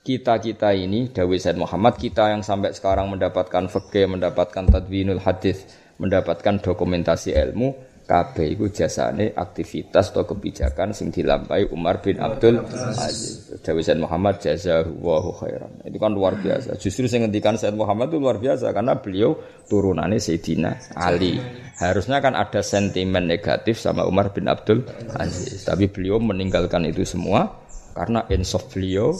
kita-kita 0.00 0.74
ini 0.74 1.10
Dawi 1.10 1.38
Said 1.38 1.58
Muhammad 1.58 1.98
kita 1.98 2.34
yang 2.34 2.42
sampai 2.42 2.74
sekarang 2.74 3.10
mendapatkan 3.14 3.66
fikih, 3.70 4.10
mendapatkan 4.10 4.66
tadwinul 4.66 5.22
hadis, 5.22 5.66
mendapatkan 6.00 6.64
dokumentasi 6.64 7.36
ilmu 7.36 7.90
kabeh 8.10 8.58
iku 8.58 8.66
jasane 8.74 9.30
aktivitas 9.38 10.10
atau 10.10 10.26
kebijakan 10.26 10.90
sing 10.90 11.14
dilampahi 11.14 11.70
Umar 11.70 12.02
bin 12.02 12.18
Abdul 12.18 12.58
Aziz. 12.98 13.54
Dawi 13.62 13.86
Said 13.86 14.02
Muhammad 14.02 14.42
jazakallahu 14.42 15.30
khairan. 15.38 15.70
Itu 15.86 16.02
kan 16.02 16.10
luar 16.10 16.34
biasa. 16.42 16.74
Justru 16.74 17.06
sing 17.06 17.22
ngendikan 17.22 17.54
Said 17.54 17.78
Muhammad 17.78 18.10
itu 18.10 18.18
luar 18.18 18.42
biasa 18.42 18.74
karena 18.74 18.98
beliau 18.98 19.38
turunannya 19.70 20.18
Sayyidina 20.18 20.98
Ali. 20.98 21.38
Harusnya 21.78 22.18
kan 22.18 22.34
ada 22.34 22.66
sentimen 22.66 23.30
negatif 23.30 23.78
sama 23.78 24.02
Umar 24.02 24.34
bin 24.34 24.50
Abdul 24.50 24.82
Aziz, 25.14 25.62
tapi 25.62 25.86
beliau 25.86 26.18
meninggalkan 26.18 26.90
itu 26.90 27.06
semua 27.06 27.46
karena 27.94 28.26
insaf 28.26 28.74
beliau 28.74 29.14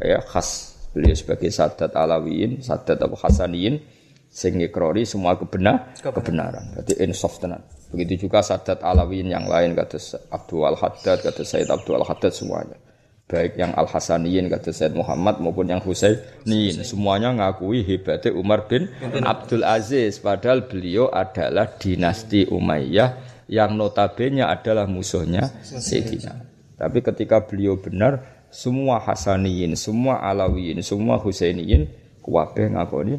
ya 0.00 0.24
khas 0.24 0.80
beliau 0.96 1.12
sebagai 1.12 1.52
sadat 1.52 1.92
alawiyin, 1.92 2.64
sadat 2.64 3.04
Abu 3.04 3.20
Hasaniyin 3.20 3.99
sing 4.30 4.62
ngikrori 4.62 5.02
semua 5.02 5.34
kebenar 5.34 5.90
kebenaran. 5.98 6.70
Berarti 6.78 6.94
insaf 7.02 7.42
tenan. 7.42 7.66
Begitu 7.90 8.30
juga 8.30 8.46
sadat 8.46 8.86
alawiyin 8.86 9.34
yang 9.34 9.50
lain 9.50 9.74
kata 9.74 9.98
Abdul 10.30 10.62
Al 10.62 10.78
Haddad, 10.78 11.26
kata 11.26 11.42
Said 11.42 11.66
Abdul 11.66 11.98
Al 11.98 12.06
Haddad 12.06 12.30
semuanya. 12.30 12.78
Baik 13.26 13.58
yang 13.58 13.74
Al 13.74 13.90
Hasaniyin 13.90 14.46
kata 14.46 14.70
Said 14.70 14.94
Muhammad 14.94 15.42
maupun 15.42 15.66
yang 15.66 15.82
Husainin 15.82 16.82
semuanya 16.86 17.34
ngakui 17.34 17.82
hebatnya 17.82 18.30
Umar 18.34 18.70
bin 18.70 18.90
Abdul 19.22 19.66
Aziz 19.66 20.22
padahal 20.22 20.70
beliau 20.70 21.10
adalah 21.10 21.66
dinasti 21.78 22.46
Umayyah 22.46 23.18
yang 23.50 23.74
notabene 23.74 24.46
adalah 24.46 24.86
musuhnya 24.86 25.50
Sayyidina. 25.66 26.46
Tapi 26.78 27.02
ketika 27.02 27.42
beliau 27.42 27.74
benar 27.78 28.22
semua 28.50 29.02
Hasaniyin, 29.02 29.74
semua 29.74 30.22
Alawiyin, 30.22 30.78
semua 30.82 31.18
Husainiyin 31.18 31.90
kuwabe 32.22 32.70
ngakoni 32.70 33.18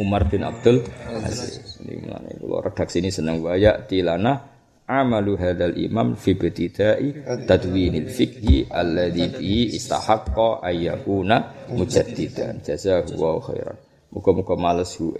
Umar 0.00 0.24
bin 0.32 0.40
Abdul 0.40 0.80
Aziz. 1.20 1.76
Ini 1.84 2.08
mana 2.08 2.32
kalau 2.32 2.64
redaksi 2.64 3.04
ini 3.04 3.12
senang 3.12 3.44
waya 3.44 3.84
tilana 3.84 4.40
amalu 4.88 5.36
hadal 5.36 5.76
imam 5.76 6.16
fi 6.16 6.32
betitai 6.32 7.12
tadwinil 7.44 8.08
fikhi 8.08 8.72
alladhi 8.72 9.28
bi 9.36 9.68
istahaqqa 9.76 10.64
ayyakuna 10.64 11.68
mujaddidan. 11.76 12.64
Jazakallahu 12.64 13.40
khairan. 13.52 13.76
Muga-muga 14.12 14.56
males 14.56 14.92
hu 14.96 15.12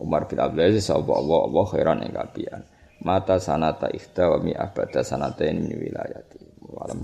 Umar 0.00 0.28
bin 0.28 0.40
Abdul 0.40 0.64
Aziz 0.76 0.88
Allah 0.92 1.16
Allah 1.16 1.40
Allah 1.48 1.64
khairan 1.68 1.98
ing 2.04 2.12
kapian 2.12 2.60
mata 3.04 3.38
sanata 3.38 3.88
ikhta 3.92 4.28
wa 4.28 4.38
mi 4.44 4.52
abada 4.52 5.00
sanata 5.00 5.44
ini 5.48 5.72
wilayati. 5.72 6.68
Walam 6.68 7.00